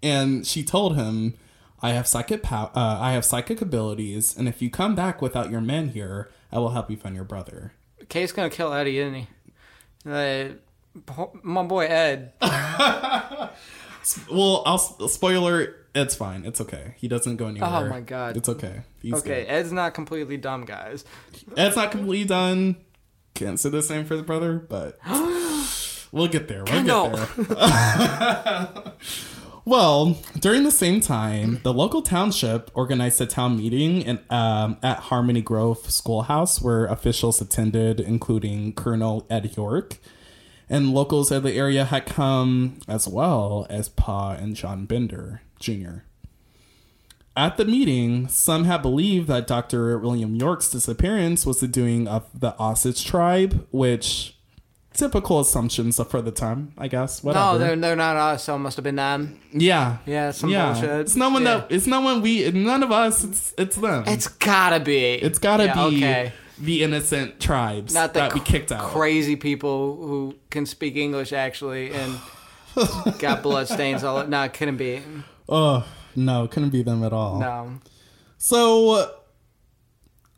and 0.03 0.45
she 0.45 0.63
told 0.63 0.95
him, 0.97 1.35
"I 1.81 1.91
have 1.91 2.07
psychic 2.07 2.43
pow- 2.43 2.71
uh, 2.75 2.97
I 3.01 3.11
have 3.13 3.25
psychic 3.25 3.61
abilities, 3.61 4.35
and 4.37 4.47
if 4.47 4.61
you 4.61 4.69
come 4.69 4.95
back 4.95 5.21
without 5.21 5.49
your 5.51 5.61
men 5.61 5.89
here, 5.89 6.29
I 6.51 6.59
will 6.59 6.69
help 6.69 6.89
you 6.91 6.97
find 6.97 7.15
your 7.15 7.23
brother." 7.25 7.73
Kate's 8.09 8.31
gonna 8.31 8.49
kill 8.49 8.73
Eddie, 8.73 8.97
isn't 8.99 9.13
he? 9.15 9.27
Uh, 10.09 10.49
my 11.43 11.63
boy 11.63 11.85
Ed. 11.87 12.33
Well, 14.31 14.63
I'll 14.65 14.77
spoiler. 14.79 15.75
It's 15.93 16.15
fine. 16.15 16.43
It's 16.45 16.59
okay. 16.61 16.95
He 16.97 17.07
doesn't 17.07 17.35
go 17.37 17.45
anywhere. 17.47 17.69
Oh, 17.71 17.87
my 17.87 17.99
God. 18.01 18.35
It's 18.35 18.49
okay. 18.49 18.81
He's 19.01 19.13
Okay, 19.13 19.43
good. 19.43 19.47
Ed's 19.47 19.71
not 19.71 19.93
completely 19.93 20.37
dumb, 20.37 20.65
guys. 20.65 21.05
Ed's 21.55 21.75
not 21.75 21.91
completely 21.91 22.25
done. 22.25 22.77
Can't 23.35 23.59
say 23.59 23.69
the 23.69 23.83
same 23.83 24.05
for 24.05 24.15
the 24.15 24.23
brother, 24.23 24.53
but 24.57 24.97
we'll 26.11 26.27
get 26.27 26.47
there. 26.47 26.63
We'll 26.63 26.83
No. 26.83 27.09
get 27.11 27.35
there. 27.49 28.93
well, 29.65 30.17
during 30.39 30.63
the 30.63 30.71
same 30.71 31.01
time, 31.01 31.59
the 31.63 31.73
local 31.73 32.01
township 32.01 32.71
organized 32.73 33.21
a 33.21 33.25
town 33.25 33.57
meeting 33.57 34.01
in, 34.01 34.19
um, 34.29 34.77
at 34.81 34.99
Harmony 34.99 35.41
Grove 35.41 35.89
Schoolhouse 35.89 36.61
where 36.61 36.85
officials 36.85 37.41
attended, 37.41 37.99
including 37.99 38.73
Colonel 38.73 39.25
Ed 39.29 39.55
York. 39.55 39.97
And 40.69 40.93
locals 40.93 41.31
of 41.31 41.43
the 41.43 41.53
area 41.53 41.85
had 41.85 42.05
come 42.05 42.79
as 42.87 43.07
well 43.07 43.67
as 43.69 43.89
Pa 43.89 44.31
and 44.31 44.55
John 44.55 44.85
Bender 44.85 45.41
Jr. 45.59 46.03
At 47.35 47.57
the 47.57 47.65
meeting, 47.65 48.27
some 48.27 48.65
had 48.65 48.81
believed 48.81 49.27
that 49.27 49.47
Dr. 49.47 49.97
William 49.97 50.35
York's 50.35 50.69
disappearance 50.69 51.45
was 51.45 51.59
the 51.59 51.67
doing 51.67 52.07
of 52.07 52.27
the 52.37 52.61
Osage 52.61 53.05
tribe, 53.05 53.67
which 53.71 54.37
typical 54.93 55.39
assumptions 55.39 55.99
for 56.09 56.21
the 56.21 56.31
time, 56.31 56.73
I 56.77 56.87
guess. 56.87 57.23
Whatever. 57.23 57.53
No, 57.53 57.57
they're 57.57 57.75
they're 57.75 57.95
not 57.95 58.15
us. 58.15 58.43
So 58.43 58.55
it 58.55 58.59
must 58.59 58.77
have 58.77 58.83
been 58.83 58.95
them. 58.97 59.39
yeah, 59.51 59.97
Yeah, 60.05 60.31
some 60.31 60.51
bullshit. 60.51 60.89
It's 61.01 61.15
no 61.15 61.29
one 61.29 61.43
Yeah. 61.43 61.57
that. 61.59 61.71
It's 61.71 61.87
no 61.87 62.01
one 62.01 62.21
we. 62.21 62.49
None 62.51 62.83
of 62.83 62.91
us. 62.91 63.23
It's 63.23 63.53
it's 63.57 63.75
them. 63.77 64.03
It's 64.07 64.27
gotta 64.27 64.79
be. 64.79 65.13
it's 65.13 65.39
gotta 65.39 65.65
Yeah, 65.65 65.73
be 65.73 65.97
okay. 65.97 66.33
the 66.59 66.83
innocent 66.83 67.39
tribes 67.39 67.93
Not 67.93 68.13
the 68.13 68.19
that 68.21 68.33
we 68.33 68.39
kicked 68.41 68.71
out. 68.71 68.89
Crazy 68.91 69.35
people 69.35 69.95
who 69.97 70.35
can 70.49 70.65
speak 70.65 70.95
English 70.95 71.33
actually 71.33 71.91
and 71.91 72.19
got 73.19 73.41
blood 73.43 73.67
stains 73.67 74.03
all. 74.03 74.25
No, 74.27 74.43
it 74.43 74.53
couldn't 74.53 74.77
be. 74.77 75.01
oh 75.49 75.83
no, 76.15 76.47
couldn't 76.47 76.69
be 76.69 76.83
them 76.83 77.03
at 77.03 77.13
all. 77.13 77.39
No. 77.39 77.79
So, 78.37 79.11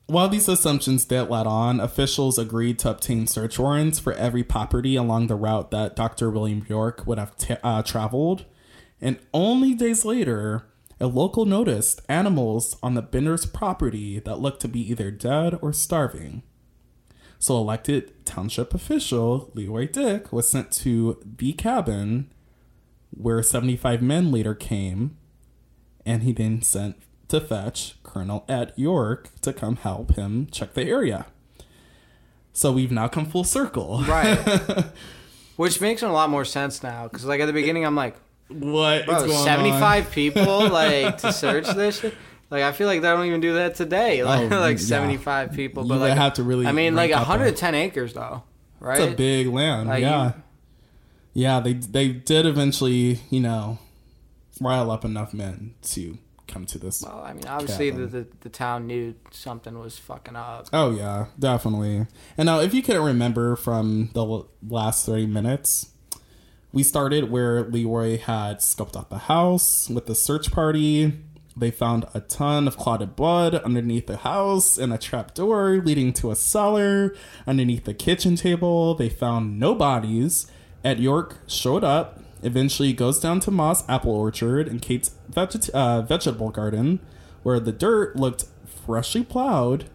while 0.08 0.28
these 0.28 0.50
assumptions 0.50 1.06
did 1.06 1.24
let 1.24 1.48
on, 1.48 1.80
officials 1.80 2.38
agreed 2.38 2.80
to 2.80 2.90
obtain 2.90 3.26
search 3.26 3.58
warrants 3.58 4.00
for 4.00 4.14
every 4.14 4.44
property 4.44 4.96
along 4.96 5.28
the 5.28 5.36
route 5.36 5.72
that 5.72 5.96
Dr. 5.96 6.30
William 6.30 6.66
York 6.68 7.06
would 7.06 7.18
have 7.18 7.36
ta 7.38 7.58
uh, 7.64 7.82
traveled. 7.82 8.46
And 9.00 9.20
only 9.34 9.74
days 9.74 10.04
later, 10.06 10.66
a 11.00 11.08
local 11.08 11.46
noticed 11.46 12.02
animals 12.08 12.78
on 12.84 12.94
the 12.94 13.02
Bender's 13.02 13.46
property 13.46 14.20
that 14.20 14.40
looked 14.40 14.62
to 14.62 14.68
be 14.68 14.90
either 14.90 15.12
dead 15.12 15.58
or 15.62 15.74
starving. 15.74 16.44
So, 17.40 17.58
elected 17.58 18.26
township 18.26 18.74
official 18.74 19.52
Leroy 19.54 19.88
Dick 19.88 20.32
was 20.32 20.50
sent 20.50 20.72
to 20.74 21.22
the 21.26 21.54
cabin 21.54 22.32
where 23.10 23.44
75 23.44 24.02
men 24.02 24.32
later 24.32 24.56
came 24.56 25.18
and 26.06 26.24
he 26.24 26.32
then 26.32 26.62
sent 26.62 26.96
to 27.34 27.42
fetch 27.42 27.96
Colonel 28.04 28.46
Ed 28.48 28.74
York 28.76 29.30
to 29.42 29.52
come 29.54 29.76
help 29.78 30.16
him 30.16 30.48
check 30.52 30.74
the 30.74 30.84
area. 30.84 31.26
So 32.54 32.72
we've 32.72 32.92
now 32.92 33.08
come 33.08 33.26
full 33.26 33.44
circle. 33.44 34.04
Right. 34.08 34.38
Which 35.56 35.82
makes 35.82 36.02
a 36.04 36.10
lot 36.10 36.30
more 36.30 36.46
sense 36.46 36.82
now 36.84 37.08
because 37.08 37.26
like 37.26 37.40
at 37.40 37.46
the 37.48 37.54
beginning 37.54 37.86
I'm 37.86 37.96
like, 37.96 38.16
What 38.50 39.06
bro, 39.06 39.16
is 39.18 39.24
going 39.32 39.44
75 39.44 40.12
people 40.12 40.70
like 40.70 41.18
to 41.20 41.34
search 41.34 41.68
this. 41.68 42.00
shit? 42.00 42.14
Like 42.50 42.64
I 42.64 42.72
feel 42.72 42.88
like 42.88 43.02
they 43.02 43.08
don't 43.08 43.26
even 43.26 43.42
do 43.42 43.54
that 43.56 43.76
today. 43.76 44.24
Like, 44.24 44.52
Oh, 44.52 44.60
like 44.60 44.78
yeah. 44.78 44.84
75 44.84 45.54
people, 45.54 45.84
but 45.84 45.96
would 46.00 46.02
like 46.10 46.18
have 46.18 46.34
to 46.36 46.44
really 46.44 46.68
I 46.68 46.72
mean, 46.72 46.96
like 46.96 47.10
rank 47.12 47.22
up 47.22 47.28
110 47.28 47.74
acres 47.76 48.14
though, 48.14 48.44
right? 48.80 49.00
on? 49.00 49.04
It's 49.08 49.14
a 49.14 49.18
big 49.18 49.48
land. 49.48 49.90
Like, 49.90 50.02
yeah. 50.02 50.26
you- 50.26 50.34
Yeah, 51.34 51.60
they 51.60 51.74
they 51.74 52.10
did 52.10 52.46
eventually, 52.46 53.20
you 53.32 53.40
know, 53.40 53.80
rile 54.62 54.92
up 54.92 55.04
enough 55.04 55.34
men 55.34 55.74
to 55.82 56.18
come 56.48 56.66
to 56.68 56.78
this. 56.78 57.02
Well, 57.02 57.24
I 57.26 57.34
mean, 57.34 57.46
obviously 57.48 57.90
the, 57.90 58.06
the 58.06 58.28
the 58.42 58.50
town 58.50 58.88
knew 58.88 59.16
something 59.32 59.78
was 59.80 59.98
fucking 59.98 60.36
up. 60.36 60.68
Oh 60.74 60.92
yeah, 60.92 61.28
definitely. 61.40 62.08
And 62.38 62.46
now, 62.46 62.60
if 62.60 62.74
you 62.74 62.82
can 62.82 63.02
remember 63.02 63.56
from 63.56 64.10
the 64.14 64.26
l- 64.26 64.50
last 64.68 65.06
thirty 65.06 65.26
minutes, 65.26 65.92
we 66.72 66.84
started 66.84 67.30
where 67.32 67.64
Leroy 67.64 68.18
had 68.18 68.58
scoped 68.60 68.96
out 68.98 69.10
the 69.10 69.20
house 69.20 69.90
with 69.90 70.06
the 70.06 70.16
search 70.16 70.52
party. 70.52 71.14
They 71.56 71.70
found 71.70 72.06
a 72.16 72.20
ton 72.20 72.68
of 72.68 72.78
clotted 72.78 73.16
blood 73.16 73.54
underneath 73.54 74.08
the 74.08 74.18
house 74.18 74.80
and 74.80 74.92
a 74.92 74.98
trap 74.98 75.36
door 75.36 75.82
leading 75.86 76.12
to 76.14 76.32
a 76.32 76.36
cellar 76.36 77.16
underneath 77.46 77.84
the 77.86 77.94
kitchen 77.94 78.36
table. 78.36 78.96
They 78.96 79.10
found 79.10 79.60
no 79.60 79.76
bodies. 79.76 80.48
Ed 80.84 81.00
York 81.00 81.38
showed 81.48 81.84
up. 81.84 82.20
Eventually, 82.44 82.94
goes 82.94 83.20
down 83.20 83.40
to 83.42 83.52
Moss 83.52 83.88
Apple 83.90 84.12
Orchard 84.12 84.68
and 84.68 84.82
Kate's 84.82 85.12
veget- 85.32 85.70
uh, 85.72 86.02
vegetable 86.02 86.50
garden, 86.50 87.00
where 87.44 87.60
the 87.60 87.72
dirt 87.72 88.16
looked 88.16 88.46
freshly 88.86 89.24
plowed. 89.24 89.86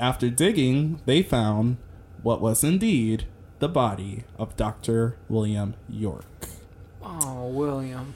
After 0.00 0.30
digging, 0.30 1.00
they 1.04 1.22
found 1.22 1.76
what 2.22 2.40
was 2.40 2.64
indeed 2.64 3.26
the 3.58 3.68
body 3.68 4.24
of 4.38 4.56
Dr. 4.56 5.16
William 5.28 5.74
York. 5.88 6.24
Oh, 7.02 7.48
William. 7.48 8.14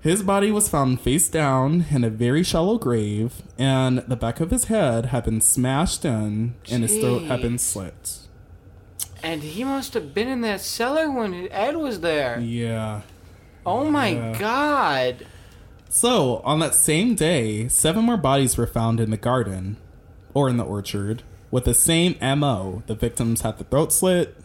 His 0.00 0.22
body 0.22 0.52
was 0.52 0.68
found 0.68 1.00
face 1.00 1.28
down 1.28 1.86
in 1.90 2.04
a 2.04 2.10
very 2.10 2.44
shallow 2.44 2.78
grave, 2.78 3.42
and 3.58 3.98
the 4.06 4.14
back 4.14 4.38
of 4.38 4.52
his 4.52 4.66
head 4.66 5.06
had 5.06 5.24
been 5.24 5.40
smashed 5.40 6.04
in, 6.04 6.54
and 6.70 6.84
his 6.84 6.96
throat 6.98 7.22
had 7.24 7.42
been 7.42 7.58
slit. 7.58 8.25
And 9.26 9.42
he 9.42 9.64
must 9.64 9.94
have 9.94 10.14
been 10.14 10.28
in 10.28 10.40
that 10.42 10.60
cellar 10.60 11.10
when 11.10 11.48
Ed 11.50 11.74
was 11.76 11.98
there. 12.00 12.38
Yeah. 12.38 13.00
Oh 13.66 13.90
my 13.90 14.10
Yeah. 14.10 14.38
god. 14.38 15.26
So, 15.88 16.42
on 16.44 16.60
that 16.60 16.76
same 16.76 17.16
day, 17.16 17.66
seven 17.66 18.04
more 18.04 18.16
bodies 18.16 18.56
were 18.56 18.68
found 18.68 19.00
in 19.00 19.10
the 19.10 19.16
garden, 19.16 19.78
or 20.32 20.48
in 20.48 20.58
the 20.58 20.64
orchard, 20.64 21.24
with 21.50 21.64
the 21.64 21.74
same 21.74 22.14
MO. 22.20 22.84
The 22.86 22.94
victims 22.94 23.40
had 23.40 23.58
the 23.58 23.64
throat 23.64 23.92
slit 23.92 24.36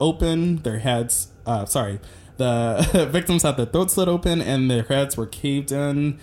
open, 0.00 0.56
their 0.64 0.80
heads, 0.80 1.28
uh, 1.46 1.64
sorry, 1.66 2.00
the 2.36 3.08
victims 3.12 3.44
had 3.44 3.56
their 3.56 3.66
throat 3.66 3.92
slit 3.92 4.08
open 4.08 4.42
and 4.42 4.68
their 4.68 4.82
heads 4.82 5.16
were 5.16 5.26
caved 5.26 5.70
in, 5.70 6.18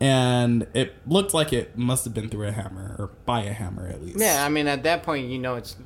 and 0.00 0.66
it 0.74 0.94
looked 1.06 1.32
like 1.32 1.52
it 1.52 1.78
must 1.78 2.04
have 2.06 2.12
been 2.14 2.28
through 2.28 2.48
a 2.48 2.52
hammer, 2.52 2.96
or 2.98 3.10
by 3.24 3.42
a 3.42 3.52
hammer 3.52 3.86
at 3.86 4.02
least. 4.02 4.18
Yeah, 4.18 4.44
I 4.44 4.48
mean, 4.48 4.66
at 4.66 4.82
that 4.82 5.04
point, 5.04 5.28
you 5.30 5.38
know 5.38 5.54
it's 5.54 5.76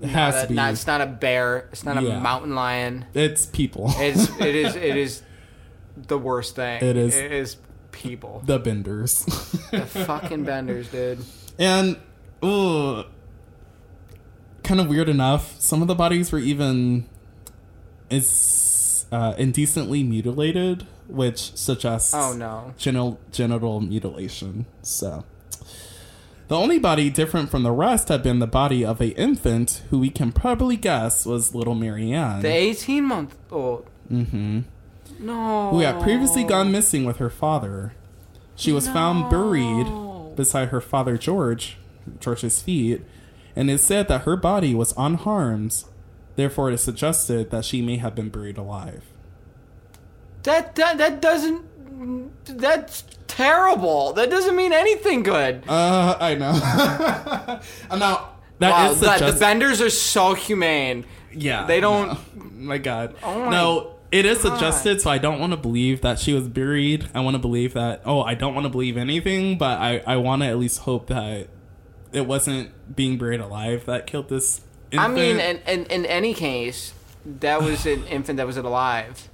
it 0.00 0.08
has 0.08 0.34
not, 0.34 0.42
to 0.42 0.48
be. 0.48 0.54
not 0.54 0.72
it's 0.72 0.86
not 0.86 1.00
a 1.00 1.06
bear. 1.06 1.68
It's 1.72 1.84
not 1.84 2.02
Yeah. 2.02 2.18
a 2.18 2.20
mountain 2.20 2.54
lion. 2.54 3.06
it's 3.14 3.46
people. 3.46 3.90
It's 3.96 4.28
it 4.40 4.54
is 4.54 4.76
it 4.88 4.96
is 4.96 5.22
the 5.96 6.18
worst 6.18 6.56
thing. 6.56 6.82
It 6.82 6.96
is. 6.96 7.16
It 7.16 7.32
is 7.32 7.56
people. 7.92 8.42
the 8.44 8.58
benders. 8.58 9.24
The 9.70 9.86
fucking 9.86 10.44
benders, 10.44 10.88
dude. 10.90 11.24
And 11.58 11.96
ooh, 12.44 13.04
kind 14.62 14.80
of 14.80 14.88
weird 14.88 15.08
enough. 15.08 15.58
Some 15.60 15.80
of 15.82 15.88
the 15.88 15.94
bodies 15.94 16.30
were 16.32 16.38
even 16.38 17.06
is 18.10 19.06
uh, 19.10 19.34
indecently 19.38 20.02
mutilated, 20.02 20.86
which 21.08 21.56
suggests 21.56 22.12
Oh 22.14 22.32
no. 22.34 22.74
genital 22.76 23.18
genital 23.32 23.80
mutilation. 23.80 24.66
So. 24.82 25.24
The 26.48 26.56
only 26.56 26.78
body 26.78 27.10
different 27.10 27.50
from 27.50 27.62
the 27.64 27.72
rest 27.72 28.08
had 28.08 28.22
been 28.22 28.38
the 28.38 28.46
body 28.46 28.84
of 28.84 29.00
a 29.00 29.08
infant 29.18 29.82
who 29.90 29.98
we 29.98 30.10
can 30.10 30.30
probably 30.32 30.76
guess 30.76 31.26
was 31.26 31.54
little 31.54 31.74
Marianne, 31.74 32.40
The 32.42 32.48
18 32.48 33.04
month 33.04 33.36
old. 33.50 33.86
hmm 34.08 34.60
No. 35.18 35.70
who 35.70 35.80
had 35.80 36.00
previously 36.00 36.44
gone 36.44 36.70
missing 36.70 37.04
with 37.04 37.16
her 37.16 37.30
father. 37.30 37.94
She 38.54 38.70
was 38.72 38.86
found 38.88 39.28
buried 39.28 39.86
beside 40.36 40.68
her 40.68 40.80
father 40.80 41.18
George, 41.18 41.78
George's 42.20 42.62
feet, 42.62 43.02
and 43.56 43.70
it 43.70 43.78
said 43.78 44.06
that 44.08 44.22
her 44.22 44.36
body 44.36 44.74
was 44.74 44.94
unharmed. 44.96 45.84
Therefore, 46.36 46.70
it 46.70 46.74
is 46.74 46.82
suggested 46.82 47.50
that 47.50 47.64
she 47.64 47.82
may 47.82 47.96
have 47.96 48.14
been 48.14 48.28
buried 48.28 48.56
alive. 48.58 49.02
That 50.44 50.74
that 50.76 50.98
that 50.98 51.20
doesn't. 51.20 51.64
That's 52.44 53.02
terrible. 53.36 54.12
That 54.14 54.30
doesn't 54.30 54.56
mean 54.56 54.72
anything 54.72 55.22
good. 55.22 55.62
Uh, 55.68 56.16
I 56.20 56.34
know. 56.34 57.60
Now 57.96 58.30
that 58.58 58.70
wow, 58.70 58.90
is 58.90 59.00
the, 59.00 59.06
the 59.06 59.18
suggest- 59.18 59.40
benders 59.40 59.80
are 59.80 59.90
so 59.90 60.34
humane. 60.34 61.04
yeah, 61.32 61.66
they 61.66 61.80
don't- 61.80 62.08
no. 62.08 62.18
My 62.56 62.78
God, 62.78 63.14
Oh 63.22 63.44
my 63.44 63.50
no. 63.50 63.92
It 64.12 64.24
is 64.24 64.42
God. 64.42 64.52
suggested, 64.54 65.00
so 65.02 65.10
I 65.10 65.18
don't 65.18 65.38
want 65.40 65.52
to 65.52 65.56
believe 65.56 66.00
that 66.00 66.18
she 66.18 66.32
was 66.32 66.48
buried. 66.48 67.08
I 67.14 67.20
want 67.20 67.34
to 67.34 67.38
believe 67.40 67.74
that. 67.74 68.00
Oh, 68.06 68.22
I 68.22 68.34
don't 68.34 68.54
want 68.54 68.64
to 68.64 68.70
believe 68.70 68.96
anything, 68.96 69.58
but 69.58 69.78
I 69.78 69.98
I 70.06 70.16
want 70.16 70.42
to 70.42 70.48
at 70.48 70.58
least 70.58 70.80
hope 70.80 71.08
that 71.08 71.48
it 72.12 72.24
wasn't 72.26 72.70
being 72.96 73.18
buried 73.18 73.40
alive 73.40 73.84
that 73.86 74.06
killed 74.06 74.28
this. 74.28 74.62
I 74.96 75.08
mean, 75.08 75.38
in, 75.40 75.58
in 75.66 75.84
in 75.86 76.06
any 76.06 76.32
case, 76.34 76.94
that 77.40 77.60
was 77.62 77.84
an 77.84 78.06
infant 78.06 78.36
that 78.38 78.46
was 78.46 78.56
alive. 78.56 79.28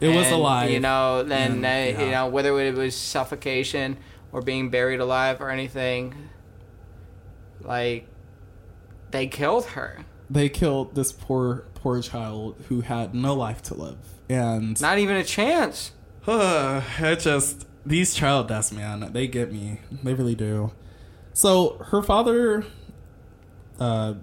It 0.00 0.08
was 0.08 0.26
And, 0.26 0.34
alive. 0.34 0.70
You 0.70 0.80
know, 0.80 1.22
then 1.22 1.64
uh, 1.64 2.00
you 2.00 2.10
know 2.10 2.28
whether 2.28 2.58
it 2.60 2.74
was 2.74 2.94
suffocation 2.94 3.96
or 4.32 4.42
being 4.42 4.70
buried 4.70 5.00
alive 5.00 5.40
or 5.40 5.50
anything. 5.50 6.14
Like, 7.62 8.06
they 9.10 9.26
killed 9.26 9.66
her. 9.66 10.04
they 10.30 10.48
killed 10.48 10.94
this 10.94 11.12
poor 11.12 11.64
poor 11.74 12.02
child 12.02 12.56
who 12.68 12.80
had 12.80 13.14
no 13.14 13.34
life 13.34 13.62
to 13.62 13.74
live, 13.74 13.98
and 14.28 14.80
Not 14.80 14.98
even 14.98 15.16
a 15.16 15.24
chance. 15.24 15.92
it 16.28 17.20
just 17.20 17.66
these 17.84 18.14
child 18.14 18.48
deaths, 18.48 18.72
man. 18.72 19.12
They 19.12 19.26
get 19.28 19.52
me. 19.52 19.80
They 20.02 20.14
really 20.14 20.34
do. 20.34 20.72
So 21.32 21.78
her 21.90 22.02
father, 22.02 22.64
uh, 23.78 24.14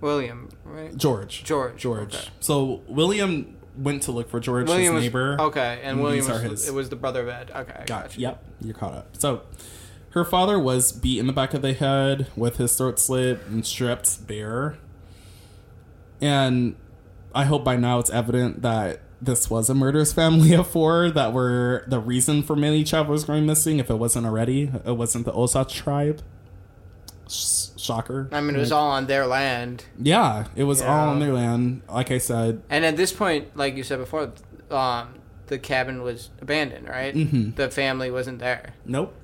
William, 0.00 0.50
right? 0.64 0.94
George. 0.96 1.42
George, 1.44 1.76
George. 1.80 2.14
okay. 2.14 2.28
So 2.40 2.82
William 2.88 3.55
went 3.76 4.02
to 4.04 4.12
look 4.12 4.28
for 4.30 4.40
George, 4.40 4.68
William 4.68 4.94
his 4.94 5.02
was 5.02 5.02
neighbor. 5.04 5.36
okay, 5.40 5.80
and 5.82 5.92
And 5.92 6.02
William 6.02 6.26
was, 6.28 6.40
his- 6.42 6.68
it 6.68 6.74
was 6.74 6.88
the 6.88 6.96
brother 6.96 7.22
of 7.22 7.28
Ed. 7.28 7.50
Okay, 7.54 7.82
Got 7.84 7.86
got 7.86 8.16
you. 8.16 8.20
you. 8.22 8.28
Yep, 8.28 8.44
you're 8.62 8.74
caught 8.74 8.94
up. 8.94 9.16
So 9.16 9.42
her 10.10 10.24
father 10.24 10.58
was 10.58 10.92
beat 10.92 11.18
in 11.18 11.26
the 11.26 11.32
back 11.32 11.52
of 11.54 11.62
the 11.62 11.72
head 11.74 12.28
with 12.36 12.56
his 12.56 12.76
throat 12.76 12.98
slit 12.98 13.40
and 13.48 13.64
stripped 13.66 14.26
bare. 14.26 14.76
And 16.20 16.76
I 17.34 17.44
hope 17.44 17.64
by 17.64 17.76
now 17.76 17.98
it's 17.98 18.08
evident 18.10 18.62
that 18.62 19.00
this 19.20 19.50
was 19.50 19.68
a 19.68 19.74
murderous 19.74 20.12
family 20.12 20.52
of 20.54 20.66
four 20.66 21.10
that 21.10 21.32
were 21.32 21.84
the 21.86 21.98
reason 22.00 22.42
for 22.42 22.56
many 22.56 22.84
travelers 22.84 23.24
going 23.24 23.44
missing. 23.46 23.78
If 23.78 23.90
it 23.90 23.96
wasn't 23.98 24.26
already, 24.26 24.70
it 24.86 24.96
wasn't 24.96 25.26
the 25.26 25.32
Osage 25.34 25.74
tribe. 25.74 26.22
Sh- 27.86 27.88
shocker. 27.88 28.28
I 28.32 28.40
mean, 28.40 28.56
it 28.56 28.58
was 28.58 28.72
all 28.72 28.90
on 28.90 29.06
their 29.06 29.26
land. 29.26 29.84
Yeah, 29.98 30.46
it 30.56 30.64
was 30.64 30.82
all 30.82 31.08
on 31.10 31.20
their 31.20 31.32
land. 31.32 31.82
Like 31.88 32.10
I 32.10 32.18
said, 32.18 32.62
And 32.68 32.84
at 32.84 32.96
this 32.96 33.12
point, 33.12 33.56
like 33.56 33.76
you 33.76 33.82
said 33.82 33.98
before, 33.98 34.32
um, 34.70 35.14
the 35.46 35.58
cabin 35.58 36.02
was 36.02 36.30
abandoned, 36.40 36.88
right? 36.88 37.14
Mhm. 37.14 37.54
The 37.56 37.70
family 37.70 38.10
wasn't 38.10 38.38
there. 38.40 38.74
nope, 38.84 39.14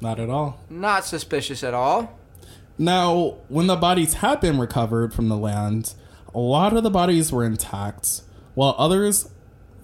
not 0.00 0.20
at 0.20 0.28
all. 0.30 0.58
Not 0.68 1.04
suspicious 1.04 1.62
at 1.64 1.74
all. 1.74 2.18
Now, 2.78 3.36
when 3.48 3.66
the 3.66 3.76
bodies 3.76 4.14
had 4.14 4.40
been 4.40 4.58
recovered 4.58 5.12
from 5.14 5.28
the 5.28 5.36
land, 5.36 5.94
a 6.34 6.38
lot 6.38 6.72
of 6.76 6.82
the 6.82 6.90
bodies 6.90 7.30
were 7.32 7.44
intact, 7.44 8.22
while 8.54 8.74
others 8.78 9.28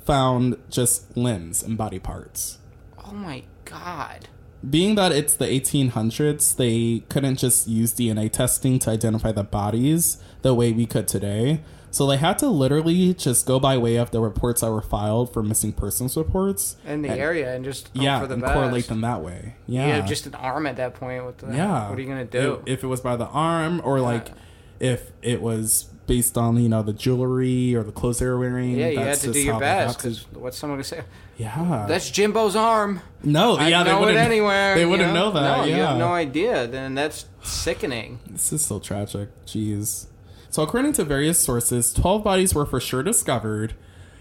found 0.05 0.57
just 0.71 1.17
limbs 1.17 1.63
and 1.63 1.77
body 1.77 1.99
parts. 1.99 2.59
Oh 3.07 3.13
my 3.13 3.43
god. 3.65 4.29
Being 4.69 4.97
that 4.97 5.13
it's 5.13 5.35
the 5.35 5.47
1800s, 5.47 6.57
they 6.57 7.05
couldn't 7.09 7.37
just 7.37 7.69
use 7.69 7.93
DNA 7.93 8.31
testing 8.31 8.79
to 8.81 8.91
identify 8.91 9.33
the 9.33 9.45
bodies 9.45 10.19
the 10.43 10.53
way 10.55 10.73
we 10.73 10.85
could 10.87 11.07
today. 11.07 11.61
So 11.91 12.07
they 12.07 12.19
had 12.19 12.39
to 12.41 12.49
literally 12.49 13.15
just 13.15 13.47
go 13.47 13.59
by 13.59 13.79
way 13.79 13.97
of 13.97 14.11
the 14.11 14.21
reports 14.21 14.61
that 14.61 14.71
were 14.71 14.83
filed 14.83 15.33
for 15.33 15.43
missing 15.43 15.73
persons 15.73 16.17
reports. 16.17 16.77
In 16.87 17.03
the 17.03 17.09
And- 17.11 17.21
area 17.21 17.55
and 17.55 17.65
just 17.65 17.89
yeah, 17.95 18.21
for 18.21 18.27
the 18.27 18.35
and 18.35 18.43
best. 18.43 18.53
correlate 18.55 18.89
them 18.89 19.01
that 19.01 19.23
way. 19.23 19.55
Yeah, 19.67 20.01
just 20.03 20.27
an 20.27 20.35
arm 20.35 20.67
at 20.67 20.77
that 20.77 20.95
point. 20.95 21.25
What 21.25 21.39
the 21.39 21.47
yeah. 21.55 21.89
What 21.89 21.99
are 21.99 22.03
you 22.03 22.09
gonna 22.09 22.25
do? 22.27 22.61
If, 22.67 22.79
if 22.79 22.85
it 22.85 22.89
was 22.89 23.01
by 23.01 23.17
the 23.17 23.27
arm, 23.27 23.81
or 23.85 24.01
like 24.01 24.33
if 24.81 25.13
it 25.23 25.41
was 25.41 25.87
based 26.09 26.37
on 26.37 26.61
you 26.61 26.69
know 26.69 26.83
the 26.83 26.93
jewelry 26.93 27.77
or 27.77 27.85
the 27.85 27.93
clothes 27.93 28.19
they 28.19 28.27
were 28.27 28.39
wearing. 28.39 28.77
yeah, 28.77 28.89
you 28.89 28.99
had 28.99 29.07
that's 29.09 29.23
to 29.23 29.33
do 29.33 29.41
your 29.41 29.55
they 29.55 29.61
best 29.61 29.99
because 29.99 30.27
what's 30.33 30.59
someone 30.59 30.79
gonna 30.79 30.85
say? 30.85 31.03
Yeah, 31.37 31.85
That's 31.87 32.11
Jimbo's 32.11 32.57
arm. 32.57 33.01
no, 33.23 33.55
I 33.57 33.69
yeah, 33.69 33.85
they 33.85 33.93
know 33.93 33.99
it 33.99 34.01
wouldn't 34.01 34.19
anywhere. 34.19 34.75
They 34.75 34.85
wouldn't 34.85 35.15
know, 35.15 35.31
that. 35.31 35.59
No, 35.59 35.65
yeah, 35.65 35.77
you 35.77 35.83
have 35.83 35.99
no 35.99 36.09
idea. 36.09 36.67
Then 36.67 36.97
that's 36.97 37.27
sickening. 37.45 38.19
This 38.29 38.53
is 38.53 38.65
so 38.65 38.81
tragic. 38.81 39.29
Jeez. 39.47 40.07
So, 40.51 40.65
according 40.65 40.95
to 40.95 41.05
various 41.05 41.39
sources, 41.39 41.93
12 41.93 42.25
bodies 42.25 42.55
were 42.57 42.67
for 42.67 42.81
sure 42.81 43.05
discovered, 43.05 43.75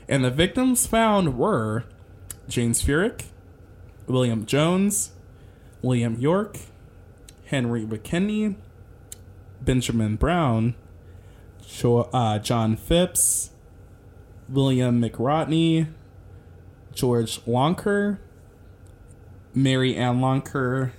and 0.08 0.24
the 0.24 0.30
victims 0.30 0.86
found 0.86 1.40
were 1.40 1.86
James 2.48 2.84
Furyk, 2.84 3.24
William 4.06 4.46
Jones, 4.46 5.14
William 5.82 6.20
York, 6.20 6.60
Henry 7.46 7.84
McKinney, 7.86 8.56
Benjamin 9.62 10.18
Brown, 10.18 10.76
uh, 12.14 12.40
John 12.40 12.76
Phipps, 12.76 13.52
William 14.50 15.02
McRotney, 15.02 15.88
George 16.94 17.40
Lonker, 17.46 18.18
Mary 19.54 19.96
Ann 19.96 20.20
Lonker, 20.20 20.92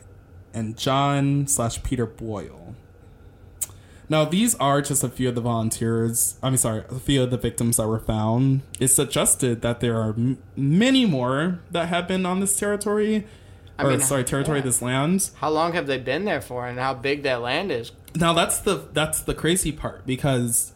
and 0.55 0.77
John 0.77 1.47
slash 1.47 1.83
Peter 1.83 2.07
Boyle. 2.07 2.75
Now, 4.11 4.25
these 4.25 4.55
are 4.55 4.81
just 4.81 5.05
a 5.05 5.09
few 5.09 5.29
of 5.29 5.35
the 5.35 5.43
volunteers. 5.43 6.39
I 6.43 6.49
mean, 6.49 6.57
sorry, 6.57 6.85
a 6.89 6.99
few 6.99 7.23
of 7.23 7.31
the 7.31 7.37
victims 7.37 7.77
that 7.77 7.87
were 7.87 7.99
found. 7.99 8.62
It's 8.81 8.95
suggested 8.95 9.61
that 9.61 9.81
there 9.81 9.97
are 9.97 10.11
m- 10.11 10.39
many 10.57 11.05
more 11.05 11.61
that 11.71 11.89
have 11.89 12.09
been 12.09 12.25
on 12.25 12.41
this 12.41 12.59
territory, 12.59 13.27
I 13.79 13.85
or 13.85 13.91
mean, 13.91 14.01
sorry, 14.01 14.25
territory, 14.25 14.61
yeah. 14.61 14.64
this 14.64 14.81
land. 14.81 15.31
How 15.37 15.51
long 15.51 15.75
have 15.75 15.87
they 15.87 15.99
been 15.99 16.25
there 16.25 16.41
for, 16.41 16.66
and 16.66 16.79
how 16.79 16.95
big 16.95 17.23
that 17.25 17.43
land 17.43 17.71
is? 17.71 17.93
Now, 18.14 18.32
that's 18.32 18.59
the 18.61 18.88
that's 18.92 19.20
the 19.22 19.34
crazy 19.34 19.72
part 19.72 20.06
because 20.06 20.72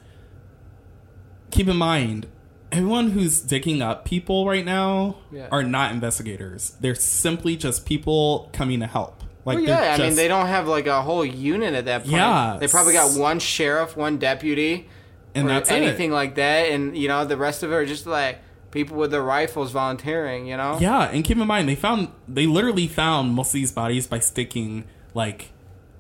keep 1.50 1.68
in 1.68 1.76
mind, 1.76 2.26
everyone 2.70 3.10
who's 3.10 3.40
digging 3.40 3.82
up 3.82 4.04
people 4.04 4.46
right 4.46 4.64
now 4.64 5.16
Yeah. 5.30 5.48
are 5.50 5.62
not 5.62 5.92
investigators. 5.92 6.76
They're 6.80 6.94
simply 6.94 7.56
just 7.56 7.84
people 7.86 8.48
coming 8.52 8.80
to 8.80 8.86
help. 8.86 9.22
Like, 9.44 9.56
Well, 9.58 9.66
yeah, 9.66 9.96
I 9.98 9.98
mean, 9.98 10.14
they 10.14 10.28
don't 10.28 10.46
have 10.46 10.68
like 10.68 10.86
a 10.86 11.02
whole 11.02 11.24
unit 11.24 11.74
at 11.74 11.86
that 11.86 12.02
point. 12.02 12.12
Yeah. 12.14 12.56
they 12.60 12.68
probably 12.68 12.92
got 12.92 13.18
one 13.18 13.38
sheriff, 13.40 13.96
one 13.96 14.18
deputy, 14.18 14.88
and 15.34 15.48
that's 15.48 15.70
it. 15.70 15.74
anything 15.74 16.12
like 16.12 16.36
that, 16.36 16.70
and 16.70 16.96
you 16.96 17.08
know 17.08 17.24
the 17.24 17.36
rest 17.36 17.62
of 17.62 17.72
it 17.72 17.74
are 17.74 17.86
just 17.86 18.06
like 18.06 18.38
people 18.70 18.96
with 18.96 19.10
their 19.10 19.22
rifles 19.22 19.72
volunteering. 19.72 20.46
You 20.46 20.56
know, 20.56 20.78
Yeah, 20.80 21.02
and 21.10 21.24
keep 21.24 21.38
in 21.38 21.46
mind 21.46 21.68
they 21.68 21.74
found 21.74 22.08
they 22.28 22.46
literally 22.46 22.86
found 22.86 23.34
most 23.34 23.48
of 23.48 23.54
these 23.54 23.72
bodies 23.72 24.06
by 24.06 24.20
sticking 24.20 24.84
like 25.12 25.50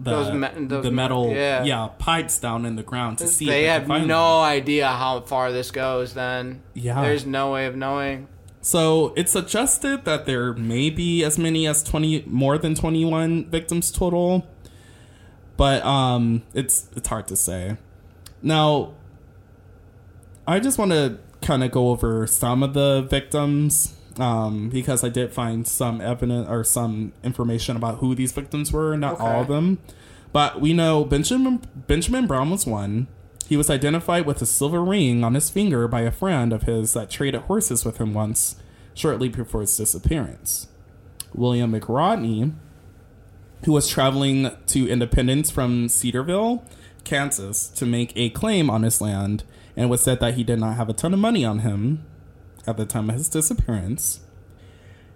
the 0.00 0.32
me- 0.34 0.66
the 0.66 0.90
metal 0.90 1.30
yeah. 1.32 1.88
pipes 1.98 2.38
down 2.38 2.66
in 2.66 2.76
the 2.76 2.82
ground 2.82 3.18
to 3.18 3.28
see. 3.28 3.44
if 3.44 3.50
they 3.50 3.64
have 3.64 3.86
no 3.88 3.96
them. 3.98 4.10
idea 4.44 4.88
how 4.88 5.20
far 5.20 5.52
this 5.52 5.70
goes. 5.70 6.14
Then 6.14 6.62
Yeah. 6.74 7.02
there's 7.02 7.24
no 7.26 7.52
way 7.52 7.66
of 7.66 7.76
knowing. 7.76 8.28
So 8.60 9.12
it's 9.16 9.32
suggested 9.32 10.04
that 10.04 10.24
there 10.26 10.52
may 10.54 10.88
be 10.90 11.24
as 11.24 11.38
many 11.38 11.66
as 11.66 11.82
twenty 11.82 12.24
more 12.26 12.58
than 12.58 12.74
twenty 12.74 13.04
one 13.04 13.48
victims 13.50 13.90
total, 13.90 14.46
but 15.56 15.84
um, 15.84 16.42
it's 16.54 16.88
it's 16.96 17.08
hard 17.08 17.26
to 17.28 17.36
say. 17.36 17.76
Now, 18.42 18.94
I 20.46 20.58
just 20.60 20.78
want 20.78 20.90
to 20.92 21.18
kind 21.40 21.62
of 21.64 21.70
go 21.70 21.90
over 21.90 22.26
some 22.26 22.62
of 22.62 22.72
the 22.74 23.02
victims 23.02 23.96
um, 24.18 24.68
because 24.68 25.04
I 25.04 25.08
did 25.08 25.32
find 25.32 25.66
some 25.66 26.00
evidence 26.00 26.48
or 26.48 26.64
some 26.64 27.12
information 27.22 27.76
about 27.76 27.98
who 27.98 28.14
these 28.14 28.32
victims 28.32 28.72
were. 28.72 28.96
Not 28.96 29.20
all 29.20 29.42
of 29.42 29.48
them, 29.48 29.78
but 30.32 30.60
we 30.60 30.72
know 30.72 31.04
Benjamin 31.04 31.62
Benjamin 31.86 32.26
Brown 32.26 32.50
was 32.50 32.66
one. 32.66 33.08
He 33.46 33.56
was 33.56 33.68
identified 33.68 34.24
with 34.24 34.40
a 34.40 34.46
silver 34.46 34.82
ring 34.82 35.24
on 35.24 35.34
his 35.34 35.50
finger 35.50 35.86
by 35.86 36.02
a 36.02 36.10
friend 36.10 36.52
of 36.52 36.62
his 36.62 36.94
that 36.94 37.10
traded 37.10 37.42
horses 37.42 37.84
with 37.84 37.98
him 37.98 38.14
once, 38.14 38.56
shortly 38.94 39.28
before 39.28 39.60
his 39.60 39.76
disappearance. 39.76 40.68
William 41.34 41.72
McRodney, 41.72 42.52
who 43.64 43.72
was 43.72 43.88
traveling 43.88 44.50
to 44.66 44.88
Independence 44.88 45.50
from 45.50 45.88
Cedarville, 45.88 46.64
Kansas, 47.04 47.68
to 47.68 47.84
make 47.84 48.12
a 48.16 48.30
claim 48.30 48.70
on 48.70 48.82
his 48.82 49.00
land, 49.00 49.44
and 49.76 49.90
was 49.90 50.02
said 50.02 50.20
that 50.20 50.34
he 50.34 50.44
did 50.44 50.60
not 50.60 50.76
have 50.76 50.88
a 50.88 50.94
ton 50.94 51.12
of 51.12 51.20
money 51.20 51.44
on 51.44 51.60
him 51.60 52.04
at 52.66 52.76
the 52.76 52.86
time 52.86 53.08
of 53.10 53.16
his 53.16 53.28
disappearance. 53.28 54.20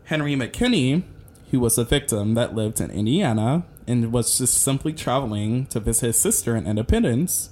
Henry 0.04 0.34
McKinney, 0.34 1.02
who 1.50 1.60
was 1.60 1.78
a 1.78 1.84
victim 1.84 2.34
that 2.34 2.54
lived 2.54 2.80
in 2.80 2.90
Indiana 2.90 3.64
and 3.86 4.12
was 4.12 4.38
just 4.38 4.58
simply 4.62 4.92
traveling 4.92 5.66
to 5.66 5.80
visit 5.80 6.06
his 6.06 6.20
sister 6.20 6.56
in 6.56 6.66
Independence. 6.66 7.50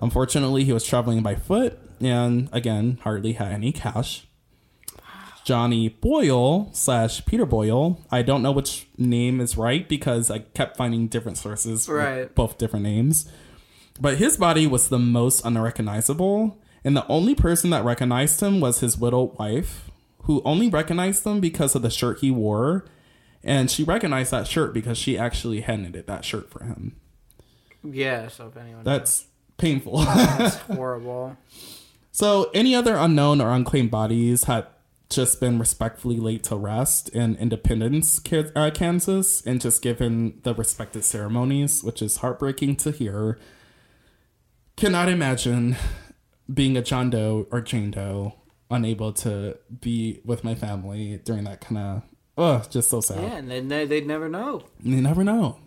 Unfortunately, 0.00 0.64
he 0.64 0.72
was 0.72 0.84
traveling 0.84 1.22
by 1.22 1.34
foot 1.34 1.78
and, 2.00 2.48
again, 2.52 2.98
hardly 3.02 3.32
had 3.34 3.52
any 3.52 3.72
cash. 3.72 4.26
Johnny 5.44 5.88
Boyle 5.88 6.70
slash 6.72 7.24
Peter 7.26 7.44
Boyle. 7.44 8.00
I 8.10 8.22
don't 8.22 8.42
know 8.42 8.50
which 8.52 8.86
name 8.96 9.40
is 9.40 9.56
right 9.58 9.86
because 9.88 10.30
I 10.30 10.38
kept 10.38 10.76
finding 10.76 11.06
different 11.06 11.36
sources 11.38 11.88
Right. 11.88 12.34
both 12.34 12.56
different 12.56 12.84
names. 12.84 13.30
But 14.00 14.16
his 14.16 14.36
body 14.36 14.66
was 14.66 14.88
the 14.88 14.98
most 14.98 15.44
unrecognizable, 15.44 16.58
and 16.84 16.96
the 16.96 17.06
only 17.08 17.34
person 17.34 17.70
that 17.70 17.84
recognized 17.84 18.40
him 18.40 18.60
was 18.60 18.80
his 18.80 18.98
widowed 18.98 19.38
wife, 19.38 19.90
who 20.24 20.42
only 20.44 20.68
recognized 20.68 21.26
him 21.26 21.40
because 21.40 21.74
of 21.74 21.82
the 21.82 21.90
shirt 21.90 22.20
he 22.20 22.30
wore. 22.30 22.84
And 23.42 23.70
she 23.70 23.84
recognized 23.84 24.30
that 24.30 24.46
shirt 24.46 24.72
because 24.72 24.96
she 24.96 25.18
actually 25.18 25.62
had 25.62 25.80
knitted 25.80 26.06
that 26.06 26.24
shirt 26.24 26.50
for 26.50 26.64
him. 26.64 26.96
Yeah, 27.82 28.28
so 28.28 28.48
if 28.48 28.56
anyone 28.56 28.84
That's 28.84 29.26
painful. 29.56 29.98
that's 30.04 30.56
horrible. 30.56 31.36
So, 32.10 32.50
any 32.54 32.74
other 32.74 32.94
unknown 32.96 33.40
or 33.40 33.50
unclaimed 33.50 33.90
bodies 33.90 34.44
had 34.44 34.66
just 35.10 35.40
been 35.40 35.58
respectfully 35.58 36.16
laid 36.16 36.42
to 36.44 36.56
rest 36.56 37.08
in 37.10 37.36
Independence, 37.36 38.20
uh, 38.32 38.70
Kansas, 38.72 39.42
and 39.44 39.60
just 39.60 39.82
given 39.82 40.40
the 40.42 40.54
respected 40.54 41.04
ceremonies, 41.04 41.84
which 41.84 42.00
is 42.00 42.18
heartbreaking 42.18 42.76
to 42.76 42.90
hear. 42.90 43.38
Cannot 44.76 45.08
imagine 45.08 45.76
being 46.52 46.76
a 46.76 46.82
Doe 46.82 47.46
or 47.50 47.60
Doe 47.60 48.34
unable 48.70 49.12
to 49.12 49.58
be 49.80 50.20
with 50.24 50.44
my 50.44 50.54
family 50.54 51.20
during 51.24 51.44
that 51.44 51.60
kind 51.60 51.78
of, 51.78 52.02
oh, 52.36 52.62
just 52.70 52.90
so 52.90 53.00
sad. 53.00 53.22
Yeah, 53.22 53.36
and 53.36 53.50
then 53.50 53.68
they, 53.68 53.86
they'd 53.86 54.06
never 54.06 54.28
know. 54.28 54.64
You 54.82 55.00
never 55.00 55.22
know. 55.24 55.58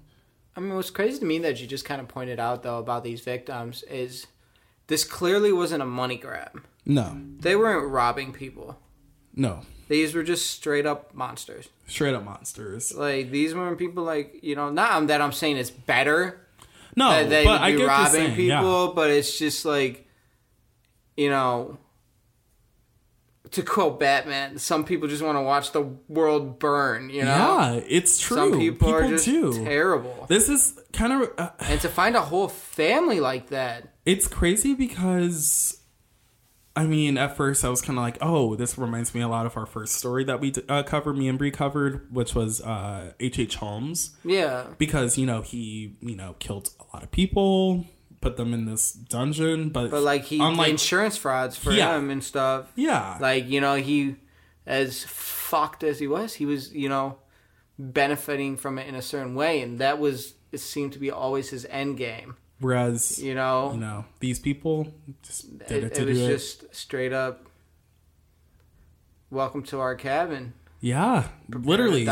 I 0.56 0.60
mean, 0.60 0.76
what's 0.76 0.90
crazy 0.90 1.20
to 1.20 1.26
me 1.26 1.38
that 1.40 1.62
you 1.62 1.68
just 1.68 1.86
kind 1.86 2.02
of 2.02 2.08
pointed 2.08 2.40
out 2.40 2.64
though 2.64 2.80
about 2.80 3.04
these 3.04 3.22
victims 3.22 3.84
is 3.84 4.26
this 4.88 5.04
clearly 5.04 5.52
wasn't 5.52 5.84
a 5.84 5.86
money 5.86 6.18
grab. 6.18 6.62
No, 6.86 7.18
They 7.40 7.56
weren't 7.56 7.90
robbing 7.92 8.34
people. 8.34 8.80
no. 9.34 9.62
These 9.90 10.14
were 10.16 10.24
just 10.24 10.52
straight 10.52 10.86
up 10.86 11.14
monsters. 11.14 11.70
Straight 11.86 12.14
up 12.14 12.26
monsters. 12.26 12.94
Like 12.94 13.32
these 13.32 13.56
weren't 13.56 13.78
people 13.78 14.04
like 14.04 14.40
you 14.42 14.54
know 14.54 14.70
not 14.70 15.08
that 15.08 15.22
I'm 15.22 15.32
saying 15.32 15.56
it's 15.56 15.70
better 15.70 16.46
No, 16.98 17.10
that 17.10 17.30
they 17.30 17.46
but 17.46 17.62
I 17.62 17.72
get 17.72 17.88
robbing 17.88 18.12
saying, 18.12 18.36
people, 18.36 18.88
yeah. 18.88 18.92
but 18.94 19.10
it's 19.12 19.40
just 19.40 19.64
like 19.64 20.07
you 21.18 21.30
know 21.30 21.78
to 23.52 23.64
quote 23.64 23.98
Batman, 23.98 24.58
some 24.58 24.84
people 24.84 25.08
just 25.08 25.24
want 25.24 25.38
to 25.38 25.42
watch 25.42 25.72
the 25.72 25.82
world 26.10 26.60
burn. 26.60 27.10
You 27.10 27.24
know, 27.24 27.28
Yeah, 27.70 27.80
it's 27.88 28.20
true. 28.20 28.36
some 28.36 28.60
people, 28.60 28.94
are 28.94 29.08
just 29.08 29.24
do. 29.26 29.54
terrible. 29.64 30.26
This 30.28 30.50
is 30.50 30.78
kind 30.92 31.14
of 31.24 31.30
uh, 31.38 31.52
and 31.62 31.80
to 31.82 31.88
find 31.90 32.16
a 32.18 32.22
whole 32.22 32.50
family 32.50 33.20
like 33.22 33.48
that, 33.50 33.94
it's 34.06 34.28
crazy 34.28 34.74
because 34.74 35.82
I 36.76 36.86
mean, 36.86 37.18
at 37.18 37.38
first 37.38 37.64
I 37.66 37.70
was 37.70 37.82
kind 37.82 37.98
of 37.98 38.04
like, 38.04 38.18
oh, 38.22 38.56
this 38.56 38.78
reminds 38.78 39.16
me 39.16 39.22
a 39.22 39.28
lot 39.30 39.46
of 39.46 39.56
our 39.58 39.66
first 39.66 39.96
story 39.96 40.24
that 40.26 40.40
we 40.42 40.54
uh, 40.70 40.84
covered, 40.84 41.18
me 41.18 41.28
and 41.30 41.38
Bri 41.38 41.50
covered, 41.50 42.14
which 42.14 42.36
was 42.36 42.62
uh, 42.62 43.14
H. 43.20 43.40
H. 43.40 43.56
Holmes, 43.56 44.16
Yeah. 44.26 44.66
because 44.78 45.18
you 45.18 45.26
know 45.26 45.42
he 45.42 45.96
you 46.02 46.18
know 46.18 46.36
killed 46.40 46.70
a 46.82 46.96
lot 46.96 47.02
of 47.04 47.12
people, 47.12 47.86
put 48.22 48.36
them 48.38 48.54
in 48.54 48.66
this 48.66 48.92
dungeon, 48.92 49.70
but 49.70 49.92
But 49.92 50.02
like 50.04 50.24
he 50.26 50.40
unlike 50.40 50.70
insurance 50.72 51.18
frauds 51.18 51.56
for 51.56 51.72
Yeah. 51.72 51.96
him 51.98 52.10
and 52.10 52.24
stuff. 52.24 52.72
yeah, 52.76 53.18
Like, 53.22 53.48
you 53.48 53.62
know, 53.62 53.76
he 53.76 54.16
as 54.66 55.04
fucked 55.06 55.84
as 55.84 56.00
he 56.00 56.08
was, 56.08 56.34
he 56.36 56.46
was, 56.46 56.74
you 56.74 56.90
know, 56.90 57.18
benefiting 57.80 58.58
from 58.58 58.80
it 58.80 58.88
in 58.88 58.96
a 58.96 59.02
certain 59.02 59.36
way 59.36 59.62
and 59.62 59.80
that 59.80 60.00
was 60.00 60.34
it 60.52 60.58
seemed 60.60 60.94
to 60.94 61.00
be 61.00 61.12
always 61.12 61.50
his 61.50 61.66
end 61.70 61.98
game. 61.98 62.36
whereas 62.60 63.20
You 63.22 63.36
know? 63.36 63.72
you 63.74 63.80
know 63.80 64.06
these 64.20 64.40
people 64.40 64.92
just 65.22 65.60
did 65.60 65.72
it, 65.72 65.92
it, 65.92 65.94
to 65.96 66.02
it 66.02 66.06
was 66.08 66.18
do 66.18 66.26
it. 66.26 66.28
just 66.30 66.76
straight 66.76 67.14
up 67.14 67.46
welcome 69.30 69.62
to 69.64 69.80
our 69.80 69.96
cabin. 69.96 70.54
yeah, 70.80 71.28
Prepare 71.52 71.70
literally. 71.70 72.08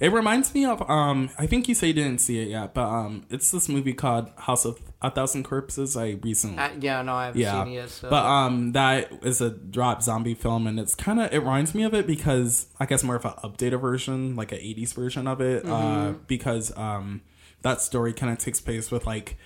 It 0.00 0.12
reminds 0.12 0.54
me 0.54 0.64
of 0.64 0.88
um 0.88 1.30
I 1.38 1.46
think 1.46 1.68
you 1.68 1.74
say 1.74 1.88
you 1.88 1.92
didn't 1.94 2.20
see 2.20 2.38
it 2.40 2.48
yet, 2.48 2.72
but 2.74 2.86
um 2.88 3.24
it's 3.30 3.50
this 3.50 3.68
movie 3.68 3.92
called 3.94 4.30
House 4.38 4.64
of 4.64 4.78
a 5.02 5.10
Thousand 5.10 5.42
Corpses 5.42 5.96
I 5.96 6.18
recently 6.22 6.58
Uh, 6.58 6.70
yeah, 6.80 7.02
no, 7.02 7.14
I 7.14 7.26
haven't 7.26 7.40
yeah. 7.40 7.64
seen 7.64 7.74
it. 7.74 7.90
So. 7.90 8.08
But 8.08 8.24
um 8.24 8.72
that 8.72 9.12
is 9.24 9.40
a 9.40 9.58
Rob 9.74 10.02
Zombie 10.02 10.34
film 10.34 10.66
and 10.66 10.78
it's 10.80 10.94
kind 10.94 11.20
of 11.20 11.32
it 11.32 11.38
reminds 11.38 11.74
me 11.74 11.82
of 11.82 11.92
it 11.92 12.06
because 12.06 12.66
I 12.80 12.86
guess 12.86 13.02
more 13.02 13.16
of 13.16 13.24
an 13.24 13.32
updated 13.44 13.80
version, 13.80 14.36
like 14.36 14.52
a 14.52 14.56
80s 14.56 14.94
version 14.94 15.26
of 15.26 15.40
it 15.40 15.64
uh 15.64 15.68
Mm-hmm. 15.68 16.18
because 16.26 16.76
um 16.76 17.22
that 17.62 17.80
story 17.80 18.12
kind 18.12 18.32
of 18.32 18.38
takes 18.38 18.60
place 18.60 18.90
with 18.90 19.06
like 19.06 19.36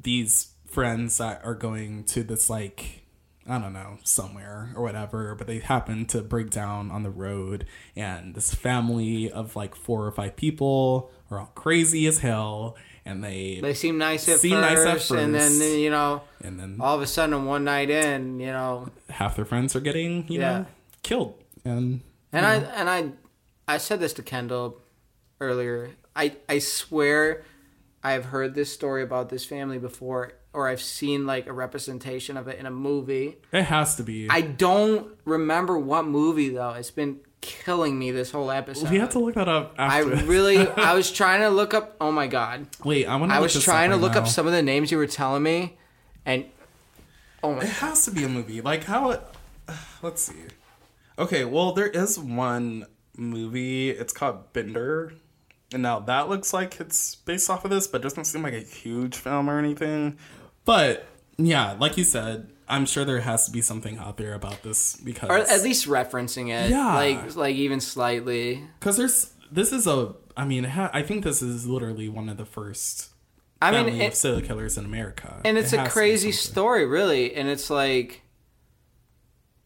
these 0.00 0.52
friends 0.66 1.18
that 1.18 1.40
are 1.44 1.54
going 1.54 2.04
to 2.04 2.22
this 2.22 2.50
like 2.50 3.02
I 3.48 3.58
don't 3.60 3.72
know, 3.72 3.98
somewhere 4.02 4.72
or 4.74 4.82
whatever, 4.82 5.36
but 5.36 5.46
they 5.46 5.60
happen 5.60 6.04
to 6.06 6.20
break 6.20 6.50
down 6.50 6.90
on 6.90 7.04
the 7.04 7.10
road 7.10 7.64
and 7.94 8.34
this 8.34 8.52
family 8.52 9.30
of 9.30 9.54
like 9.54 9.76
four 9.76 10.04
or 10.04 10.10
five 10.10 10.34
people 10.34 11.12
are 11.30 11.38
all 11.38 11.52
crazy 11.54 12.08
as 12.08 12.18
hell 12.18 12.76
and 13.06 13.24
they, 13.24 13.60
they 13.62 13.72
seem 13.72 13.96
nice 13.96 14.28
at, 14.28 14.40
Seem 14.40 14.52
first, 14.60 14.84
nice 14.84 15.10
at 15.10 15.18
and 15.18 15.34
then 15.34 15.78
you 15.80 15.88
know, 15.90 16.22
and 16.42 16.60
then 16.60 16.76
all 16.80 16.94
of 16.96 17.00
a 17.02 17.06
sudden 17.06 17.46
one 17.46 17.64
night 17.64 17.88
in, 17.88 18.38
you 18.40 18.48
know, 18.48 18.88
half 19.08 19.36
their 19.36 19.44
friends 19.46 19.74
are 19.74 19.80
getting, 19.80 20.26
you 20.28 20.40
Yeah. 20.40 20.58
know, 20.58 20.66
killed. 21.02 21.34
And 21.64 22.00
And 22.32 22.44
I 22.44 22.56
and 22.56 22.90
I 22.90 23.12
I 23.66 23.78
said 23.78 24.00
this 24.00 24.12
to 24.14 24.22
Kendall 24.22 24.80
earlier. 25.40 25.90
I 26.14 26.36
I 26.48 26.58
swear 26.58 27.44
I've 28.02 28.26
heard 28.26 28.54
this 28.54 28.72
story 28.72 29.02
about 29.02 29.28
this 29.30 29.44
family 29.44 29.78
before 29.78 30.32
or 30.52 30.68
I've 30.68 30.80
seen 30.80 31.26
like 31.26 31.46
a 31.46 31.52
representation 31.52 32.36
of 32.36 32.48
it 32.48 32.58
in 32.58 32.66
a 32.66 32.70
movie. 32.70 33.36
it 33.52 33.64
has 33.64 33.96
to 33.96 34.02
be. 34.02 34.26
I 34.30 34.40
don't 34.40 35.08
remember 35.24 35.78
what 35.78 36.06
movie 36.06 36.48
though. 36.50 36.70
It's 36.72 36.90
been 36.90 37.20
killing 37.40 37.98
me 37.98 38.10
this 38.10 38.30
whole 38.30 38.50
episode. 38.50 38.90
we 38.90 38.98
have 38.98 39.10
to 39.10 39.18
look 39.18 39.34
that 39.34 39.48
up 39.48 39.74
I 39.78 40.00
really 40.00 40.58
I 40.76 40.94
was 40.94 41.10
trying 41.12 41.40
to 41.40 41.48
look 41.48 41.74
up 41.74 41.96
oh 42.00 42.10
my 42.10 42.26
god. 42.26 42.66
Wait, 42.84 43.06
I 43.06 43.16
want 43.16 43.30
to 43.30 43.36
I 43.36 43.40
was 43.40 43.62
trying 43.62 43.90
to 43.90 43.96
look 43.96 44.16
up 44.16 44.26
some 44.26 44.46
of 44.46 44.52
the 44.52 44.62
names 44.62 44.90
you 44.90 44.98
were 44.98 45.06
telling 45.06 45.42
me 45.42 45.76
and 46.24 46.44
oh 47.42 47.54
my 47.54 47.62
It 47.62 47.68
has 47.68 48.04
to 48.06 48.10
be 48.10 48.24
a 48.24 48.28
movie. 48.28 48.60
Like 48.60 48.84
how 48.84 49.10
it. 49.10 49.22
Let's 50.02 50.22
see. 50.22 50.34
Okay, 51.18 51.44
well 51.44 51.72
there 51.72 51.88
is 51.88 52.18
one 52.18 52.86
movie. 53.16 53.90
It's 53.90 54.12
called 54.12 54.52
Bender, 54.52 55.12
and 55.72 55.82
now 55.82 56.00
that 56.00 56.28
looks 56.28 56.52
like 56.52 56.80
it's 56.80 57.14
based 57.14 57.48
off 57.48 57.64
of 57.64 57.70
this, 57.70 57.86
but 57.86 58.02
doesn't 58.02 58.24
seem 58.24 58.42
like 58.42 58.54
a 58.54 58.60
huge 58.60 59.16
film 59.16 59.48
or 59.48 59.58
anything. 59.58 60.18
But 60.64 61.06
yeah, 61.38 61.76
like 61.78 61.96
you 61.96 62.04
said, 62.04 62.50
I'm 62.68 62.86
sure 62.86 63.04
there 63.04 63.20
has 63.20 63.46
to 63.46 63.52
be 63.52 63.60
something 63.62 63.98
out 63.98 64.16
there 64.16 64.34
about 64.34 64.62
this 64.62 64.96
because 64.96 65.30
or 65.30 65.38
at 65.38 65.62
least 65.62 65.86
referencing 65.86 66.48
it. 66.48 66.70
Yeah. 66.70 66.94
Like 66.94 67.36
like 67.36 67.56
even 67.56 67.80
slightly. 67.80 68.64
because 68.80 68.96
there's 68.96 69.32
this 69.50 69.72
is 69.72 69.86
a. 69.86 70.14
I 70.36 70.44
mean, 70.44 70.64
ha- 70.64 70.90
I 70.92 71.02
think 71.02 71.24
this 71.24 71.40
is 71.40 71.66
literally 71.66 72.08
one 72.08 72.28
of 72.28 72.36
the 72.36 72.44
first. 72.44 73.10
I 73.62 73.70
mean 73.70 74.00
it, 74.00 74.08
of 74.08 74.14
serial 74.14 74.42
killers 74.42 74.76
in 74.76 74.84
America, 74.84 75.40
and 75.44 75.56
it's 75.56 75.72
It 75.72 75.76
a 75.76 75.80
has 75.80 75.88
to 75.88 75.90
be 75.90 75.92
crazy 75.98 76.32
story 76.32 76.84
really 76.84 77.34
and 77.34 77.48
it's 77.48 77.70
like 77.70 78.20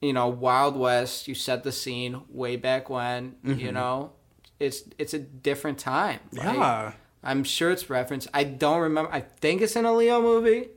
you 0.01 0.13
know 0.13 0.29
wild 0.29 0.77
west 0.77 1.29
you 1.29 1.35
set 1.35 1.63
the 1.65 1.73
scene 1.73 2.23
way 2.29 2.57
back 2.57 2.89
when 2.89 3.35
you 3.43 3.55
mm-hmm. 3.55 3.75
know 3.75 4.13
it's 4.59 4.83
it's 4.99 5.13
a 5.15 5.19
different 5.19 5.79
time 5.79 6.21
Like, 6.33 6.45
Yeah. 6.45 6.93
i'm 7.23 7.45
sure 7.45 7.71
it's 7.71 7.91
referenced 7.91 8.29
i 8.33 8.45
don't 8.45 8.81
remember 8.81 9.13
i 9.13 9.21
think 9.21 9.61
it's 9.61 9.77
in 9.77 9.85
a 9.85 9.93
leo 9.93 10.23
movie 10.23 10.69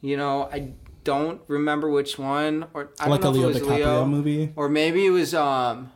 you 0.00 0.16
know 0.16 0.48
i 0.52 0.72
don't 1.04 1.40
remember 1.48 1.88
which 1.90 2.18
one 2.18 2.66
or 2.74 2.90
i 3.00 3.08
like 3.08 3.20
a 3.20 3.22
don't 3.24 3.34
know 3.34 3.40
Leo 3.40 3.48
if 3.50 3.56
it 3.56 3.62
was 3.62 3.68
DiCaprio 3.72 3.78
leo 3.78 4.06
movie. 4.06 4.52
or 4.56 4.68
maybe 4.68 5.04
it 5.06 5.10
was 5.10 5.34
um 5.34 5.90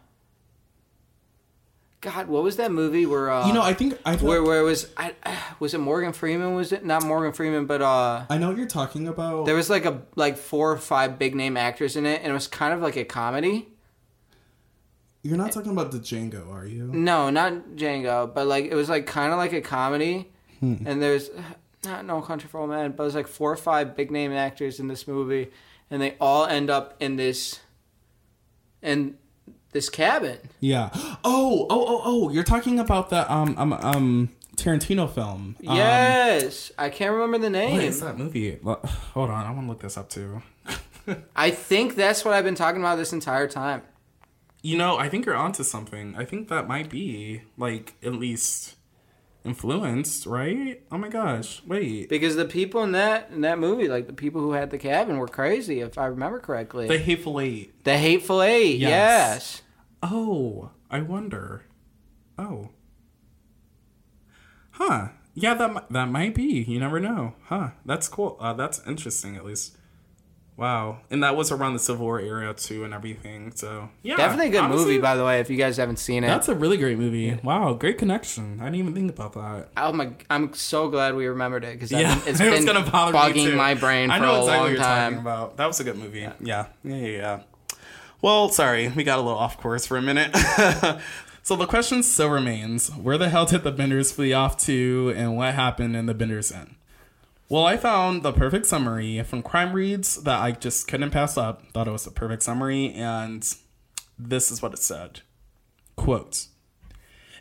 god 2.01 2.29
what 2.29 2.43
was 2.43 2.57
that 2.57 2.71
movie 2.71 3.07
where 3.07 3.31
uh 3.31 3.47
You 3.47 3.53
know, 3.55 3.63
I 3.63 3.73
think 3.75 3.99
I 4.05 4.17
where 4.17 4.43
where 4.43 4.61
it 4.61 4.65
was 4.65 4.89
I 4.97 5.15
was 5.61 5.75
it 5.75 5.79
Morgan 5.79 6.13
Freeman 6.13 6.55
was 6.55 6.73
it 6.73 6.85
not 6.85 7.05
Morgan 7.05 7.33
Freeman 7.33 7.67
but 7.67 7.83
uh 7.83 8.25
I 8.29 8.39
know 8.39 8.49
what 8.49 8.57
you're 8.59 8.67
talking 8.67 9.09
about. 9.09 9.47
there 9.47 9.55
was 9.55 9.71
like 9.71 9.85
a 9.87 10.03
like 10.15 10.37
four 10.37 10.71
or 10.73 10.77
five 10.79 11.19
big 11.19 11.35
name 11.35 11.57
actors 11.57 11.97
in 11.97 12.07
it, 12.07 12.21
and 12.23 12.31
it 12.31 12.35
was 12.35 12.47
kind 12.49 12.73
of 12.75 12.81
like 12.81 12.97
a 12.97 13.05
comedy. 13.05 13.69
You're 15.23 15.37
not 15.37 15.51
talking 15.51 15.73
about 15.73 15.91
the 15.91 15.99
Django, 15.99 16.53
are 16.53 16.67
you? 16.67 16.85
No, 16.85 17.31
not 17.31 17.71
Django, 17.75 18.33
but 18.33 18.47
like 18.47 18.67
it 18.67 18.75
was 18.77 18.89
like 18.89 19.07
kind 19.07 19.33
of 19.33 19.39
like 19.39 19.53
a 19.53 19.61
comedy. 19.61 20.31
And 20.61 21.01
there's 21.03 21.31
not 21.87 22.05
No 22.05 22.21
Country 22.21 22.49
for 22.49 22.61
Old 22.61 22.71
Men, 22.71 22.93
but 22.93 23.05
there's 23.05 23.15
like 23.15 23.29
four 23.29 23.53
or 23.53 23.57
five 23.57 23.97
big 23.97 24.11
name 24.11 24.33
actors 24.33 24.81
in 24.81 24.89
this 24.89 25.07
movie, 25.09 25.51
and 25.91 26.03
they 26.03 26.17
all 26.21 26.47
end 26.47 26.71
up 26.71 26.95
in 27.01 27.17
this 27.17 27.61
in 28.83 29.17
this 29.73 29.89
cabin. 29.89 30.39
Yeah. 30.61 30.91
Oh, 30.95 31.67
oh, 31.71 31.87
oh, 31.89 32.03
oh! 32.05 32.31
You're 32.31 32.45
talking 32.45 32.79
about 32.79 33.11
the 33.11 33.31
um 33.33 33.55
um 33.59 33.73
um 33.73 34.29
Tarantino 34.57 35.09
film. 35.13 35.57
Um, 35.67 35.77
yes, 35.77 36.73
I 36.79 36.89
can't 36.89 37.13
remember 37.13 37.39
the 37.39 37.51
name. 37.51 37.81
is 37.81 38.01
that 38.01 38.17
movie? 38.17 38.59
Well, 38.63 38.81
Hold 39.13 39.31
on, 39.31 39.45
I 39.47 39.51
want 39.51 39.67
to 39.67 39.69
look 39.69 39.81
this 39.81 39.97
up 39.97 40.09
too. 40.09 40.43
I 41.37 41.51
think 41.51 41.95
that's 41.95 42.25
what 42.25 42.35
I've 42.35 42.45
been 42.45 42.55
talking 42.55 42.81
about 42.81 42.97
this 42.97 43.13
entire 43.13 43.47
time. 43.49 43.83
You 44.63 44.77
know, 44.77 44.97
I 44.97 45.09
think 45.09 45.27
you're 45.27 45.37
onto 45.37 45.63
something. 45.63 46.17
I 46.17 46.25
think 46.25 46.49
that 46.49 46.67
might 46.67 46.89
be 46.91 47.43
like 47.57 47.95
at 48.03 48.15
least 48.15 48.76
influenced, 49.47 50.27
right? 50.27 50.83
Oh 50.91 50.99
my 50.99 51.09
gosh! 51.09 51.63
Wait, 51.67 52.09
Because 52.09 52.37
the 52.37 52.45
people 52.45 52.83
in 52.83 52.93
that 52.93 53.31
in 53.31 53.41
that 53.43 53.59
movie, 53.59 53.89
like 53.89 54.07
the 54.07 54.13
people 54.13 54.41
who 54.41 54.53
had 54.53 54.71
the 54.71 54.79
cabin, 54.79 55.19
were 55.19 55.29
crazy, 55.29 55.81
if 55.81 55.97
I 55.97 56.07
remember 56.07 56.39
correctly. 56.41 56.89
The 56.89 56.99
Hateful 56.99 57.41
Eight. 57.41 57.85
The 57.85 57.97
Hateful 57.97 58.43
Eight, 58.43 58.79
Yes. 58.79 58.91
yes. 58.91 59.63
Oh, 60.03 60.71
I 60.91 61.01
wonder. 61.01 61.63
Oh. 62.39 62.71
Huh. 64.73 65.09
Yeah, 65.35 65.55
that 65.55 65.91
that 65.91 66.09
might 66.11 66.35
be. 66.35 66.65
You 66.67 66.79
never 66.81 67.01
know. 67.01 67.35
Huh. 67.45 67.71
That's 67.85 68.09
cool. 68.09 68.37
Uh, 68.41 68.53
that's 68.55 68.87
interesting, 68.87 69.37
at 69.37 69.45
least. 69.45 69.77
Wow. 70.57 71.01
And 71.11 71.23
that 71.23 71.37
was 71.37 71.53
around 71.53 71.75
the 71.75 71.79
Civil 71.79 72.07
War 72.07 72.19
era 72.19 72.55
too, 72.55 72.85
and 72.85 72.95
everything. 72.95 73.53
So 73.55 73.91
yeah, 74.03 74.17
Definitely 74.17 74.47
a 74.47 74.51
good 74.53 74.61
honestly, 74.63 74.85
movie, 74.87 74.99
by 74.99 75.15
the 75.15 75.25
way, 75.25 75.41
if 75.41 75.51
you 75.51 75.57
guys 75.59 75.77
haven't 75.77 75.99
seen 75.99 76.25
it. 76.25 76.29
That's 76.29 76.49
a 76.49 76.55
really 76.55 76.79
great 76.79 76.97
movie. 76.99 77.39
Wow, 77.43 77.75
great 77.75 77.99
connection. 77.99 78.59
I 78.61 78.65
didn't 78.65 78.77
even 78.77 78.95
think 78.95 79.11
about 79.11 79.35
that. 79.35 79.69
oh 79.77 79.93
my! 79.93 80.13
I'm 80.31 80.55
so 80.55 80.89
glad 80.89 81.15
we 81.15 81.27
remembered 81.27 81.63
it 81.65 81.75
because 81.75 81.93
Yeah, 81.93 82.19
it's 82.27 82.41
it 82.41 82.51
been 82.51 82.65
gonna 82.65 82.91
bother 82.91 83.35
too. 83.35 83.55
my 83.55 83.75
brain 83.75 84.11
I 84.11 84.19
for 84.19 84.25
know 84.25 84.35
a 84.35 84.39
exactly 84.39 84.53
long 84.55 84.63
what 84.63 84.71
you're 84.71 84.79
talking 84.79 85.15
time. 85.17 85.19
about. 85.27 85.57
That 85.59 85.67
was 85.67 85.79
a 85.81 85.85
good 85.85 85.99
movie. 85.99 86.21
Yeah. 86.21 86.33
Yeah. 86.41 86.67
Yeah. 86.85 86.97
Yeah. 87.07 87.41
Well, 88.23 88.49
sorry, 88.49 88.89
we 88.89 89.05
got 89.05 89.19
a 89.19 89.23
little 89.23 89.39
off 89.39 89.59
course 89.61 89.85
for 89.87 89.99
a 89.99 90.03
minute. 90.03 90.35
so 91.43 91.55
the 91.55 91.67
question 91.67 92.03
still 92.03 92.31
remains: 92.31 92.89
Where 92.89 93.19
the 93.19 93.29
hell 93.29 93.45
did 93.45 93.63
the 93.63 93.73
Benders 93.73 94.11
flee 94.11 94.33
off 94.33 94.57
to, 94.65 95.13
and 95.17 95.37
what 95.37 95.55
happened 95.55 95.95
in 95.97 96.07
the 96.07 96.15
Benders 96.15 96.51
Inn? 96.51 96.77
Well, 97.49 97.65
I 97.65 97.77
found 97.77 98.23
the 98.23 98.33
perfect 98.33 98.67
summary 98.67 99.23
from 99.23 99.43
Crime 99.43 99.73
Reads 99.73 100.23
that 100.25 100.41
I 100.41 100.51
just 100.51 100.89
couldn't 100.89 101.13
pass 101.13 101.37
up. 101.37 101.63
Thought 101.73 101.87
it 101.87 101.93
was 101.93 102.05
the 102.05 102.11
perfect 102.11 102.43
summary, 102.43 102.93
and 102.93 103.49
this 104.19 104.51
is 104.51 104.61
what 104.61 104.73
it 104.73 104.81
said: 104.81 105.21
"Quote." 105.95 106.49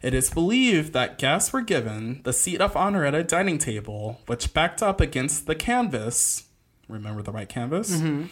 It 0.04 0.14
is 0.14 0.30
believed 0.30 0.94
that 0.94 1.18
guests 1.18 1.52
were 1.52 1.62
given 1.62 2.22
the 2.24 2.34
seat 2.34 2.62
of 2.62 2.78
honor 2.78 3.04
at 3.06 3.16
a 3.16 3.24
dining 3.24 3.58
table, 3.58 4.22
which 4.28 4.54
backed 4.54 4.84
up 4.84 5.02
against 5.02 5.48
the 5.48 5.56
canvas. 5.56 6.44
Remember 6.88 7.24
the 7.24 7.32
white 7.32 7.50
canvas? 7.50 7.96
Mm-hmm. 7.96 8.26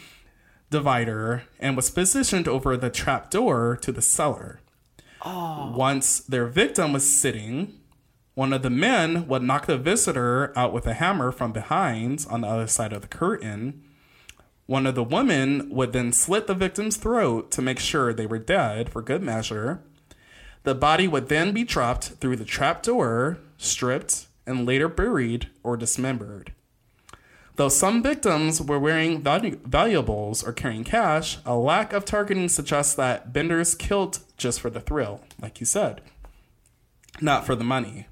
Divider, 0.69 1.43
and 1.59 1.76
was 1.76 1.89
positioned 1.89 2.47
over 2.47 2.78
the 2.78 2.91
trap 2.91 3.32
door 3.32 3.76
to 3.82 3.91
the 3.91 4.01
cellar. 4.03 4.59
Once 5.26 6.19
their 6.19 6.45
victim 6.45 6.93
was 6.93 7.09
sitting, 7.09 7.80
one 8.36 8.51
of 8.51 8.63
the 8.63 8.69
men 8.69 9.27
would 9.27 9.43
knock 9.43 9.67
the 9.67 9.77
visitor 9.77 10.51
out 10.57 10.73
with 10.73 10.88
a 10.88 10.95
hammer 10.95 11.31
from 11.31 11.51
behind 11.51 12.25
on 12.29 12.41
the 12.41 12.47
other 12.47 12.67
side 12.67 12.91
of 12.91 13.01
the 13.01 13.07
curtain. 13.07 13.84
One 14.65 14.88
of 14.88 14.95
the 14.95 15.03
women 15.03 15.69
would 15.69 15.93
then 15.93 16.11
slit 16.11 16.47
the 16.47 16.55
victim's 16.55 16.97
throat 16.97 17.51
to 17.51 17.61
make 17.61 17.79
sure 17.79 18.11
they 18.11 18.25
were 18.25 18.39
dead 18.39 18.89
for 18.89 19.01
good 19.01 19.21
measure. 19.21 19.84
The 20.63 20.73
body 20.73 21.07
would 21.07 21.29
then 21.29 21.51
be 21.51 21.63
dropped 21.63 22.05
through 22.05 22.38
the 22.38 22.45
trapdoor, 22.45 23.38
stripped, 23.57 24.27
and 24.47 24.65
later 24.65 24.88
buried 24.88 25.49
or 25.61 25.77
dismembered. 25.77 26.53
Though 27.55 27.69
some 27.69 28.01
victims 28.01 28.59
were 28.61 28.79
wearing 28.79 29.21
valu- 29.21 29.61
valuables 29.61 30.43
or 30.43 30.53
carrying 30.53 30.84
cash, 30.84 31.38
a 31.45 31.55
lack 31.55 31.93
of 31.93 32.03
targeting 32.03 32.49
suggests 32.49 32.95
that 32.95 33.31
Benders 33.31 33.75
killed 33.75 34.19
just 34.38 34.59
for 34.59 34.71
the 34.71 34.81
thrill, 34.81 35.21
like 35.39 35.59
you 35.59 35.67
said, 35.67 36.01
not 37.21 37.45
for 37.45 37.55
the 37.55 37.63
money. 37.63 38.07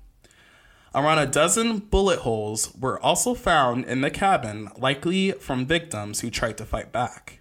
Around 0.94 1.20
a 1.20 1.26
dozen 1.26 1.80
bullet 1.80 2.20
holes 2.20 2.74
were 2.78 3.00
also 3.00 3.34
found 3.34 3.86
in 3.86 4.02
the 4.02 4.12
cabin, 4.12 4.70
likely 4.78 5.32
from 5.32 5.66
victims 5.66 6.20
who 6.20 6.30
tried 6.30 6.58
to 6.58 6.66
fight 6.66 6.92
back. 6.92 7.40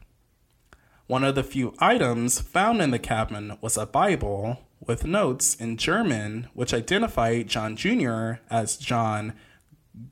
One 1.08 1.24
of 1.24 1.34
the 1.34 1.42
few 1.42 1.74
items 1.80 2.40
found 2.40 2.80
in 2.80 2.92
the 2.92 2.98
cabin 3.00 3.58
was 3.60 3.76
a 3.76 3.86
Bible 3.86 4.60
with 4.86 5.04
notes 5.04 5.56
in 5.56 5.76
German, 5.76 6.48
which 6.54 6.72
identify 6.72 7.42
John 7.42 7.74
Jr. 7.74 8.34
as 8.48 8.76
John 8.76 9.32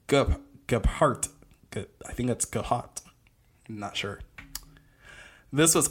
Geb- 0.09 0.41
Gebhardt. 0.67 1.29
Ge- 1.73 1.87
I 2.07 2.13
think 2.13 2.31
it's 2.31 2.45
Gebhardt. 2.45 3.03
Not 3.69 3.97
sure. 3.97 4.19
This 5.53 5.77
was 5.77 5.91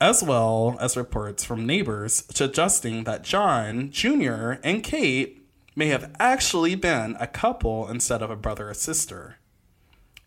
as 0.00 0.22
well 0.22 0.78
as 0.80 0.96
reports 0.96 1.44
from 1.44 1.66
neighbors 1.66 2.24
suggesting 2.30 3.04
that 3.04 3.22
John 3.22 3.90
Jr. 3.90 4.52
and 4.64 4.82
Kate 4.82 5.45
may 5.76 5.88
have 5.88 6.10
actually 6.18 6.74
been 6.74 7.14
a 7.20 7.26
couple 7.26 7.86
instead 7.88 8.22
of 8.22 8.30
a 8.30 8.36
brother 8.36 8.70
or 8.70 8.74
sister. 8.74 9.36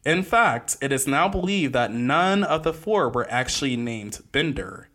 In 0.06 0.22
fact, 0.24 0.78
it 0.80 0.94
is 0.94 1.08
now 1.08 1.28
believed 1.28 1.74
that 1.74 1.92
none 1.92 2.44
of 2.44 2.64
the 2.64 2.74
four 2.74 3.10
were 3.10 3.30
actually 3.30 3.76
named 3.76 4.22
Bender, 4.32 4.90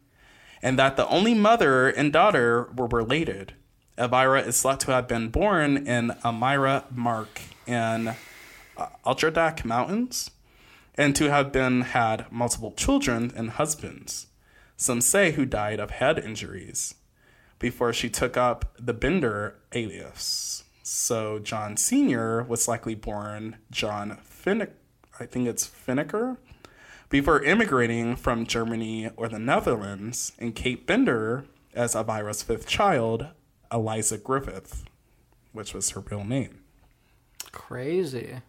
and 0.63 0.79
that 0.79 0.97
the 0.97 1.07
only 1.09 1.35
mother 1.35 1.89
and 1.89 2.13
daughter 2.13 2.71
were 2.75 2.87
related. 2.87 3.55
Elvira 3.99 4.41
is 4.43 4.63
thought 4.63 4.81
to 4.81 4.93
have 4.93 5.09
been 5.09 5.29
born 5.29 5.87
in 5.87 6.11
Amira 6.25 6.91
Mark 6.91 7.43
in 7.67 8.15
uh, 8.77 8.87
Adirondack 9.05 9.65
Mountains, 9.65 10.31
and 10.95 11.15
to 11.17 11.31
have 11.31 11.53
been 11.53 11.83
had 11.83 12.31
multiple 12.31 12.73
children 12.73 13.33
and 13.37 13.51
husbands. 13.51 14.29
Some 14.77 15.01
say 15.01 15.33
who 15.33 15.45
died 15.45 15.81
of 15.81 15.91
head 15.91 16.19
injuries 16.19 16.95
before 17.65 17.95
she 17.95 18.11
took 18.11 18.37
up 18.37 18.77
the 18.79 18.93
Bender 18.93 19.55
alias. 19.73 20.65
So 20.83 21.39
John 21.39 21.79
Sr. 21.79 22.43
was 22.43 22.69
likely 22.69 22.95
born 22.95 23.57
John 23.71 24.19
Finnick, 24.23 24.73
I 25.19 25.25
think 25.25 25.49
it's 25.49 25.67
Finneker, 25.67 26.37
before 27.09 27.43
immigrating 27.43 28.17
from 28.17 28.45
Germany 28.45 29.09
or 29.17 29.31
the 29.31 29.39
Netherlands, 29.39 30.33
and 30.39 30.55
Kate 30.55 30.87
Bender 30.87 31.47
as 31.73 31.95
Elvira's 31.95 32.43
fifth 32.43 32.67
child, 32.67 33.29
Eliza 33.73 34.19
Griffith, 34.19 34.85
which 35.53 35.73
was 35.73 35.89
her 35.93 36.01
real 36.01 36.23
name. 36.23 36.61
Crazy. 37.51 38.43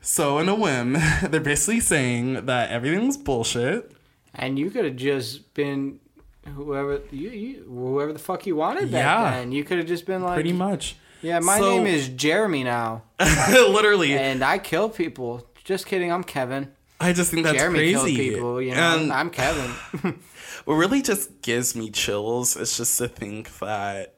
So, 0.00 0.38
in 0.38 0.48
a 0.48 0.56
whim, 0.56 0.94
they're 1.22 1.38
basically 1.38 1.78
saying 1.78 2.46
that 2.46 2.72
everything's 2.72 3.16
bullshit. 3.16 3.92
And 4.34 4.58
you 4.58 4.72
could 4.72 4.86
have 4.86 4.96
just 4.96 5.54
been 5.54 6.00
whoever 6.46 7.00
you, 7.10 7.30
you 7.30 7.64
whoever 7.68 8.12
the 8.12 8.18
fuck 8.18 8.46
you 8.46 8.56
wanted 8.56 8.90
back 8.90 9.04
Yeah. 9.04 9.30
then. 9.38 9.52
You 9.52 9.64
could 9.64 9.78
have 9.78 9.86
just 9.86 10.06
been 10.06 10.22
like, 10.22 10.34
Pretty 10.34 10.52
much. 10.52 10.96
yeah, 11.22 11.38
my 11.40 11.58
So- 11.58 11.76
name 11.76 11.86
is 11.86 12.08
Jeremy 12.08 12.64
now, 12.64 13.02
Literally. 13.50 14.12
and 14.14 14.42
I 14.44 14.58
kill 14.58 14.88
people. 14.88 15.46
Just 15.64 15.86
kidding, 15.86 16.12
I'm 16.12 16.24
Kevin. 16.24 16.72
I 17.00 17.12
just 17.12 17.30
think 17.30 17.44
that's 17.44 17.58
Jeremy 17.58 17.78
crazy. 17.92 18.16
people. 18.16 18.60
You 18.62 18.74
know, 18.74 18.98
and 18.98 19.12
I'm 19.12 19.30
Kevin. 19.30 19.70
what 20.64 20.74
really 20.74 21.02
just 21.02 21.42
gives 21.42 21.74
me 21.74 21.90
chills 21.90 22.56
is 22.56 22.76
just 22.76 22.96
to 22.98 23.08
think 23.08 23.58
that 23.58 24.14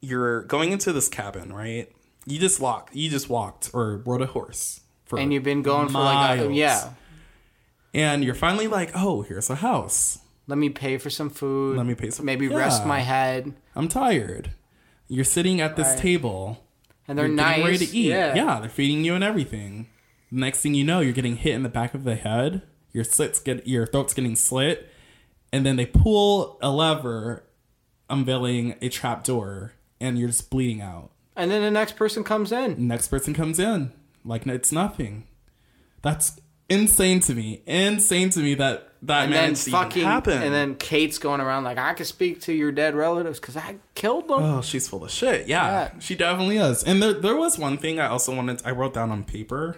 you're 0.00 0.42
going 0.44 0.72
into 0.72 0.92
this 0.92 1.08
cabin, 1.08 1.52
right? 1.52 1.90
You 2.26 2.38
just 2.38 2.60
walked, 2.60 2.94
you 2.94 3.08
just 3.10 3.28
walked 3.30 3.70
or 3.72 3.98
rode 4.04 4.20
a 4.22 4.26
horse 4.26 4.80
for 5.04 5.18
and 5.18 5.32
you've 5.32 5.42
been 5.44 5.62
going 5.62 5.88
for 5.88 5.98
like 6.00 6.40
a, 6.40 6.52
yeah. 6.52 6.90
and 7.94 8.22
you're 8.22 8.34
finally 8.34 8.66
like, 8.66 8.90
oh, 8.94 9.22
here's 9.22 9.48
a 9.50 9.54
house. 9.56 10.18
Let 10.48 10.58
me 10.58 10.70
pay 10.70 10.98
for 10.98 11.10
some 11.10 11.30
food. 11.30 11.76
Let 11.76 11.86
me 11.86 11.94
pay 11.94 12.10
some- 12.10 12.24
Maybe 12.26 12.48
rest 12.48 12.84
my 12.86 13.00
head. 13.00 13.52
I'm 13.76 13.86
tired. 13.86 14.50
You're 15.06 15.24
sitting 15.24 15.60
at 15.60 15.76
this 15.76 15.86
Right. 15.88 15.98
table. 15.98 16.64
And 17.06 17.16
they're 17.18 17.26
you're 17.26 17.36
nice. 17.36 17.64
ready 17.64 17.78
to 17.86 17.96
eat. 17.96 18.08
Yeah. 18.08 18.34
yeah, 18.34 18.60
they're 18.60 18.68
feeding 18.68 19.04
you 19.04 19.14
and 19.14 19.22
everything. 19.22 19.86
Next 20.30 20.60
thing 20.60 20.74
you 20.74 20.84
know, 20.84 21.00
you're 21.00 21.12
getting 21.14 21.36
hit 21.36 21.54
in 21.54 21.62
the 21.62 21.68
back 21.68 21.94
of 21.94 22.04
the 22.04 22.16
head. 22.16 22.62
Your 22.92 23.04
slits 23.04 23.38
get 23.40 23.66
your 23.66 23.86
throat's 23.86 24.12
getting 24.14 24.36
slit, 24.36 24.88
and 25.52 25.64
then 25.64 25.76
they 25.76 25.86
pull 25.86 26.58
a 26.60 26.70
lever, 26.70 27.44
unveiling 28.10 28.74
a 28.82 28.88
trap 28.88 29.24
door, 29.24 29.72
and 30.00 30.18
you're 30.18 30.28
just 30.28 30.50
bleeding 30.50 30.80
out. 30.82 31.10
And 31.36 31.50
then 31.50 31.62
the 31.62 31.70
next 31.70 31.96
person 31.96 32.24
comes 32.24 32.52
in. 32.52 32.86
Next 32.88 33.08
person 33.08 33.32
comes 33.34 33.58
in 33.58 33.92
like 34.24 34.46
it's 34.46 34.72
nothing. 34.72 35.24
That's 36.02 36.38
insane 36.68 37.20
to 37.20 37.34
me. 37.34 37.62
Insane 37.66 38.30
to 38.30 38.40
me 38.40 38.54
that 38.56 38.87
that 39.02 39.24
And 39.24 39.32
then 39.32 39.42
managed 39.42 39.64
to 39.64 39.70
even 39.70 39.80
fucking 39.80 40.04
happen. 40.04 40.42
and 40.42 40.52
then 40.52 40.74
Kate's 40.74 41.18
going 41.18 41.40
around 41.40 41.64
like 41.64 41.78
I 41.78 41.94
can 41.94 42.04
speak 42.06 42.40
to 42.42 42.52
your 42.52 42.72
dead 42.72 42.94
relatives 42.94 43.38
because 43.40 43.56
I 43.56 43.76
killed 43.94 44.28
them. 44.28 44.42
Oh, 44.42 44.60
she's 44.62 44.88
full 44.88 45.04
of 45.04 45.10
shit. 45.10 45.46
Yeah, 45.46 45.66
Yeah. 45.66 45.90
she 46.00 46.14
definitely 46.14 46.58
is. 46.58 46.82
And 46.82 47.02
there, 47.02 47.12
there 47.12 47.36
was 47.36 47.58
one 47.58 47.78
thing 47.78 48.00
I 48.00 48.06
also 48.08 48.34
wanted. 48.34 48.60
I 48.64 48.72
wrote 48.72 48.94
down 48.94 49.10
on 49.10 49.24
paper. 49.24 49.76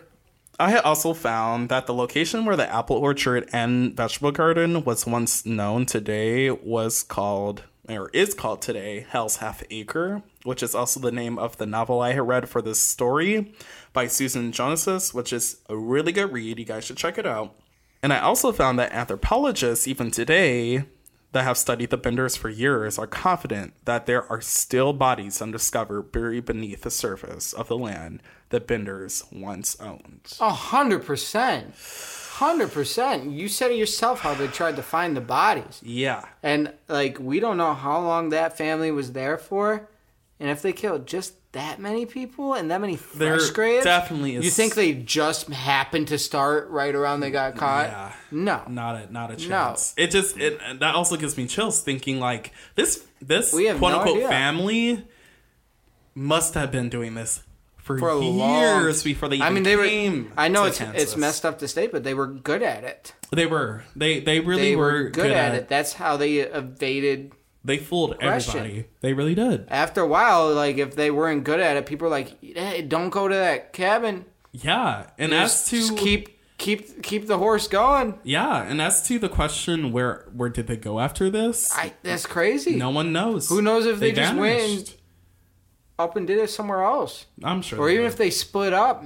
I 0.58 0.70
had 0.70 0.82
also 0.84 1.14
found 1.14 1.68
that 1.70 1.86
the 1.86 1.94
location 1.94 2.44
where 2.44 2.56
the 2.56 2.70
apple 2.70 2.96
orchard 2.96 3.48
and 3.52 3.96
vegetable 3.96 4.30
garden 4.32 4.84
was 4.84 5.06
once 5.06 5.46
known 5.46 5.86
today 5.86 6.50
was 6.50 7.02
called, 7.02 7.62
or 7.88 8.10
is 8.10 8.34
called 8.34 8.60
today, 8.60 9.06
Hell's 9.08 9.36
Half 9.36 9.62
Acre, 9.70 10.22
which 10.44 10.62
is 10.62 10.74
also 10.74 11.00
the 11.00 11.12
name 11.12 11.38
of 11.38 11.56
the 11.56 11.64
novel 11.64 12.02
I 12.02 12.12
had 12.12 12.28
read 12.28 12.46
for 12.48 12.60
this 12.60 12.78
story 12.78 13.54
by 13.94 14.06
Susan 14.06 14.52
Jonusas, 14.52 15.14
which 15.14 15.32
is 15.32 15.60
a 15.70 15.76
really 15.76 16.12
good 16.12 16.30
read. 16.30 16.58
You 16.58 16.64
guys 16.66 16.84
should 16.84 16.98
check 16.98 17.16
it 17.16 17.24
out. 17.26 17.54
And 18.02 18.12
I 18.12 18.20
also 18.20 18.52
found 18.52 18.78
that 18.78 18.92
anthropologists, 18.92 19.86
even 19.86 20.10
today, 20.10 20.84
that 21.32 21.44
have 21.44 21.58
studied 21.58 21.90
the 21.90 21.96
Benders 21.96 22.36
for 22.36 22.48
years 22.48 22.98
are 22.98 23.06
confident 23.06 23.72
that 23.84 24.06
there 24.06 24.30
are 24.30 24.40
still 24.40 24.92
bodies 24.92 25.40
undiscovered 25.40 26.10
buried 26.10 26.44
beneath 26.44 26.82
the 26.82 26.90
surface 26.90 27.52
of 27.52 27.68
the 27.68 27.78
land 27.78 28.22
that 28.48 28.66
Benders 28.66 29.24
once 29.30 29.78
owned. 29.80 30.36
A 30.40 30.50
hundred 30.50 31.04
percent. 31.04 31.74
Hundred 32.32 32.72
percent. 32.72 33.30
You 33.30 33.48
said 33.48 33.70
it 33.70 33.76
yourself 33.76 34.20
how 34.20 34.34
they 34.34 34.48
tried 34.48 34.76
to 34.76 34.82
find 34.82 35.16
the 35.16 35.20
bodies. 35.20 35.80
Yeah. 35.84 36.24
And 36.42 36.72
like 36.88 37.18
we 37.20 37.38
don't 37.38 37.58
know 37.58 37.74
how 37.74 38.00
long 38.00 38.30
that 38.30 38.56
family 38.56 38.90
was 38.90 39.12
there 39.12 39.38
for. 39.38 39.88
And 40.40 40.50
if 40.50 40.62
they 40.62 40.72
killed 40.72 41.06
just 41.06 41.34
that 41.52 41.80
many 41.80 42.06
people 42.06 42.54
and 42.54 42.70
that 42.70 42.80
many 42.80 42.96
There 43.14 43.38
fresh 43.38 43.50
graves, 43.50 43.84
definitely 43.84 44.36
is- 44.36 44.44
You 44.44 44.50
think 44.50 44.74
they 44.76 44.92
just 44.92 45.48
happened 45.48 46.08
to 46.08 46.18
start 46.18 46.70
right 46.70 46.94
around 46.94 47.20
they 47.20 47.30
got 47.30 47.56
caught? 47.56 47.86
Yeah. 47.88 48.12
No. 48.30 48.62
Not 48.68 48.96
a 48.96 49.12
not 49.12 49.30
a 49.32 49.36
chance. 49.36 49.92
It 49.96 50.10
just 50.12 50.36
it 50.38 50.60
that 50.80 50.94
also 50.94 51.16
gives 51.16 51.36
me 51.36 51.46
chills 51.46 51.80
thinking 51.82 52.20
like 52.20 52.52
this 52.76 53.04
this 53.20 53.50
quote 53.50 53.78
no 53.80 53.86
unquote 53.98 54.16
idea. 54.16 54.28
family 54.28 55.04
must 56.14 56.54
have 56.54 56.70
been 56.70 56.88
doing 56.88 57.14
this 57.14 57.42
for, 57.76 57.98
For 57.98 58.20
years 58.22 58.98
long- 58.98 59.04
before 59.04 59.28
they 59.28 59.36
even 59.36 59.46
I 59.46 59.50
mean, 59.50 59.62
they 59.64 59.74
were. 59.76 59.84
I 60.36 60.48
know 60.48 60.64
it's 60.64 60.78
Kansas. 60.78 61.02
it's 61.02 61.16
messed 61.16 61.44
up 61.44 61.58
to 61.60 61.66
state, 61.68 61.90
but 61.90 62.04
they 62.04 62.14
were 62.14 62.26
good 62.28 62.62
at 62.62 62.84
it. 62.84 63.14
They 63.32 63.46
were. 63.46 63.82
They 63.96 64.20
they 64.20 64.38
really 64.40 64.62
They 64.70 64.76
were, 64.76 64.92
were 65.04 65.10
good, 65.10 65.32
at, 65.32 65.54
it. 65.54 65.68
That's 65.68 65.94
how 65.94 66.16
they 66.16 66.36
evaded. 66.38 67.32
They 67.62 67.76
fooled 67.76 68.18
Question. 68.18 68.60
everybody. 68.60 68.88
They 69.00 69.12
really 69.12 69.34
did. 69.34 69.66
After 69.68 70.00
a 70.00 70.06
while, 70.06 70.54
like 70.54 70.78
if 70.78 70.96
they 70.96 71.10
weren't 71.10 71.44
good 71.44 71.60
at 71.60 71.76
it, 71.76 71.86
people 71.86 72.06
were 72.06 72.10
like, 72.10 72.42
"Hey, 72.42 72.82
don't 72.82 73.10
go 73.10 73.28
to 73.28 73.34
that 73.34 73.72
cabin. 73.72 74.24
Yeah. 74.52 75.10
And 75.18 75.34
as 75.34 75.66
to 75.66 75.76
just 75.76 75.96
keep 75.98 76.38
keep 76.56 77.02
keep 77.02 77.26
the 77.26 77.36
horse 77.36 77.68
going." 77.68 78.18
Yeah, 78.24 78.62
and 78.62 78.80
as 78.80 79.06
to 79.08 79.18
the 79.18 79.28
question 79.28 79.92
where 79.92 80.26
where 80.32 80.48
did 80.48 80.68
they 80.68 80.76
go 80.76 81.00
after 81.00 81.28
this? 81.28 81.70
I 81.76 81.92
that's 82.02 82.24
crazy. 82.24 82.76
no 82.76 82.90
one 82.90 83.12
knows. 83.12 83.48
Who 83.50 83.60
knows 83.60 83.84
if 83.84 84.00
they, 84.00 84.12
just 84.12 84.34
went 84.34 84.96
up 85.98 86.16
and 86.16 86.26
did 86.26 86.38
it 86.38 86.48
somewhere 86.48 86.82
else, 86.82 87.26
I'm 87.44 87.60
sure. 87.60 87.78
or 87.78 87.90
even 87.90 88.04
did. 88.04 88.12
if 88.12 88.16
they 88.16 88.30
split 88.30 88.72
up 88.72 89.04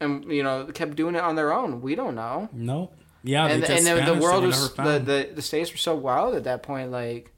and 0.00 0.24
you 0.24 0.42
know 0.42 0.66
kept 0.74 0.96
doing 0.96 1.14
it 1.14 1.22
on 1.22 1.36
their 1.36 1.52
own. 1.52 1.80
We 1.80 1.94
don't 1.94 2.16
know. 2.16 2.48
no. 2.52 2.90
Yeah, 3.24 3.46
and 3.46 3.62
they 3.62 3.76
and 3.76 3.86
then 3.86 4.04
the 4.04 4.20
world 4.20 4.44
was 4.44 4.74
the, 4.74 4.98
the 4.98 5.30
the 5.36 5.42
states 5.42 5.70
were 5.70 5.78
so 5.78 5.94
wild 5.94 6.34
at 6.34 6.42
that 6.44 6.64
point. 6.64 6.90
Like 6.90 7.31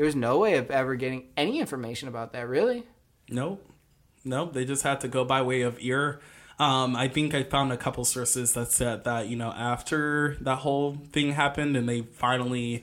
there's 0.00 0.16
no 0.16 0.38
way 0.38 0.56
of 0.56 0.70
ever 0.70 0.94
getting 0.94 1.24
any 1.36 1.60
information 1.60 2.08
about 2.08 2.32
that. 2.32 2.48
Really, 2.48 2.84
Nope. 3.28 3.62
Nope. 4.24 4.54
They 4.54 4.64
just 4.64 4.82
had 4.82 5.00
to 5.02 5.08
go 5.08 5.26
by 5.26 5.42
way 5.42 5.60
of 5.60 5.76
ear. 5.80 6.20
Um, 6.58 6.96
I 6.96 7.06
think 7.06 7.34
I 7.34 7.42
found 7.42 7.70
a 7.70 7.76
couple 7.76 8.04
sources 8.06 8.54
that 8.54 8.72
said 8.72 9.04
that, 9.04 9.28
you 9.28 9.36
know, 9.36 9.50
after 9.50 10.36
that 10.40 10.56
whole 10.56 10.96
thing 11.12 11.32
happened 11.32 11.76
and 11.76 11.86
they 11.86 12.00
finally 12.02 12.82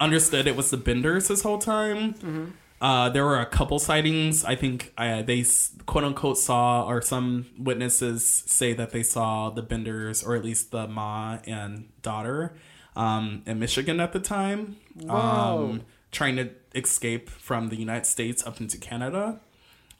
understood 0.00 0.46
it 0.46 0.56
was 0.56 0.70
the 0.70 0.76
Benders 0.76 1.26
this 1.28 1.42
whole 1.42 1.58
time, 1.58 2.54
uh, 2.80 3.08
there 3.10 3.24
were 3.24 3.40
a 3.40 3.46
couple 3.46 3.80
sightings. 3.80 4.44
I 4.44 4.54
think 4.54 4.92
uh, 4.96 5.22
they 5.22 5.44
quote 5.86 6.04
unquote 6.04 6.38
saw, 6.38 6.86
or 6.86 7.02
some 7.02 7.46
witnesses 7.58 8.24
say 8.24 8.72
that 8.72 8.90
they 8.90 9.02
saw 9.02 9.50
the 9.50 9.62
Benders, 9.62 10.22
or 10.22 10.36
at 10.36 10.44
least 10.44 10.70
the 10.70 10.86
ma 10.86 11.38
and 11.44 11.88
daughter, 12.02 12.54
um, 12.98 13.42
in 13.46 13.58
Michigan 13.58 14.00
at 14.00 14.12
the 14.12 14.20
time, 14.20 14.76
um, 15.08 15.82
trying 16.12 16.36
to 16.36 16.50
escape 16.74 17.30
from 17.30 17.68
the 17.68 17.76
United 17.76 18.04
States 18.06 18.46
up 18.46 18.60
into 18.60 18.76
Canada. 18.76 19.40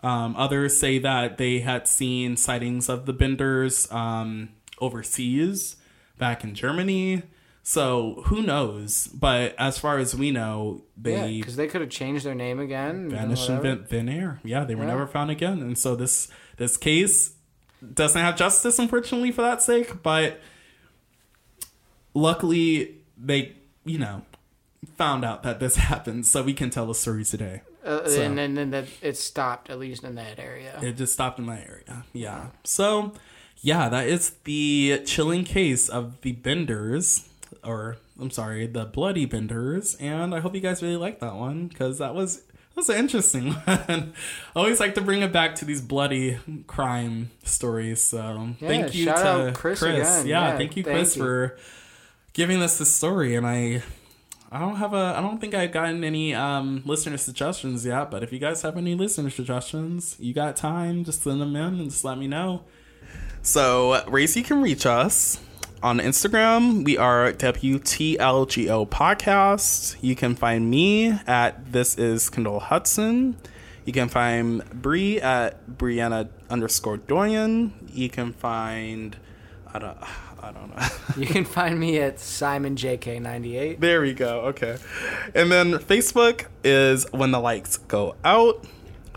Um, 0.03 0.35
others 0.37 0.79
say 0.79 0.99
that 0.99 1.39
they 1.39 1.61
had 1.61 1.89
seen 1.89 2.37
sightings 2.37 2.89
of 2.89 3.07
the 3.07 3.13
Benders 3.13 3.91
um, 3.91 4.51
overseas, 4.81 5.77
back 6.19 6.45
in 6.45 6.55
Germany. 6.55 7.23
So 7.63 8.23
who 8.27 8.43
knows? 8.43 9.09
But 9.09 9.55
as 9.59 9.79
far 9.79 9.99
as 9.99 10.15
we 10.15 10.31
know, 10.31 10.83
Yeah, 11.05 11.23
they 11.27 11.39
because 11.39 11.57
they 11.57 11.67
could 11.69 11.81
have 11.83 11.91
changed 11.91 12.25
their 12.25 12.35
name 12.35 12.59
again. 12.61 13.11
vanished 13.11 13.49
in 13.51 13.61
thin, 13.61 13.85
thin 13.85 14.09
air. 14.09 14.41
Yeah, 14.45 14.65
they 14.65 14.75
were 14.75 14.85
Yeah. 14.85 14.91
never 14.91 15.07
found 15.07 15.31
again. 15.31 15.61
And 15.61 15.77
so 15.77 15.95
this 15.95 16.29
this 16.57 16.77
case 16.77 17.35
doesn't 17.95 18.21
have 18.21 18.37
justice, 18.37 18.79
unfortunately, 18.79 19.31
for 19.33 19.43
that 19.43 19.63
sake. 19.63 20.03
But 20.03 20.41
luckily, 22.15 22.97
they 23.17 23.55
you 23.85 23.99
know 23.99 24.23
found 24.97 25.25
out 25.25 25.43
that 25.43 25.61
this 25.61 25.77
happened, 25.91 26.27
so 26.27 26.43
we 26.43 26.55
can 26.55 26.71
tell 26.71 26.87
the 26.87 26.95
story 26.95 27.25
today. 27.25 27.63
Uh, 27.85 28.07
So- 28.09 28.23
and 28.23 28.37
then, 28.37 28.55
then 28.55 28.71
that 28.71 28.87
it 29.03 29.17
stopped 29.17 29.71
at 29.71 29.79
least 29.79 30.05
in 30.05 30.15
that 30.17 30.39
area. 30.39 30.79
It 30.83 30.97
just 30.97 31.13
stopped 31.13 31.39
in 31.39 31.47
my 31.47 31.59
area. 31.61 32.05
Yeah. 32.13 32.49
So, 32.65 33.13
yeah, 33.61 33.89
that 33.89 34.07
is 34.09 34.31
the 34.45 35.03
chilling 35.07 35.45
case 35.45 35.89
of 35.89 36.21
the 36.21 36.33
Benders, 36.33 37.29
or 37.65 37.97
I'm 38.21 38.31
sorry, 38.31 38.67
the 38.67 38.85
Bloody 38.85 39.25
Benders. 39.25 39.95
And 39.97 40.35
I 40.35 40.41
hope 40.41 40.55
you 40.55 40.61
guys 40.61 40.83
really 40.83 40.97
liked 40.97 41.21
that 41.21 41.35
one 41.35 41.69
because 41.69 41.99
that 41.99 42.15
was 42.15 42.39
that 42.43 42.77
was 42.77 42.89
an 42.91 42.97
interesting 42.99 43.53
one. 43.65 44.13
I 44.55 44.59
always 44.59 44.81
like 44.81 44.95
to 44.97 45.01
bring 45.01 45.23
it 45.23 45.33
back 45.33 45.55
to 45.57 45.65
these 45.65 45.81
bloody 45.81 46.39
crime 46.67 47.31
stories. 47.45 48.03
So 48.03 48.51
Yeah, 48.61 48.69
thank 48.69 48.95
you 48.95 49.07
to 49.07 49.53
Chris 49.55 49.81
again. 49.83 50.27
Yeah, 50.27 50.51
Yeah, 50.51 50.57
thank 50.59 50.77
you, 50.77 50.83
thank 50.85 50.97
Chris, 50.97 51.17
you. 51.17 51.23
for 51.23 51.59
giving 52.39 52.63
us 52.63 52.79
this 52.79 52.95
story. 52.95 53.35
And 53.35 53.45
I 53.45 53.83
I 54.53 54.61
don't 54.61 54.77
have 54.77 54.95
a 54.95 55.15
I 55.17 55.21
don't 55.21 55.41
think 55.41 55.55
I've 55.55 55.73
gotten 55.73 56.05
any 56.05 56.35
um 56.35 56.83
listener 56.87 57.17
suggestions 57.17 57.85
yet, 57.85 58.13
but 58.13 58.23
if 58.23 58.33
you 58.33 58.39
guys 58.39 58.63
have 58.63 58.77
any 58.77 58.95
listener 58.95 59.29
suggestions, 59.29 60.15
you 60.21 60.33
got 60.33 60.55
time, 60.55 61.03
just 61.03 61.23
send 61.25 61.41
them 61.41 61.57
in 61.57 61.81
and 61.81 61.91
just 61.91 62.05
let 62.05 62.17
me 62.17 62.29
know. 62.29 62.63
So, 63.43 64.05
Race, 64.07 64.37
you 64.37 64.45
can 64.45 64.63
reach 64.63 64.87
us 64.87 65.41
on 65.83 65.99
Instagram. 65.99 66.85
We 66.85 66.97
are 66.97 67.33
WTLGO 67.33 68.89
Podcast. 68.89 69.97
You 70.01 70.15
can 70.15 70.37
find 70.37 70.71
me 70.71 71.09
at 71.27 71.73
This 71.73 71.99
Is 71.99 72.31
Kendall 72.31 72.61
Hudson. 72.61 73.37
You 73.85 73.93
can 73.93 74.09
find 74.09 74.65
Bri 74.71 75.21
at 75.21 75.67
Brianna 75.69 76.29
underscore 76.49 76.99
Dorian. 76.99 77.73
You 77.93 78.09
can 78.09 78.33
find 78.33 79.17
I 79.75 79.79
don't 79.81 79.99
I 80.49 80.53
don't 80.53 80.75
know. 80.77 80.83
You 81.17 81.27
can 81.27 81.45
find 81.45 81.81
me 81.81 81.99
at 81.99 82.21
Simon 82.21 82.77
JK98. 82.77 83.81
There 83.81 84.01
we 84.03 84.15
go. 84.15 84.41
Okay. 84.43 84.77
And 85.35 85.51
then 85.51 85.73
Facebook 85.75 86.47
is 86.63 87.07
When 87.13 87.33
the 87.33 87.41
Lights 87.41 87.77
Go 87.79 88.15
Out. 88.25 88.65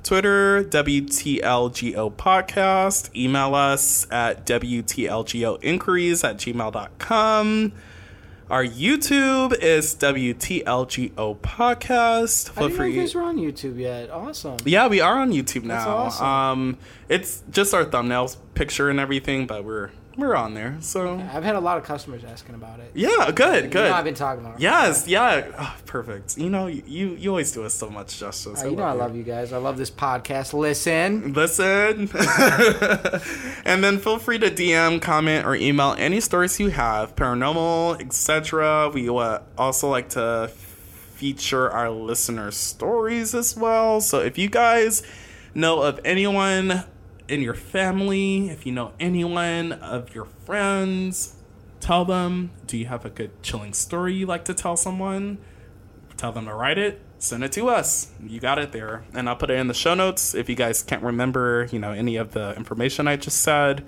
Twitter, 0.01 0.63
WTLGO 0.63 2.11
Podcast. 2.15 3.15
Email 3.15 3.53
us 3.53 4.07
at 4.09 4.47
WTLGO 4.47 5.63
Inquiries 5.63 6.23
at 6.23 6.37
gmail.com. 6.37 7.71
Our 8.49 8.65
YouTube 8.65 9.53
is 9.59 9.95
WTLGO 9.95 11.37
Podcast. 11.37 12.49
I 12.49 12.53
didn't 12.53 12.57
know 12.57 12.67
you 12.67 12.75
free. 12.75 12.95
guys 12.95 13.15
were 13.15 13.21
on 13.21 13.37
YouTube 13.37 13.77
yet. 13.77 14.09
Awesome. 14.09 14.57
Yeah, 14.65 14.87
we 14.87 14.99
are 15.01 15.19
on 15.19 15.31
YouTube 15.31 15.63
now. 15.65 15.87
awesome. 15.87 16.25
Um, 16.25 16.77
it's 17.07 17.43
just 17.51 17.73
our 17.75 17.85
thumbnails 17.85 18.37
picture 18.55 18.89
and 18.89 18.99
everything, 18.99 19.45
but 19.45 19.63
we're 19.63 19.91
we're 20.17 20.35
on 20.35 20.53
there. 20.53 20.77
So 20.81 21.17
I've 21.33 21.43
had 21.43 21.55
a 21.55 21.59
lot 21.59 21.77
of 21.77 21.83
customers 21.83 22.23
asking 22.23 22.55
about 22.55 22.79
it. 22.79 22.91
yeah, 22.93 23.31
good, 23.31 23.65
You 23.65 23.69
good. 23.69 23.89
know 23.89 23.93
I've 23.95 24.03
been 24.03 24.13
talking 24.13 24.45
about 24.45 24.55
it. 24.59 24.61
Yes, 24.61 25.07
yeah, 25.07 25.51
oh, 25.57 25.75
perfect. 25.85 26.37
You 26.37 26.49
know, 26.49 26.67
you 26.67 27.15
you 27.15 27.29
always 27.29 27.51
do 27.51 27.63
us 27.63 27.73
so 27.73 27.89
much 27.89 28.19
justice. 28.19 28.63
Uh, 28.63 28.67
you 28.69 28.75
know 28.75 28.83
I 28.83 28.91
love 28.91 29.15
you 29.15 29.23
guys. 29.23 29.53
I 29.53 29.57
love 29.57 29.77
this 29.77 29.91
podcast. 29.91 30.53
Listen. 30.53 31.33
Listen, 31.33 32.09
and 33.65 33.83
then 33.83 33.97
feel 33.99 34.17
free 34.19 34.39
to 34.39 34.49
DM, 34.49 35.01
comment, 35.01 35.45
or 35.45 35.55
email 35.55 35.95
any 35.97 36.19
stories 36.19 36.59
you 36.59 36.69
have, 36.69 37.15
paranormal, 37.15 38.01
etc. 38.01 38.89
We 38.89 39.09
uh, 39.09 39.39
also 39.57 39.89
like 39.89 40.09
to 40.09 40.51
feature 41.15 41.69
our 41.69 41.89
listener 41.89 42.51
stories 42.51 43.35
as 43.35 43.55
well. 43.55 44.01
So 44.01 44.19
if 44.19 44.37
you 44.37 44.49
guys 44.49 45.03
know 45.53 45.81
of 45.81 45.99
anyone 46.03 46.83
in 47.31 47.41
your 47.41 47.53
family, 47.53 48.49
if 48.49 48.65
you 48.65 48.73
know 48.73 48.91
anyone 48.99 49.71
of 49.71 50.13
your 50.13 50.25
friends, 50.25 51.37
tell 51.79 52.03
them. 52.03 52.51
Do 52.67 52.77
you 52.77 52.87
have 52.87 53.05
a 53.05 53.09
good 53.09 53.41
chilling 53.41 53.73
story 53.73 54.13
you 54.13 54.25
like 54.25 54.43
to 54.45 54.53
tell 54.53 54.75
someone? 54.75 55.37
Tell 56.17 56.33
them 56.33 56.45
to 56.45 56.53
write 56.53 56.77
it. 56.77 56.99
Send 57.19 57.45
it 57.45 57.53
to 57.53 57.69
us. 57.69 58.11
You 58.21 58.41
got 58.41 58.59
it 58.59 58.73
there, 58.73 59.05
and 59.13 59.29
I'll 59.29 59.37
put 59.37 59.49
it 59.49 59.57
in 59.57 59.67
the 59.67 59.73
show 59.73 59.93
notes. 59.93 60.35
If 60.35 60.49
you 60.49 60.55
guys 60.55 60.83
can't 60.83 61.03
remember, 61.03 61.69
you 61.71 61.79
know, 61.79 61.91
any 61.91 62.17
of 62.17 62.33
the 62.33 62.53
information 62.57 63.07
I 63.07 63.15
just 63.15 63.41
said, 63.41 63.85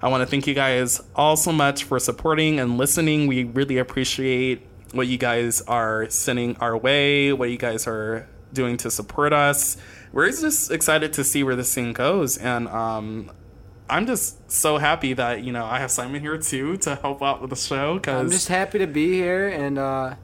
I 0.00 0.08
want 0.08 0.22
to 0.22 0.26
thank 0.26 0.46
you 0.46 0.54
guys 0.54 1.02
all 1.14 1.36
so 1.36 1.52
much 1.52 1.84
for 1.84 1.98
supporting 1.98 2.58
and 2.58 2.78
listening. 2.78 3.26
We 3.26 3.44
really 3.44 3.76
appreciate 3.76 4.66
what 4.92 5.06
you 5.06 5.18
guys 5.18 5.60
are 5.62 6.08
sending 6.08 6.56
our 6.58 6.76
way, 6.76 7.34
what 7.34 7.50
you 7.50 7.58
guys 7.58 7.86
are 7.86 8.26
doing 8.54 8.78
to 8.78 8.90
support 8.90 9.32
us. 9.34 9.76
We're 10.12 10.30
just 10.30 10.70
excited 10.70 11.12
to 11.14 11.24
see 11.24 11.42
where 11.42 11.56
this 11.56 11.74
thing 11.74 11.92
goes, 11.92 12.38
and 12.38 12.68
um, 12.68 13.30
I'm 13.88 14.06
just 14.06 14.50
so 14.50 14.78
happy 14.78 15.12
that 15.12 15.42
you 15.42 15.52
know 15.52 15.64
I 15.64 15.78
have 15.78 15.90
Simon 15.90 16.20
here 16.20 16.38
too 16.38 16.76
to 16.78 16.96
help 16.96 17.22
out 17.22 17.40
with 17.40 17.50
the 17.50 17.56
show. 17.56 18.00
I'm 18.06 18.30
just 18.30 18.48
happy 18.48 18.78
to 18.78 18.86
be 18.86 19.12
here, 19.12 19.48
and 19.48 19.78
uh, 19.78 20.14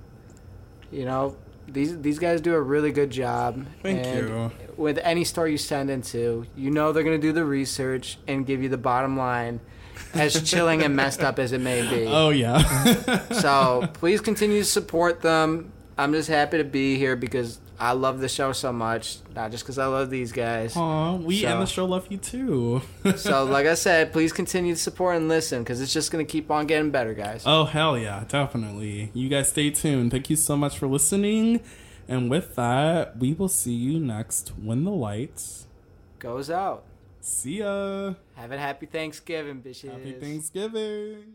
you 0.90 1.04
know 1.04 1.36
these 1.68 2.00
these 2.00 2.18
guys 2.18 2.40
do 2.40 2.54
a 2.54 2.60
really 2.60 2.92
good 2.92 3.10
job. 3.10 3.66
Thank 3.82 4.06
and 4.06 4.28
you. 4.28 4.52
With 4.76 4.98
any 4.98 5.24
store 5.24 5.46
you 5.46 5.58
send 5.58 5.90
into, 5.90 6.46
you 6.56 6.70
know 6.70 6.92
they're 6.92 7.04
gonna 7.04 7.18
do 7.18 7.32
the 7.32 7.44
research 7.44 8.18
and 8.26 8.46
give 8.46 8.62
you 8.62 8.68
the 8.68 8.78
bottom 8.78 9.16
line, 9.16 9.60
as 10.14 10.42
chilling 10.42 10.82
and 10.82 10.96
messed 10.96 11.20
up 11.20 11.38
as 11.38 11.52
it 11.52 11.60
may 11.60 11.88
be. 11.88 12.06
oh 12.08 12.30
yeah. 12.30 12.58
So 13.32 13.88
please 13.94 14.20
continue 14.20 14.60
to 14.60 14.64
support 14.64 15.20
them. 15.20 15.72
I'm 15.98 16.12
just 16.12 16.28
happy 16.28 16.58
to 16.58 16.64
be 16.64 16.96
here 16.96 17.16
because 17.16 17.60
I 17.82 17.92
love 17.92 18.20
the 18.20 18.28
show 18.28 18.52
so 18.52 18.72
much, 18.72 19.16
not 19.34 19.50
just 19.50 19.64
because 19.64 19.76
I 19.76 19.86
love 19.86 20.08
these 20.08 20.30
guys. 20.30 20.76
Aw, 20.76 21.16
we 21.16 21.40
So- 21.40 21.48
and 21.48 21.60
the 21.62 21.66
show 21.66 21.84
love 21.84 22.06
you 22.10 22.18
too. 22.18 22.80
So, 23.16 23.44
like 23.44 23.66
I 23.66 23.74
said, 23.74 24.12
please 24.12 24.32
continue 24.32 24.74
to 24.74 24.80
support 24.80 25.16
and 25.16 25.28
listen 25.28 25.64
because 25.64 25.80
it's 25.80 25.92
just 25.92 26.12
gonna 26.12 26.24
keep 26.24 26.48
on 26.48 26.68
getting 26.68 26.92
better, 26.92 27.12
guys. 27.12 27.42
oh 27.44 27.64
hell 27.64 27.98
yeah, 27.98 28.22
definitely. 28.28 29.10
You 29.14 29.28
guys 29.28 29.48
stay 29.48 29.70
tuned. 29.70 30.12
Thank 30.12 30.30
you 30.30 30.36
so 30.36 30.56
much 30.56 30.78
for 30.78 30.86
listening. 30.86 31.60
And 32.06 32.30
with 32.30 32.54
that, 32.54 33.18
we 33.18 33.32
will 33.32 33.48
see 33.48 33.74
you 33.74 33.98
next 33.98 34.50
when 34.50 34.84
the 34.84 34.90
lights. 34.92 35.66
Goes 36.20 36.50
out. 36.50 36.84
See 37.20 37.58
ya. 37.58 38.14
Have 38.36 38.52
a 38.52 38.58
happy 38.58 38.86
Thanksgiving, 38.86 39.60
bitches. 39.60 39.90
Happy 39.90 40.12
Thanksgiving. 40.12 41.34